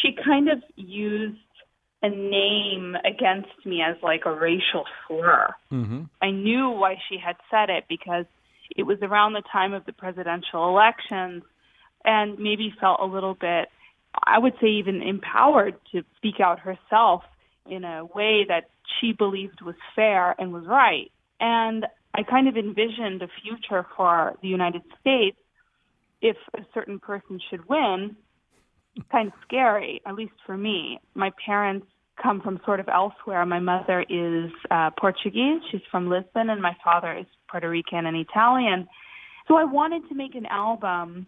she 0.00 0.16
kind 0.24 0.48
of 0.48 0.62
used 0.76 1.38
a 2.02 2.08
name 2.08 2.96
against 3.04 3.64
me 3.64 3.80
as 3.82 3.96
like 4.02 4.22
a 4.26 4.32
racial 4.32 4.84
slur. 5.06 5.54
Mm-hmm. 5.70 6.02
I 6.20 6.30
knew 6.30 6.70
why 6.70 6.96
she 7.08 7.16
had 7.18 7.36
said 7.50 7.70
it 7.70 7.84
because 7.88 8.24
it 8.76 8.82
was 8.84 8.98
around 9.02 9.34
the 9.34 9.42
time 9.52 9.72
of 9.72 9.84
the 9.86 9.92
presidential 9.92 10.68
elections 10.68 11.42
and 12.04 12.38
maybe 12.38 12.74
felt 12.80 13.00
a 13.00 13.06
little 13.06 13.34
bit, 13.34 13.68
I 14.26 14.38
would 14.38 14.54
say, 14.60 14.68
even 14.68 15.02
empowered 15.02 15.76
to 15.92 16.02
speak 16.16 16.40
out 16.40 16.60
herself 16.60 17.22
in 17.66 17.84
a 17.84 18.04
way 18.04 18.44
that 18.48 18.70
she 19.00 19.12
believed 19.12 19.62
was 19.62 19.76
fair 19.94 20.34
and 20.38 20.52
was 20.52 20.66
right. 20.66 21.12
And 21.40 21.86
I 22.14 22.22
kind 22.24 22.48
of 22.48 22.56
envisioned 22.56 23.22
a 23.22 23.28
future 23.42 23.86
for 23.96 24.34
the 24.42 24.48
United 24.48 24.82
States 25.00 25.36
if 26.20 26.36
a 26.54 26.64
certain 26.74 26.98
person 26.98 27.40
should 27.50 27.68
win. 27.68 28.16
Kind 29.10 29.28
of 29.28 29.34
scary, 29.46 30.00
at 30.06 30.14
least 30.14 30.34
for 30.44 30.56
me. 30.56 31.00
My 31.14 31.30
parents 31.44 31.86
come 32.22 32.40
from 32.40 32.60
sort 32.64 32.80
of 32.80 32.88
elsewhere. 32.88 33.44
My 33.46 33.58
mother 33.58 34.04
is 34.08 34.50
uh, 34.70 34.90
Portuguese. 34.98 35.62
She's 35.70 35.80
from 35.90 36.08
Lisbon, 36.08 36.50
and 36.50 36.60
my 36.60 36.76
father 36.84 37.16
is 37.16 37.26
Puerto 37.50 37.68
Rican 37.68 38.06
and 38.06 38.16
Italian. 38.16 38.86
So 39.48 39.56
I 39.56 39.64
wanted 39.64 40.08
to 40.08 40.14
make 40.14 40.34
an 40.34 40.46
album 40.46 41.26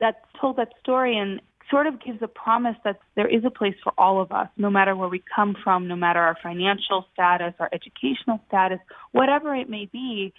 that 0.00 0.24
told 0.40 0.56
that 0.56 0.68
story 0.80 1.16
and 1.16 1.40
sort 1.70 1.86
of 1.86 2.02
gives 2.02 2.22
a 2.22 2.28
promise 2.28 2.76
that 2.84 2.98
there 3.14 3.28
is 3.28 3.44
a 3.44 3.50
place 3.50 3.74
for 3.82 3.92
all 3.98 4.20
of 4.20 4.32
us, 4.32 4.48
no 4.56 4.70
matter 4.70 4.96
where 4.96 5.08
we 5.08 5.22
come 5.34 5.54
from, 5.62 5.88
no 5.88 5.96
matter 5.96 6.20
our 6.20 6.36
financial 6.42 7.06
status, 7.12 7.54
our 7.58 7.68
educational 7.72 8.40
status, 8.48 8.78
whatever 9.12 9.54
it 9.54 9.68
may 9.68 9.86
be. 9.86 10.32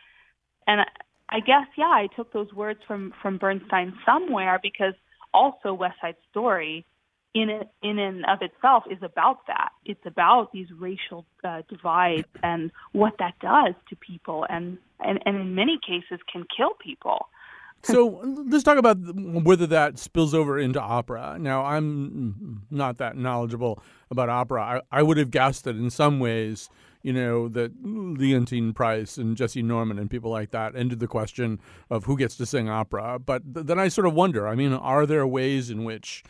And 0.66 0.82
I- 1.30 1.40
guess, 1.42 1.68
yeah, 1.78 1.86
I 1.86 2.08
took 2.16 2.34
those 2.34 2.52
words 2.54 2.80
from 2.88 3.14
from 3.22 3.38
Bernstein 3.38 3.94
somewhere 4.06 4.60
because 4.62 4.94
also 5.34 5.74
West 5.74 5.96
Side 6.02 6.16
Story, 6.30 6.86
in 7.36 7.50
it, 7.50 7.70
in 7.84 8.00
and 8.00 8.26
of 8.26 8.42
itself, 8.42 8.84
is 8.90 8.98
about 9.04 9.46
that. 9.48 9.70
It's 9.86 10.06
about 10.06 10.52
these 10.52 10.68
racial 10.72 11.26
uh, 11.44 11.62
divides 11.70 12.28
and 12.42 12.72
what 12.92 13.14
that 13.20 13.36
does 13.40 13.76
to 13.90 13.96
people, 13.96 14.46
and, 14.50 14.78
and 15.00 15.20
and 15.26 15.36
in 15.36 15.56
many 15.56 15.80
cases 15.86 16.20
can 16.32 16.46
kill 16.56 16.72
people. 16.80 17.28
So 17.82 18.20
let's 18.24 18.64
talk 18.64 18.78
about 18.78 18.98
whether 19.00 19.66
that 19.68 19.98
spills 20.00 20.34
over 20.34 20.60
into 20.60 20.82
opera. 20.82 21.38
Now, 21.40 21.64
I'm 21.64 22.64
not 22.70 22.98
that 22.98 23.16
knowledgeable 23.16 23.82
about 24.12 24.28
opera. 24.28 24.82
I, 24.92 25.00
I 25.00 25.02
would 25.02 25.18
have 25.18 25.32
guessed 25.32 25.64
that 25.64 25.78
in 25.78 25.90
some 25.90 26.20
ways, 26.20 26.70
you 27.02 27.14
know, 27.14 27.48
that 27.50 27.82
Leontyne 27.84 28.74
Price 28.76 29.18
and 29.18 29.38
Jessye 29.38 29.64
Norman 29.64 29.98
and 29.98 30.10
people 30.10 30.32
like 30.32 30.52
that 30.52 30.76
ended 30.76 31.00
the 31.00 31.08
question 31.08 31.60
of 31.90 32.06
who 32.06 32.18
gets 32.18 32.36
to 32.38 32.46
sing 32.46 32.70
opera. 32.70 33.20
But 33.20 33.54
th- 33.54 33.66
then 33.66 33.80
I 33.80 33.88
sort 33.88 34.08
of 34.08 34.14
wonder 34.14 34.48
I 34.48 34.56
mean, 34.56 34.74
are 34.74 35.06
there 35.06 35.26
ways 35.26 35.70
in 35.70 35.84
which 35.84 36.24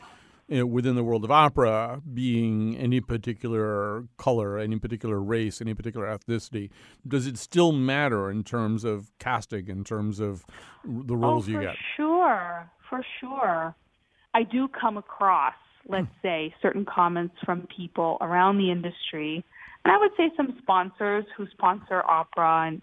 you 0.49 0.57
know, 0.57 0.65
within 0.65 0.95
the 0.95 1.03
world 1.03 1.23
of 1.23 1.29
opera, 1.29 2.01
being 2.11 2.75
any 2.75 2.99
particular 2.99 4.05
color, 4.17 4.57
any 4.57 4.79
particular 4.79 5.21
race, 5.21 5.61
any 5.61 5.75
particular 5.75 6.07
ethnicity, 6.07 6.71
does 7.07 7.27
it 7.27 7.37
still 7.37 7.71
matter 7.71 8.31
in 8.31 8.43
terms 8.43 8.83
of 8.83 9.11
casting, 9.19 9.67
in 9.67 9.83
terms 9.83 10.19
of 10.19 10.43
the 10.83 11.13
oh, 11.13 11.17
roles 11.17 11.47
oh, 11.47 11.51
you 11.51 11.57
for 11.57 11.63
get? 11.63 11.75
sure, 11.95 12.71
for 12.89 13.05
sure. 13.19 13.75
I 14.33 14.41
do 14.43 14.67
come 14.67 14.97
across, 14.97 15.53
let's 15.87 16.07
hmm. 16.07 16.27
say, 16.27 16.55
certain 16.63 16.83
comments 16.83 17.35
from 17.45 17.67
people 17.75 18.17
around 18.19 18.57
the 18.57 18.71
industry, 18.71 19.45
and 19.85 19.93
I 19.93 19.97
would 19.97 20.11
say 20.17 20.31
some 20.35 20.55
sponsors 20.61 21.25
who 21.35 21.47
sponsor 21.47 22.03
opera, 22.05 22.67
and 22.67 22.81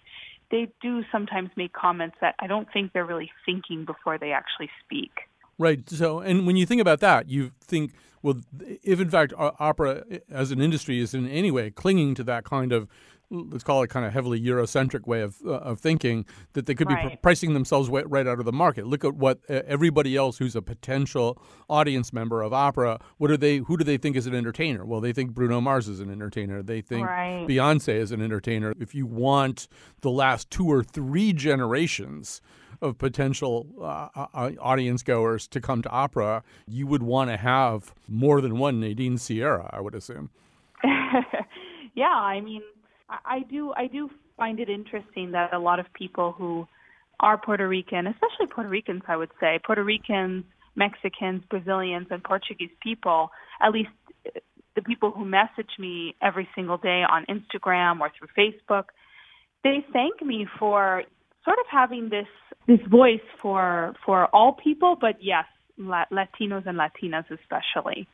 they 0.50 0.72
do 0.80 1.02
sometimes 1.10 1.50
make 1.56 1.72
comments 1.72 2.16
that 2.20 2.34
I 2.38 2.46
don't 2.46 2.68
think 2.72 2.92
they're 2.92 3.04
really 3.04 3.30
thinking 3.44 3.84
before 3.84 4.18
they 4.18 4.32
actually 4.32 4.70
speak. 4.84 5.12
Right. 5.58 5.88
So, 5.88 6.20
and 6.20 6.46
when 6.46 6.56
you 6.56 6.66
think 6.66 6.80
about 6.80 7.00
that, 7.00 7.28
you 7.28 7.52
think, 7.60 7.92
well, 8.22 8.40
if 8.82 9.00
in 9.00 9.10
fact 9.10 9.32
uh, 9.36 9.52
opera 9.58 10.04
uh, 10.10 10.18
as 10.30 10.50
an 10.50 10.60
industry 10.60 11.00
is 11.00 11.14
in 11.14 11.28
any 11.28 11.50
way 11.50 11.70
clinging 11.70 12.14
to 12.16 12.24
that 12.24 12.44
kind 12.44 12.72
of, 12.72 12.88
let's 13.30 13.64
call 13.64 13.82
it 13.82 13.88
kind 13.88 14.06
of 14.06 14.12
heavily 14.12 14.40
Eurocentric 14.40 15.06
way 15.06 15.20
of 15.20 15.36
uh, 15.44 15.52
of 15.56 15.80
thinking, 15.80 16.24
that 16.52 16.66
they 16.66 16.74
could 16.74 16.88
be 16.88 16.96
pr- 16.96 17.16
pricing 17.22 17.54
themselves 17.54 17.88
right 17.88 18.26
out 18.26 18.38
of 18.38 18.44
the 18.44 18.52
market. 18.52 18.86
Look 18.86 19.04
at 19.04 19.14
what 19.14 19.40
uh, 19.48 19.62
everybody 19.66 20.16
else 20.16 20.38
who's 20.38 20.56
a 20.56 20.62
potential 20.62 21.40
audience 21.68 22.12
member 22.12 22.42
of 22.42 22.52
opera, 22.52 23.00
what 23.18 23.28
do 23.28 23.36
they, 23.36 23.58
who 23.58 23.76
do 23.76 23.84
they 23.84 23.96
think 23.96 24.16
is 24.16 24.26
an 24.26 24.34
entertainer? 24.34 24.84
Well, 24.84 25.00
they 25.00 25.12
think 25.12 25.32
Bruno 25.32 25.60
Mars 25.60 25.88
is 25.88 26.00
an 26.00 26.10
entertainer. 26.10 26.62
They 26.62 26.80
think 26.80 27.06
Right. 27.06 27.46
Beyonce 27.48 27.94
is 27.94 28.12
an 28.12 28.22
entertainer. 28.22 28.74
If 28.80 28.94
you 28.94 29.06
want 29.06 29.68
the 30.00 30.10
last 30.10 30.50
two 30.50 30.66
or 30.70 30.82
three 30.82 31.32
generations 31.32 32.40
of 32.82 32.98
potential 32.98 33.66
uh, 33.80 34.08
uh, 34.34 34.50
audience 34.60 35.02
goers 35.02 35.48
to 35.48 35.60
come 35.60 35.82
to 35.82 35.88
opera, 35.90 36.42
you 36.66 36.86
would 36.86 37.02
want 37.02 37.30
to 37.30 37.36
have 37.36 37.94
more 38.08 38.40
than 38.40 38.58
one 38.58 38.80
Nadine 38.80 39.18
Sierra, 39.18 39.70
I 39.72 39.80
would 39.80 39.94
assume. 39.94 40.30
yeah, 41.94 42.10
I 42.10 42.40
mean, 42.40 42.62
I, 43.08 43.40
do 43.48 43.72
I 43.76 43.86
do 43.86 44.10
find 44.36 44.60
it 44.60 44.68
interesting 44.68 45.32
that 45.32 45.52
a 45.52 45.58
lot 45.58 45.78
of 45.78 45.86
people 45.94 46.32
who 46.32 46.66
are 47.20 47.38
Puerto 47.38 47.66
Rican, 47.66 48.06
especially 48.06 48.46
Puerto 48.52 48.68
Ricans, 48.68 49.02
I 49.08 49.16
would 49.16 49.30
say, 49.40 49.58
Puerto 49.64 49.82
Ricans, 49.82 50.44
Mexicans, 50.74 51.42
Brazilians, 51.48 52.08
and 52.10 52.22
Portuguese 52.22 52.70
people, 52.82 53.30
at 53.62 53.72
least 53.72 53.90
uh, 54.26 54.40
the 54.74 54.82
people 54.82 55.10
who 55.10 55.24
message 55.24 55.70
me 55.78 56.14
every 56.20 56.48
single 56.54 56.76
day 56.76 57.02
on 57.08 57.24
Instagram 57.26 58.00
or 58.00 58.10
through 58.18 58.28
Facebook, 58.36 58.84
they 59.64 59.84
thank 59.92 60.20
me 60.22 60.46
for 60.58 61.04
sort 61.44 61.58
of 61.58 61.66
having 61.70 62.10
this 62.10 62.26
this 62.66 62.80
voice 62.88 63.20
for 63.40 63.94
for 64.04 64.26
all 64.34 64.52
people, 64.52 64.96
but 65.00 65.16
yes, 65.20 65.44
Latinos 65.80 66.66
and 66.66 66.78
Latinas 66.78 67.24
especially. 67.30 68.06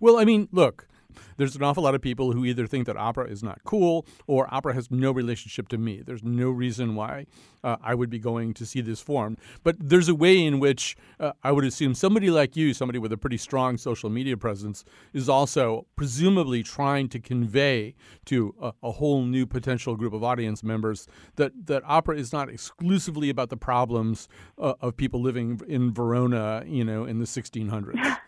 Well, 0.00 0.18
I 0.18 0.24
mean, 0.24 0.48
look, 0.50 0.88
there's 1.36 1.56
an 1.56 1.62
awful 1.62 1.82
lot 1.82 1.94
of 1.94 2.00
people 2.00 2.32
who 2.32 2.44
either 2.44 2.66
think 2.66 2.86
that 2.86 2.96
opera 2.96 3.26
is 3.26 3.42
not 3.42 3.60
cool 3.64 4.06
or 4.26 4.52
opera 4.52 4.74
has 4.74 4.90
no 4.90 5.12
relationship 5.12 5.68
to 5.68 5.78
me. 5.78 6.02
There's 6.04 6.22
no 6.22 6.50
reason 6.50 6.94
why 6.94 7.26
uh, 7.64 7.76
I 7.82 7.94
would 7.94 8.10
be 8.10 8.18
going 8.18 8.54
to 8.54 8.66
see 8.66 8.80
this 8.80 9.00
form. 9.00 9.36
But 9.62 9.76
there's 9.78 10.08
a 10.08 10.14
way 10.14 10.44
in 10.44 10.58
which 10.60 10.96
uh, 11.20 11.32
I 11.42 11.52
would 11.52 11.64
assume 11.64 11.94
somebody 11.94 12.30
like 12.30 12.56
you, 12.56 12.74
somebody 12.74 12.98
with 12.98 13.12
a 13.12 13.16
pretty 13.16 13.36
strong 13.36 13.78
social 13.78 14.10
media 14.10 14.36
presence, 14.36 14.84
is 15.12 15.28
also 15.28 15.86
presumably 15.96 16.62
trying 16.62 17.08
to 17.10 17.20
convey 17.20 17.94
to 18.26 18.54
a, 18.60 18.72
a 18.82 18.92
whole 18.92 19.22
new 19.22 19.46
potential 19.46 19.96
group 19.96 20.12
of 20.12 20.24
audience 20.24 20.62
members 20.62 21.06
that, 21.36 21.52
that 21.66 21.82
opera 21.86 22.16
is 22.16 22.32
not 22.32 22.48
exclusively 22.48 23.30
about 23.30 23.50
the 23.50 23.56
problems 23.56 24.28
uh, 24.58 24.74
of 24.80 24.96
people 24.96 25.20
living 25.20 25.60
in 25.68 25.92
Verona, 25.92 26.64
you 26.66 26.84
know, 26.84 27.04
in 27.04 27.18
the 27.18 27.26
1600s. 27.26 28.18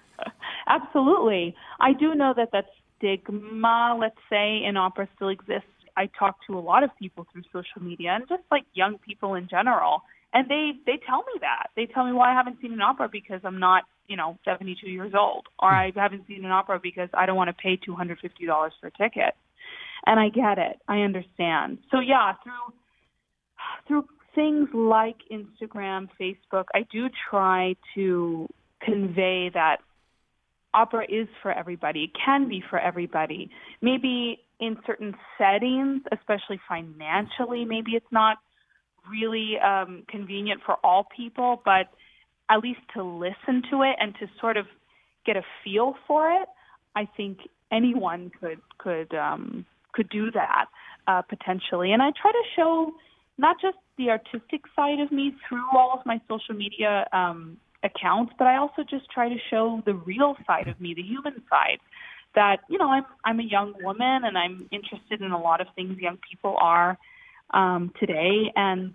Absolutely. 0.95 1.55
I 1.81 1.93
do 1.93 2.15
know 2.15 2.35
that 2.37 2.51
that 2.53 2.67
stigma, 2.97 3.97
let's 3.99 4.19
say, 4.31 4.63
in 4.65 4.77
opera 4.77 5.09
still 5.17 5.29
exists. 5.29 5.69
I 5.97 6.09
talk 6.19 6.37
to 6.47 6.59
a 6.59 6.61
lot 6.61 6.83
of 6.83 6.91
people 6.99 7.27
through 7.33 7.43
social 7.53 7.83
media 7.83 8.11
and 8.11 8.25
just 8.29 8.43
like 8.51 8.65
young 8.75 8.99
people 8.99 9.35
in 9.35 9.49
general. 9.49 10.03
And 10.33 10.49
they 10.49 10.73
they 10.87 10.99
tell 11.07 11.19
me 11.19 11.39
that. 11.41 11.69
They 11.77 11.87
tell 11.87 12.05
me, 12.05 12.13
"Well, 12.13 12.23
I 12.23 12.33
haven't 12.33 12.61
seen 12.61 12.73
an 12.73 12.81
opera 12.81 13.09
because 13.09 13.41
I'm 13.45 13.61
not, 13.61 13.85
you 14.09 14.17
know, 14.17 14.37
72 14.45 14.89
years 14.89 15.15
old, 15.15 15.47
or 15.61 15.71
hmm. 15.71 15.77
I 15.77 15.93
haven't 15.95 16.27
seen 16.27 16.45
an 16.45 16.51
opera 16.51 16.81
because 16.83 17.09
I 17.15 17.27
don't 17.27 17.37
want 17.37 17.49
to 17.49 17.55
pay 17.55 17.77
$250 17.77 18.71
for 18.81 18.89
a 18.89 18.91
ticket." 18.91 19.35
And 20.07 20.19
I 20.19 20.29
get 20.29 20.59
it. 20.59 20.81
I 20.89 21.01
understand. 21.01 21.79
So 21.91 22.01
yeah, 22.01 22.35
through 22.43 22.75
through 23.87 24.07
things 24.35 24.69
like 24.75 25.19
Instagram, 25.31 26.09
Facebook, 26.21 26.65
I 26.75 26.85
do 26.91 27.09
try 27.31 27.77
to 27.95 28.49
convey 28.83 29.51
that 29.55 29.79
opera 30.75 31.05
is 31.09 31.29
for 31.43 31.53
everybody. 31.53 32.05
It 32.05 32.11
can 32.25 32.49
be 32.49 32.62
for 32.68 32.79
everybody. 32.79 33.51
Maybe 33.81 34.41
in 34.61 34.77
certain 34.87 35.14
settings, 35.39 36.03
especially 36.12 36.61
financially, 36.68 37.64
maybe 37.64 37.93
it's 37.93 38.12
not 38.12 38.39
really 39.11 39.59
um, 39.59 40.05
convenient 40.09 40.61
for 40.64 40.77
all 40.85 41.07
people, 41.16 41.62
but 41.64 41.89
at 42.51 42.59
least 42.59 42.81
to 42.95 43.03
listen 43.03 43.62
to 43.70 43.83
it 43.83 43.97
and 44.01 44.14
to 44.20 44.27
sort 44.41 44.57
of 44.57 44.66
get 45.27 45.37
a 45.37 45.43
feel 45.62 45.95
for 46.07 46.31
it, 46.31 46.49
I 46.95 47.09
think 47.16 47.39
anyone 47.72 48.31
could 48.41 48.61
could 48.79 49.14
um, 49.14 49.64
could 49.93 50.09
do 50.09 50.31
that 50.33 50.66
uh, 51.07 51.22
potentially. 51.22 51.93
And 51.93 52.03
I 52.03 52.11
try 52.20 52.33
to 52.33 52.43
show 52.55 52.93
not 53.39 53.57
just 53.61 53.77
the 53.99 54.11
artistic 54.11 54.62
side 54.77 55.01
of 55.01 55.11
me 55.11 55.35
through 55.49 55.64
all 55.77 55.97
of 55.99 56.05
my 56.07 56.20
social 56.29 56.55
media 56.55 57.07
um, 57.12 57.57
accounts, 57.85 58.32
but 58.39 58.47
I 58.47 58.57
also 58.57 58.82
just 58.89 59.11
try 59.11 59.28
to 59.28 59.37
show 59.51 59.82
the 59.85 59.95
real 59.95 60.37
side 60.47 60.68
of 60.68 60.80
me, 60.80 60.95
the 60.95 61.03
human 61.03 61.43
side. 61.51 61.78
That 62.35 62.61
you 62.68 62.78
know, 62.78 62.89
I'm 62.89 63.05
I'm 63.24 63.39
a 63.39 63.45
young 63.45 63.74
woman 63.80 64.24
and 64.24 64.37
I'm 64.37 64.68
interested 64.72 65.20
in 65.20 65.30
a 65.30 65.41
lot 65.41 65.61
of 65.61 65.68
things 65.76 65.99
young 66.01 66.18
people 66.28 66.57
are 66.59 66.99
um, 67.53 67.93
today, 68.01 68.53
and 68.57 68.93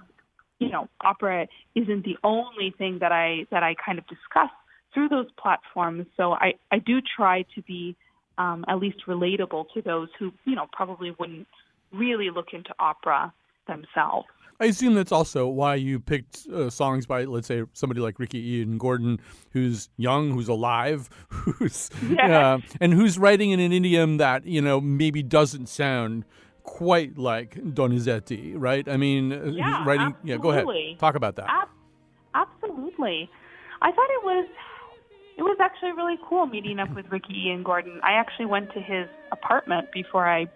you 0.60 0.70
know, 0.70 0.90
opera 1.02 1.48
isn't 1.74 2.04
the 2.04 2.18
only 2.24 2.74
thing 2.78 2.98
that 3.00 3.14
I 3.14 3.46
that 3.52 3.64
I 3.64 3.76
kind 3.86 3.98
of 3.98 4.06
discuss 4.08 4.50
through 4.94 5.10
those 5.10 5.28
platforms. 5.42 6.06
So 6.18 6.34
I 6.34 6.54
I 6.72 6.80
do 6.80 7.00
try 7.16 7.46
to 7.56 7.62
be 7.62 7.96
um, 8.38 8.66
at 8.68 8.80
least 8.80 8.98
relatable 9.08 9.66
to 9.74 9.82
those 9.82 10.10
who 10.20 10.32
you 10.46 10.56
know 10.56 10.68
probably 10.74 11.16
wouldn't 11.18 11.48
really 11.94 12.30
look 12.30 12.48
into 12.54 12.74
opera 12.80 13.34
themselves. 13.68 14.28
I 14.62 14.66
assume 14.66 14.94
that's 14.94 15.14
also 15.14 15.48
why 15.48 15.76
you 15.76 16.00
picked 16.00 16.46
uh, 16.54 16.70
songs 16.70 17.06
by, 17.06 17.24
let's 17.24 17.48
say, 17.48 17.64
somebody 17.74 18.02
like 18.02 18.20
Ricky 18.20 18.56
Ian 18.56 18.78
Gordon, 18.78 19.20
who's 19.52 19.90
young, 19.96 20.32
who's 20.32 20.50
alive, 20.50 21.10
who's 21.30 21.90
yeah. 22.10 22.56
uh, 22.56 22.60
and 22.82 22.94
who's 22.94 23.18
writing 23.18 23.52
in 23.52 23.62
an 23.62 23.72
idiom 23.72 24.18
that 24.18 24.46
you 24.46 24.62
know 24.62 24.82
maybe 24.82 25.24
doesn't 25.24 25.68
sound 25.68 26.26
quite 26.64 27.18
like 27.18 27.56
Donizetti, 27.56 28.54
right? 28.58 28.88
I 28.88 28.98
mean, 28.98 29.32
uh, 29.32 29.46
yeah, 29.46 29.86
writing. 29.86 30.08
Absolutely. 30.08 30.30
Yeah, 30.30 30.38
go 30.38 30.52
ahead. 30.52 31.00
Talk 31.00 31.16
about 31.16 31.38
that. 31.38 31.46
Ab- 31.50 31.70
absolutely. 32.36 33.30
I 33.82 33.92
thought 33.92 34.10
it 34.10 34.24
was 34.26 34.48
it 35.38 35.44
was 35.44 35.58
actually 35.62 35.94
really 35.94 36.18
cool 36.28 36.48
meeting 36.48 36.80
up 36.80 36.94
with 36.94 37.06
Ricky 37.10 37.48
Ian 37.48 37.64
Gordon. 37.64 38.02
I 38.04 38.12
actually 38.12 38.48
went 38.48 38.74
to 38.74 38.82
his 38.82 39.08
apartment 39.32 39.90
before 39.94 40.28
I 40.28 40.48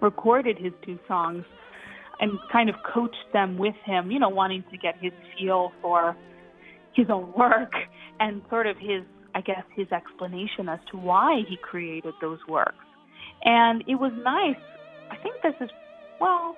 recorded 0.00 0.56
his 0.56 0.72
two 0.82 0.98
songs 1.06 1.44
and 2.20 2.38
kind 2.50 2.68
of 2.68 2.76
coached 2.94 3.32
them 3.32 3.58
with 3.58 3.74
him, 3.84 4.10
you 4.10 4.18
know, 4.18 4.28
wanting 4.28 4.64
to 4.70 4.78
get 4.78 4.94
his 5.00 5.12
feel 5.38 5.72
for 5.82 6.16
his 6.94 7.06
own 7.10 7.32
work 7.36 7.72
and 8.20 8.42
sort 8.50 8.66
of 8.66 8.76
his, 8.78 9.02
I 9.34 9.40
guess, 9.40 9.64
his 9.74 9.90
explanation 9.92 10.68
as 10.68 10.80
to 10.90 10.96
why 10.96 11.42
he 11.48 11.56
created 11.62 12.14
those 12.20 12.38
works. 12.48 12.74
And 13.44 13.82
it 13.86 13.96
was 13.96 14.12
nice. 14.24 14.56
I 15.10 15.16
think 15.22 15.36
this 15.42 15.54
is, 15.60 15.70
well, 16.20 16.56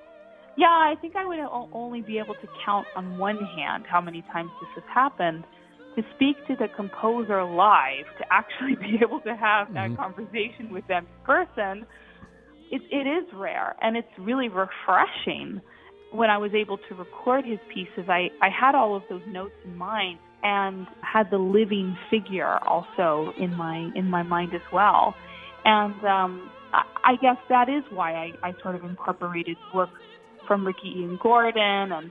yeah, 0.56 0.66
I 0.66 0.94
think 1.00 1.14
I 1.16 1.26
would 1.26 1.38
only 1.72 2.02
be 2.02 2.18
able 2.18 2.34
to 2.34 2.48
count 2.64 2.86
on 2.96 3.18
one 3.18 3.38
hand 3.38 3.84
how 3.88 4.00
many 4.00 4.22
times 4.32 4.50
this 4.60 4.70
has 4.74 4.84
happened. 4.92 5.44
To 5.96 6.04
speak 6.14 6.36
to 6.46 6.54
the 6.54 6.68
composer 6.76 7.42
live, 7.44 8.06
to 8.18 8.24
actually 8.30 8.76
be 8.80 8.98
able 9.02 9.20
to 9.20 9.34
have 9.34 9.72
that 9.74 9.90
Mhm. 9.90 9.96
conversation 9.96 10.70
with 10.70 10.86
them 10.86 11.06
in 11.06 11.24
person, 11.24 11.86
it, 12.70 12.82
it 12.90 13.06
is 13.06 13.24
rare 13.34 13.76
and 13.82 13.96
it's 13.96 14.08
really 14.18 14.48
refreshing. 14.48 15.60
When 16.10 16.30
I 16.30 16.38
was 16.38 16.52
able 16.54 16.78
to 16.88 16.94
record 16.94 17.44
his 17.44 17.58
pieces, 17.72 18.08
I, 18.08 18.30
I 18.40 18.48
had 18.48 18.74
all 18.74 18.96
of 18.96 19.02
those 19.10 19.20
notes 19.28 19.52
in 19.64 19.76
mind 19.76 20.18
and 20.42 20.86
had 21.02 21.30
the 21.30 21.38
living 21.38 21.96
figure 22.10 22.58
also 22.66 23.32
in 23.38 23.54
my 23.54 23.90
in 23.94 24.08
my 24.08 24.22
mind 24.22 24.54
as 24.54 24.62
well. 24.72 25.14
And 25.64 25.94
um, 26.04 26.50
I, 26.72 26.84
I 27.04 27.16
guess 27.20 27.36
that 27.48 27.68
is 27.68 27.82
why 27.90 28.14
I, 28.14 28.32
I 28.42 28.52
sort 28.62 28.74
of 28.74 28.84
incorporated 28.84 29.56
work 29.74 29.90
from 30.46 30.66
Ricky 30.66 30.94
Ian 30.96 31.18
Gordon 31.22 31.92
and 31.92 32.10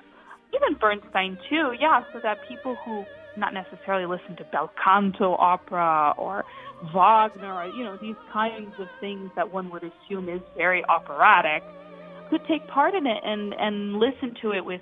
even 0.53 0.77
Bernstein 0.79 1.37
too. 1.49 1.71
Yeah, 1.79 2.01
so 2.13 2.19
that 2.21 2.37
people 2.47 2.77
who 2.85 3.03
not 3.37 3.53
necessarily 3.53 4.05
listen 4.05 4.35
to 4.37 4.43
bel 4.51 4.71
canto 4.83 5.35
opera 5.37 6.13
or 6.17 6.43
Wagner 6.93 7.53
or 7.53 7.65
you 7.67 7.83
know 7.83 7.97
these 7.97 8.15
kinds 8.31 8.73
of 8.79 8.87
things 8.99 9.31
that 9.35 9.51
one 9.51 9.69
would 9.69 9.83
assume 9.83 10.29
is 10.29 10.41
very 10.55 10.83
operatic 10.85 11.63
could 12.29 12.41
take 12.47 12.67
part 12.67 12.93
in 12.93 13.07
it 13.07 13.21
and 13.23 13.53
and 13.53 13.99
listen 13.99 14.33
to 14.41 14.51
it 14.51 14.65
with 14.65 14.81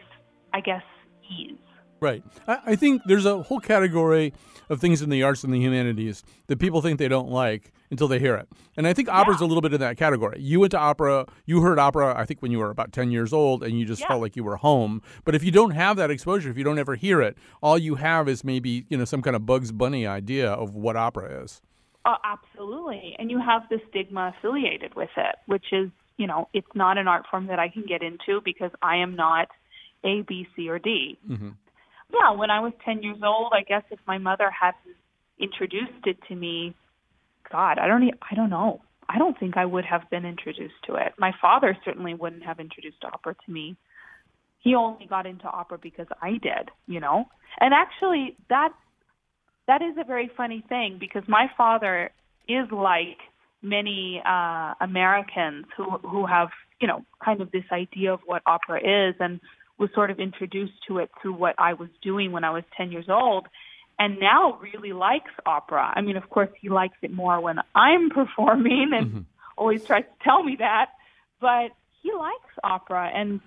I 0.53 0.61
guess 0.61 0.83
ease. 1.29 1.57
Right. 1.99 2.23
I, 2.47 2.59
I 2.65 2.75
think 2.75 3.01
there's 3.05 3.25
a 3.25 3.43
whole 3.43 3.59
category 3.59 4.33
of 4.69 4.79
things 4.79 5.01
in 5.01 5.09
the 5.09 5.23
arts 5.23 5.43
and 5.43 5.53
the 5.53 5.59
humanities 5.59 6.23
that 6.47 6.59
people 6.59 6.81
think 6.81 6.99
they 6.99 7.07
don't 7.07 7.29
like 7.29 7.71
until 7.91 8.07
they 8.07 8.19
hear 8.19 8.35
it. 8.35 8.47
And 8.77 8.87
I 8.87 8.93
think 8.93 9.09
opera's 9.09 9.41
a 9.41 9.45
little 9.45 9.61
bit 9.61 9.73
in 9.73 9.79
that 9.81 9.97
category. 9.97 10.37
You 10.39 10.59
went 10.59 10.71
to 10.71 10.79
opera, 10.79 11.25
you 11.45 11.61
heard 11.61 11.79
opera, 11.79 12.13
I 12.17 12.25
think, 12.25 12.41
when 12.41 12.51
you 12.51 12.59
were 12.59 12.69
about 12.69 12.91
10 12.91 13.11
years 13.11 13.31
old, 13.33 13.63
and 13.63 13.79
you 13.79 13.85
just 13.85 14.01
Yeah. 14.01 14.07
felt 14.09 14.21
like 14.21 14.35
you 14.35 14.43
were 14.43 14.57
home. 14.57 15.01
But 15.23 15.35
if 15.35 15.43
you 15.43 15.51
don't 15.51 15.71
have 15.71 15.97
that 15.97 16.09
exposure, 16.11 16.49
if 16.49 16.57
you 16.57 16.63
don't 16.63 16.79
ever 16.79 16.95
hear 16.95 17.21
it, 17.21 17.37
all 17.61 17.77
you 17.77 17.95
have 17.95 18.27
is 18.27 18.43
maybe, 18.43 18.85
you 18.89 18.97
know, 18.97 19.05
some 19.05 19.21
kind 19.21 19.35
of 19.35 19.45
Bugs 19.45 19.71
Bunny 19.71 20.05
idea 20.07 20.51
of 20.51 20.73
what 20.75 20.95
opera 20.95 21.43
is. 21.43 21.61
Uh, 22.05 22.17
absolutely. 22.23 23.15
And 23.17 23.31
you 23.31 23.39
have 23.39 23.63
the 23.69 23.79
stigma 23.89 24.33
affiliated 24.37 24.93
with 24.95 25.09
it, 25.17 25.35
which 25.47 25.65
is, 25.71 25.89
you 26.17 26.27
know, 26.27 26.47
it's 26.53 26.67
not 26.75 26.97
an 26.97 27.07
art 27.07 27.25
form 27.29 27.47
that 27.47 27.59
I 27.59 27.67
can 27.69 27.83
get 27.87 28.01
into 28.03 28.41
because 28.43 28.71
I 28.81 28.97
am 28.97 29.15
not 29.15 29.47
A, 30.03 30.21
B, 30.21 30.47
C, 30.55 30.69
or 30.69 30.77
D. 30.79 31.17
Mm-hmm. 31.27 31.49
Yeah, 32.13 32.31
when 32.31 32.51
I 32.51 32.59
was 32.59 32.73
10 32.85 33.01
years 33.01 33.17
old, 33.23 33.53
I 33.55 33.63
guess 33.63 33.81
if 33.89 33.99
my 34.07 34.17
mother 34.19 34.49
hadn't 34.51 34.95
introduced 35.39 36.05
it 36.05 36.17
to 36.27 36.35
me, 36.35 36.75
God, 37.55 37.79
I 37.79 37.87
don't, 37.87 38.03
I 38.29 38.35
don't 38.35 38.49
know. 38.49 38.81
I 39.07 39.17
don't 39.17 39.39
think 39.39 39.55
I 39.55 39.63
would 39.63 39.85
have 39.85 40.09
been 40.09 40.25
introduced 40.25 40.73
to 40.87 40.95
it. 40.95 41.13
My 41.17 41.31
father 41.41 41.77
certainly 41.85 42.13
wouldn't 42.13 42.43
have 42.43 42.59
introduced 42.59 42.97
opera 43.05 43.33
to 43.45 43.51
me. 43.51 43.77
He 44.59 44.75
only 44.75 45.05
got 45.05 45.25
into 45.25 45.45
opera 45.45 45.77
because 45.81 46.07
I 46.21 46.31
did, 46.31 46.69
you 46.85 46.99
know. 46.99 47.23
And 47.61 47.73
actually, 47.73 48.35
that 48.49 48.73
that 49.67 49.81
is 49.81 49.95
a 49.97 50.03
very 50.03 50.29
funny 50.35 50.65
thing 50.67 50.97
because 50.99 51.23
my 51.29 51.49
father 51.57 52.09
is 52.49 52.69
like 52.71 53.19
many 53.61 54.21
uh, 54.25 54.73
Americans 54.81 55.65
who 55.77 55.91
who 55.99 56.25
have 56.25 56.49
you 56.81 56.89
know 56.89 57.05
kind 57.23 57.39
of 57.39 57.51
this 57.51 57.63
idea 57.71 58.11
of 58.11 58.19
what 58.25 58.41
opera 58.45 58.79
is 58.79 59.15
and 59.21 59.39
was 59.79 59.89
sort 59.95 60.11
of 60.11 60.19
introduced 60.19 60.73
to 60.89 60.97
it 60.97 61.09
through 61.21 61.35
what 61.35 61.55
I 61.57 61.71
was 61.73 61.89
doing 62.01 62.33
when 62.33 62.43
I 62.43 62.51
was 62.51 62.63
10 62.75 62.91
years 62.91 63.05
old 63.07 63.47
and 63.97 64.19
now 64.19 64.59
really 64.61 64.93
likes 64.93 65.31
opera. 65.45 65.93
I 65.95 66.01
mean, 66.01 66.17
of 66.17 66.29
course, 66.29 66.49
he 66.59 66.69
likes 66.69 66.97
it 67.01 67.11
more 67.11 67.39
when 67.39 67.57
I'm 67.73 68.09
performing 68.21 68.91
and 68.93 69.25
always 69.57 69.83
tries 69.83 70.03
to 70.03 70.23
tell 70.23 70.43
me 70.43 70.57
that. 70.59 70.91
but 71.39 71.71
he 72.01 72.11
likes 72.13 72.53
opera 72.63 73.09
and 73.13 73.39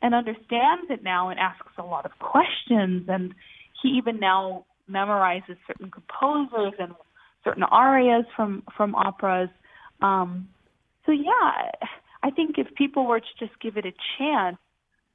and 0.00 0.14
understands 0.14 0.88
it 0.90 1.02
now 1.02 1.28
and 1.28 1.40
asks 1.40 1.72
a 1.76 1.82
lot 1.82 2.06
of 2.06 2.12
questions 2.20 3.08
and 3.08 3.34
he 3.82 3.88
even 3.90 4.20
now 4.20 4.64
memorizes 4.88 5.56
certain 5.66 5.90
composers 5.90 6.74
and 6.78 6.94
certain 7.44 7.64
arias 7.64 8.24
from 8.36 8.62
from 8.76 8.94
operas. 8.94 9.50
Um, 10.00 10.48
so 11.06 11.12
yeah, 11.12 11.72
I 12.22 12.30
think 12.30 12.58
if 12.58 12.74
people 12.74 13.06
were 13.06 13.20
to 13.20 13.34
just 13.38 13.58
give 13.60 13.76
it 13.76 13.86
a 13.86 13.92
chance, 14.18 14.58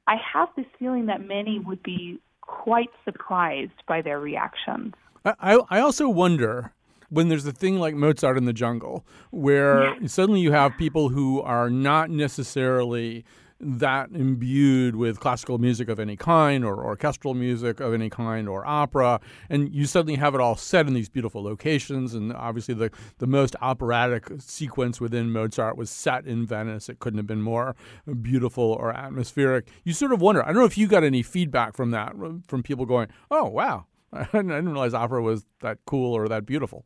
I 0.06 0.16
have 0.32 0.48
this 0.56 0.66
feeling 0.78 1.06
that 1.06 1.26
many 1.26 1.58
would 1.58 1.82
be 1.82 2.18
quite 2.46 2.90
surprised 3.04 3.82
by 3.86 4.02
their 4.02 4.20
reactions. 4.20 4.94
I, 5.24 5.58
I 5.70 5.80
also 5.80 6.08
wonder 6.08 6.72
when 7.08 7.28
there's 7.28 7.46
a 7.46 7.52
thing 7.52 7.78
like 7.78 7.94
Mozart 7.94 8.36
in 8.36 8.44
the 8.44 8.52
Jungle, 8.52 9.04
where 9.30 9.94
yeah. 10.00 10.06
suddenly 10.06 10.40
you 10.40 10.52
have 10.52 10.76
people 10.76 11.10
who 11.10 11.40
are 11.40 11.70
not 11.70 12.10
necessarily 12.10 13.24
that 13.64 14.10
imbued 14.12 14.96
with 14.96 15.20
classical 15.20 15.58
music 15.58 15.88
of 15.88 15.98
any 15.98 16.16
kind 16.16 16.64
or 16.64 16.84
orchestral 16.84 17.34
music 17.34 17.80
of 17.80 17.94
any 17.94 18.10
kind 18.10 18.48
or 18.48 18.66
opera. 18.66 19.20
And 19.48 19.74
you 19.74 19.86
suddenly 19.86 20.16
have 20.16 20.34
it 20.34 20.40
all 20.40 20.56
set 20.56 20.86
in 20.86 20.94
these 20.94 21.08
beautiful 21.08 21.42
locations. 21.42 22.14
And 22.14 22.32
obviously 22.32 22.74
the, 22.74 22.90
the 23.18 23.26
most 23.26 23.56
operatic 23.60 24.30
sequence 24.38 25.00
within 25.00 25.30
mozart 25.30 25.76
was 25.76 25.90
set 25.90 26.26
in 26.26 26.46
venice. 26.46 26.88
It 26.88 26.98
couldn't 26.98 27.18
have 27.18 27.26
been 27.26 27.42
more 27.42 27.74
beautiful 28.22 28.64
or 28.64 28.92
atmospheric. 28.92 29.68
You 29.84 29.92
sort 29.92 30.12
of 30.12 30.20
wonder 30.20 30.42
i 30.42 30.46
don't 30.46 30.56
know 30.56 30.64
if 30.64 30.78
you 30.78 30.86
got 30.86 31.04
any 31.04 31.22
feedback 31.22 31.74
from 31.74 31.90
that 31.90 32.14
from 32.46 32.62
people 32.62 32.86
going 32.86 33.08
oh 33.30 33.48
wow. 33.48 33.86
I 34.12 34.24
didn't 34.24 34.68
realize 34.68 34.94
opera 34.94 35.22
was 35.22 35.44
that 35.60 35.78
cool 35.86 36.14
or 36.14 36.28
that 36.28 36.46
beautiful 36.46 36.84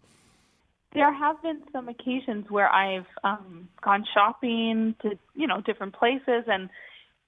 there 0.95 1.13
have 1.13 1.41
been 1.43 1.61
some 1.73 1.89
occasions 1.89 2.47
where 2.49 2.69
I've 2.73 3.07
um 3.25 3.69
gone 3.83 4.05
shopping 4.15 4.95
to, 5.03 5.19
you 5.35 5.47
know, 5.47 5.61
different 5.61 5.95
places 5.95 6.45
and 6.47 6.69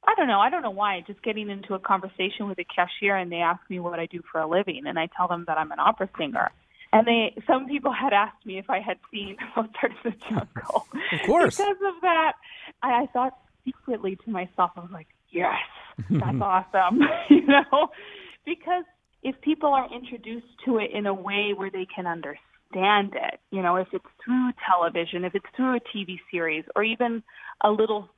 I 0.06 0.14
don't 0.16 0.28
know, 0.28 0.40
I 0.40 0.48
don't 0.48 0.62
know 0.62 0.70
why, 0.70 1.02
just 1.06 1.22
getting 1.22 1.50
into 1.50 1.74
a 1.74 1.78
conversation 1.78 2.48
with 2.48 2.58
a 2.58 2.64
cashier 2.64 3.16
and 3.16 3.30
they 3.30 3.36
ask 3.42 3.60
me 3.68 3.80
what 3.80 3.98
I 4.00 4.06
do 4.06 4.22
for 4.32 4.40
a 4.40 4.46
living 4.48 4.82
and 4.86 4.98
I 4.98 5.08
tell 5.14 5.28
them 5.28 5.44
that 5.46 5.58
I'm 5.58 5.72
an 5.72 5.78
opera 5.78 6.08
singer. 6.18 6.50
And 6.92 7.06
they 7.06 7.34
some 7.46 7.68
people 7.68 7.92
had 7.92 8.12
asked 8.12 8.44
me 8.46 8.58
if 8.58 8.68
I 8.70 8.80
had 8.80 8.98
seen 9.12 9.36
Mozart 9.56 9.92
in 10.04 10.10
the 10.10 10.16
Jungle. 10.28 10.86
Of 11.12 11.22
course. 11.26 11.56
because 11.56 11.76
of 11.86 12.00
that, 12.02 12.32
I, 12.82 13.02
I 13.02 13.06
thought 13.12 13.36
secretly 13.64 14.16
to 14.24 14.30
myself, 14.30 14.70
I 14.76 14.80
was 14.80 14.90
like, 14.92 15.08
Yes, 15.30 15.54
that's 16.08 16.36
awesome. 16.40 17.00
you 17.28 17.46
know? 17.46 17.88
Because 18.44 18.84
if 19.22 19.40
people 19.42 19.70
are 19.70 19.86
introduced 19.94 20.46
to 20.64 20.78
it 20.78 20.90
in 20.92 21.06
a 21.06 21.14
way 21.14 21.52
where 21.54 21.70
they 21.70 21.86
can 21.94 22.06
understand 22.06 22.38
understand 22.72 23.14
it. 23.14 23.40
You 23.50 23.62
know, 23.62 23.76
if 23.76 23.88
it's 23.92 24.04
through 24.24 24.50
television, 24.68 25.24
if 25.24 25.34
it's 25.34 25.46
through 25.56 25.76
a 25.76 25.80
TV 25.80 26.18
series, 26.30 26.64
or 26.74 26.82
even 26.82 27.22
a 27.62 27.70
little 27.70 28.08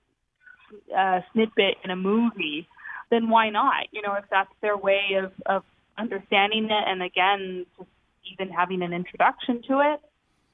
uh, 0.96 1.20
snippet 1.32 1.76
in 1.84 1.90
a 1.90 1.96
movie, 1.96 2.68
then 3.10 3.28
why 3.28 3.50
not? 3.50 3.86
You 3.90 4.02
know, 4.02 4.14
if 4.14 4.24
that's 4.30 4.52
their 4.60 4.76
way 4.76 5.18
of, 5.22 5.32
of 5.46 5.64
understanding 5.98 6.64
it, 6.64 6.84
and 6.86 7.02
again, 7.02 7.66
just 7.76 7.88
even 8.32 8.52
having 8.52 8.82
an 8.82 8.92
introduction 8.92 9.62
to 9.68 9.80
it, 9.80 10.00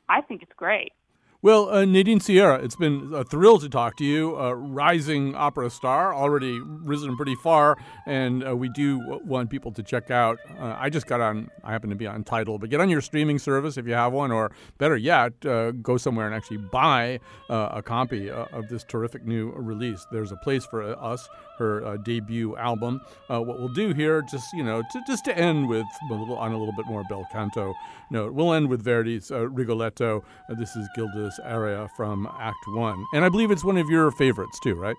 I 0.09 0.23
think 0.23 0.43
it's 0.43 0.53
great. 0.57 0.93
Well, 1.41 1.71
uh, 1.71 1.85
Nadine 1.85 2.19
Sierra, 2.19 2.57
it's 2.57 2.75
been 2.75 3.13
a 3.15 3.23
thrill 3.23 3.61
to 3.61 3.69
talk 3.69 3.97
to 3.99 4.05
you. 4.05 4.35
A 4.35 4.57
rising 4.57 5.37
opera 5.37 5.71
star, 5.71 6.13
already 6.13 6.59
risen 6.61 7.17
pretty 7.17 7.37
far, 7.37 7.79
and 8.07 8.45
uh, 8.45 8.57
we 8.57 8.69
do 8.69 9.21
want 9.25 9.49
people 9.49 9.71
to 9.75 9.85
check 9.85 10.11
out. 10.11 10.41
Uh, 10.59 10.75
I 10.77 10.91
just 10.91 11.07
got 11.07 11.21
on, 11.21 11.49
I 11.63 11.71
happen 11.71 11.91
to 11.91 11.97
be 11.97 12.09
on 12.09 12.25
Tidal, 12.25 12.59
but 12.59 12.71
get 12.71 12.81
on 12.81 12.91
your 12.91 13.01
streaming 13.01 13.39
service 13.39 13.77
if 13.77 13.87
you 13.87 13.95
have 13.95 14.13
one, 14.13 14.33
or 14.33 14.51
better 14.79 14.97
yet, 14.97 15.33
uh, 15.47 15.71
go 15.71 15.97
somewhere 15.97 16.27
and 16.27 16.35
actually 16.35 16.57
buy 16.57 17.21
uh, 17.49 17.69
a 17.71 17.83
copy 17.83 18.29
uh, 18.29 18.47
of 18.51 18.69
this 18.69 18.83
terrific 18.83 19.25
new 19.25 19.53
release. 19.53 20.05
There's 20.11 20.33
a 20.33 20.37
place 20.39 20.67
for 20.67 20.83
us, 20.83 21.29
her 21.59 21.85
uh, 21.85 21.97
debut 21.99 22.57
album. 22.57 23.01
Uh, 23.29 23.41
what 23.41 23.59
we'll 23.59 23.69
do 23.69 23.93
here, 23.93 24.23
just 24.23 24.53
you 24.53 24.63
know, 24.63 24.83
to, 24.91 25.03
just 25.07 25.25
to 25.27 25.37
end 25.37 25.69
with 25.69 25.87
a 26.11 26.15
little 26.15 26.37
on 26.37 26.53
a 26.53 26.59
little 26.59 26.75
bit 26.75 26.87
more 26.87 27.05
bel 27.09 27.27
canto 27.31 27.75
note, 28.11 28.33
we'll 28.33 28.53
end 28.53 28.69
with 28.69 28.85
Verdi's 28.85 29.31
uh, 29.31 29.49
Rigoletto. 29.49 30.25
this 30.59 30.75
is 30.77 30.89
Gilda's 30.95 31.39
aria 31.45 31.89
from 31.97 32.29
Act 32.39 32.67
One, 32.69 33.05
and 33.13 33.25
I 33.25 33.29
believe 33.29 33.51
it's 33.51 33.65
one 33.65 33.77
of 33.77 33.89
your 33.89 34.11
favorites 34.13 34.59
too, 34.61 34.75
right? 34.75 34.97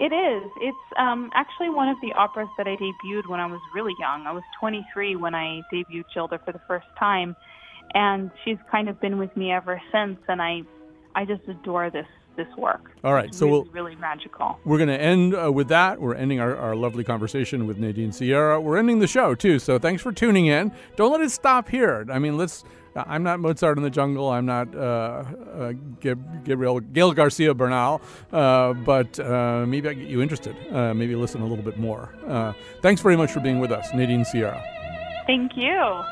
It 0.00 0.14
is. 0.14 0.50
It's 0.62 0.78
um, 0.98 1.30
actually 1.34 1.68
one 1.68 1.90
of 1.90 1.98
the 2.00 2.14
operas 2.14 2.48
that 2.56 2.66
I 2.66 2.76
debuted 2.76 3.28
when 3.28 3.38
I 3.38 3.44
was 3.44 3.60
really 3.74 3.92
young. 4.00 4.26
I 4.26 4.32
was 4.32 4.42
23 4.58 5.16
when 5.16 5.34
I 5.34 5.60
debuted 5.70 6.04
Gilda 6.14 6.40
for 6.42 6.52
the 6.52 6.60
first 6.66 6.86
time, 6.98 7.36
and 7.92 8.30
she's 8.42 8.56
kind 8.70 8.88
of 8.88 8.98
been 8.98 9.18
with 9.18 9.36
me 9.36 9.52
ever 9.52 9.80
since. 9.92 10.18
And 10.26 10.40
I, 10.40 10.62
I 11.14 11.26
just 11.26 11.42
adore 11.48 11.90
this 11.90 12.06
this 12.36 12.48
work. 12.56 12.90
All 13.04 13.14
right, 13.14 13.34
so 13.34 13.46
really, 13.46 13.60
we'll, 13.60 13.72
really 13.72 13.96
magical. 13.96 14.58
We're 14.64 14.78
going 14.78 14.88
to 14.88 15.00
end 15.00 15.34
uh, 15.34 15.50
with 15.52 15.68
that. 15.68 16.00
We're 16.00 16.14
ending 16.14 16.40
our, 16.40 16.56
our 16.56 16.74
lovely 16.74 17.04
conversation 17.04 17.66
with 17.66 17.78
Nadine 17.78 18.12
Sierra. 18.12 18.60
We're 18.60 18.78
ending 18.78 18.98
the 18.98 19.06
show 19.06 19.34
too. 19.34 19.58
So 19.58 19.78
thanks 19.78 20.02
for 20.02 20.12
tuning 20.12 20.46
in. 20.46 20.72
Don't 20.96 21.12
let 21.12 21.20
it 21.20 21.30
stop 21.30 21.68
here. 21.68 22.06
I 22.10 22.18
mean, 22.18 22.36
let's 22.36 22.64
I'm 22.96 23.22
not 23.22 23.40
Mozart 23.40 23.78
in 23.78 23.84
the 23.84 23.90
Jungle. 23.90 24.28
I'm 24.30 24.46
not 24.46 24.74
uh, 24.74 24.78
uh, 24.78 25.72
Gabriel 26.00 26.80
Gael 26.80 27.12
Garcia 27.12 27.54
Bernal, 27.54 28.00
uh, 28.32 28.72
but 28.72 29.18
uh, 29.20 29.64
maybe 29.66 29.88
I 29.88 29.94
get 29.94 30.08
you 30.08 30.20
interested. 30.20 30.56
Uh, 30.72 30.92
maybe 30.94 31.14
listen 31.14 31.40
a 31.40 31.46
little 31.46 31.64
bit 31.64 31.78
more. 31.78 32.14
Uh, 32.26 32.52
thanks 32.82 33.00
very 33.00 33.16
much 33.16 33.30
for 33.30 33.40
being 33.40 33.60
with 33.60 33.70
us, 33.70 33.92
Nadine 33.94 34.24
Sierra. 34.24 34.62
Thank 35.26 35.56
you. 35.56 36.02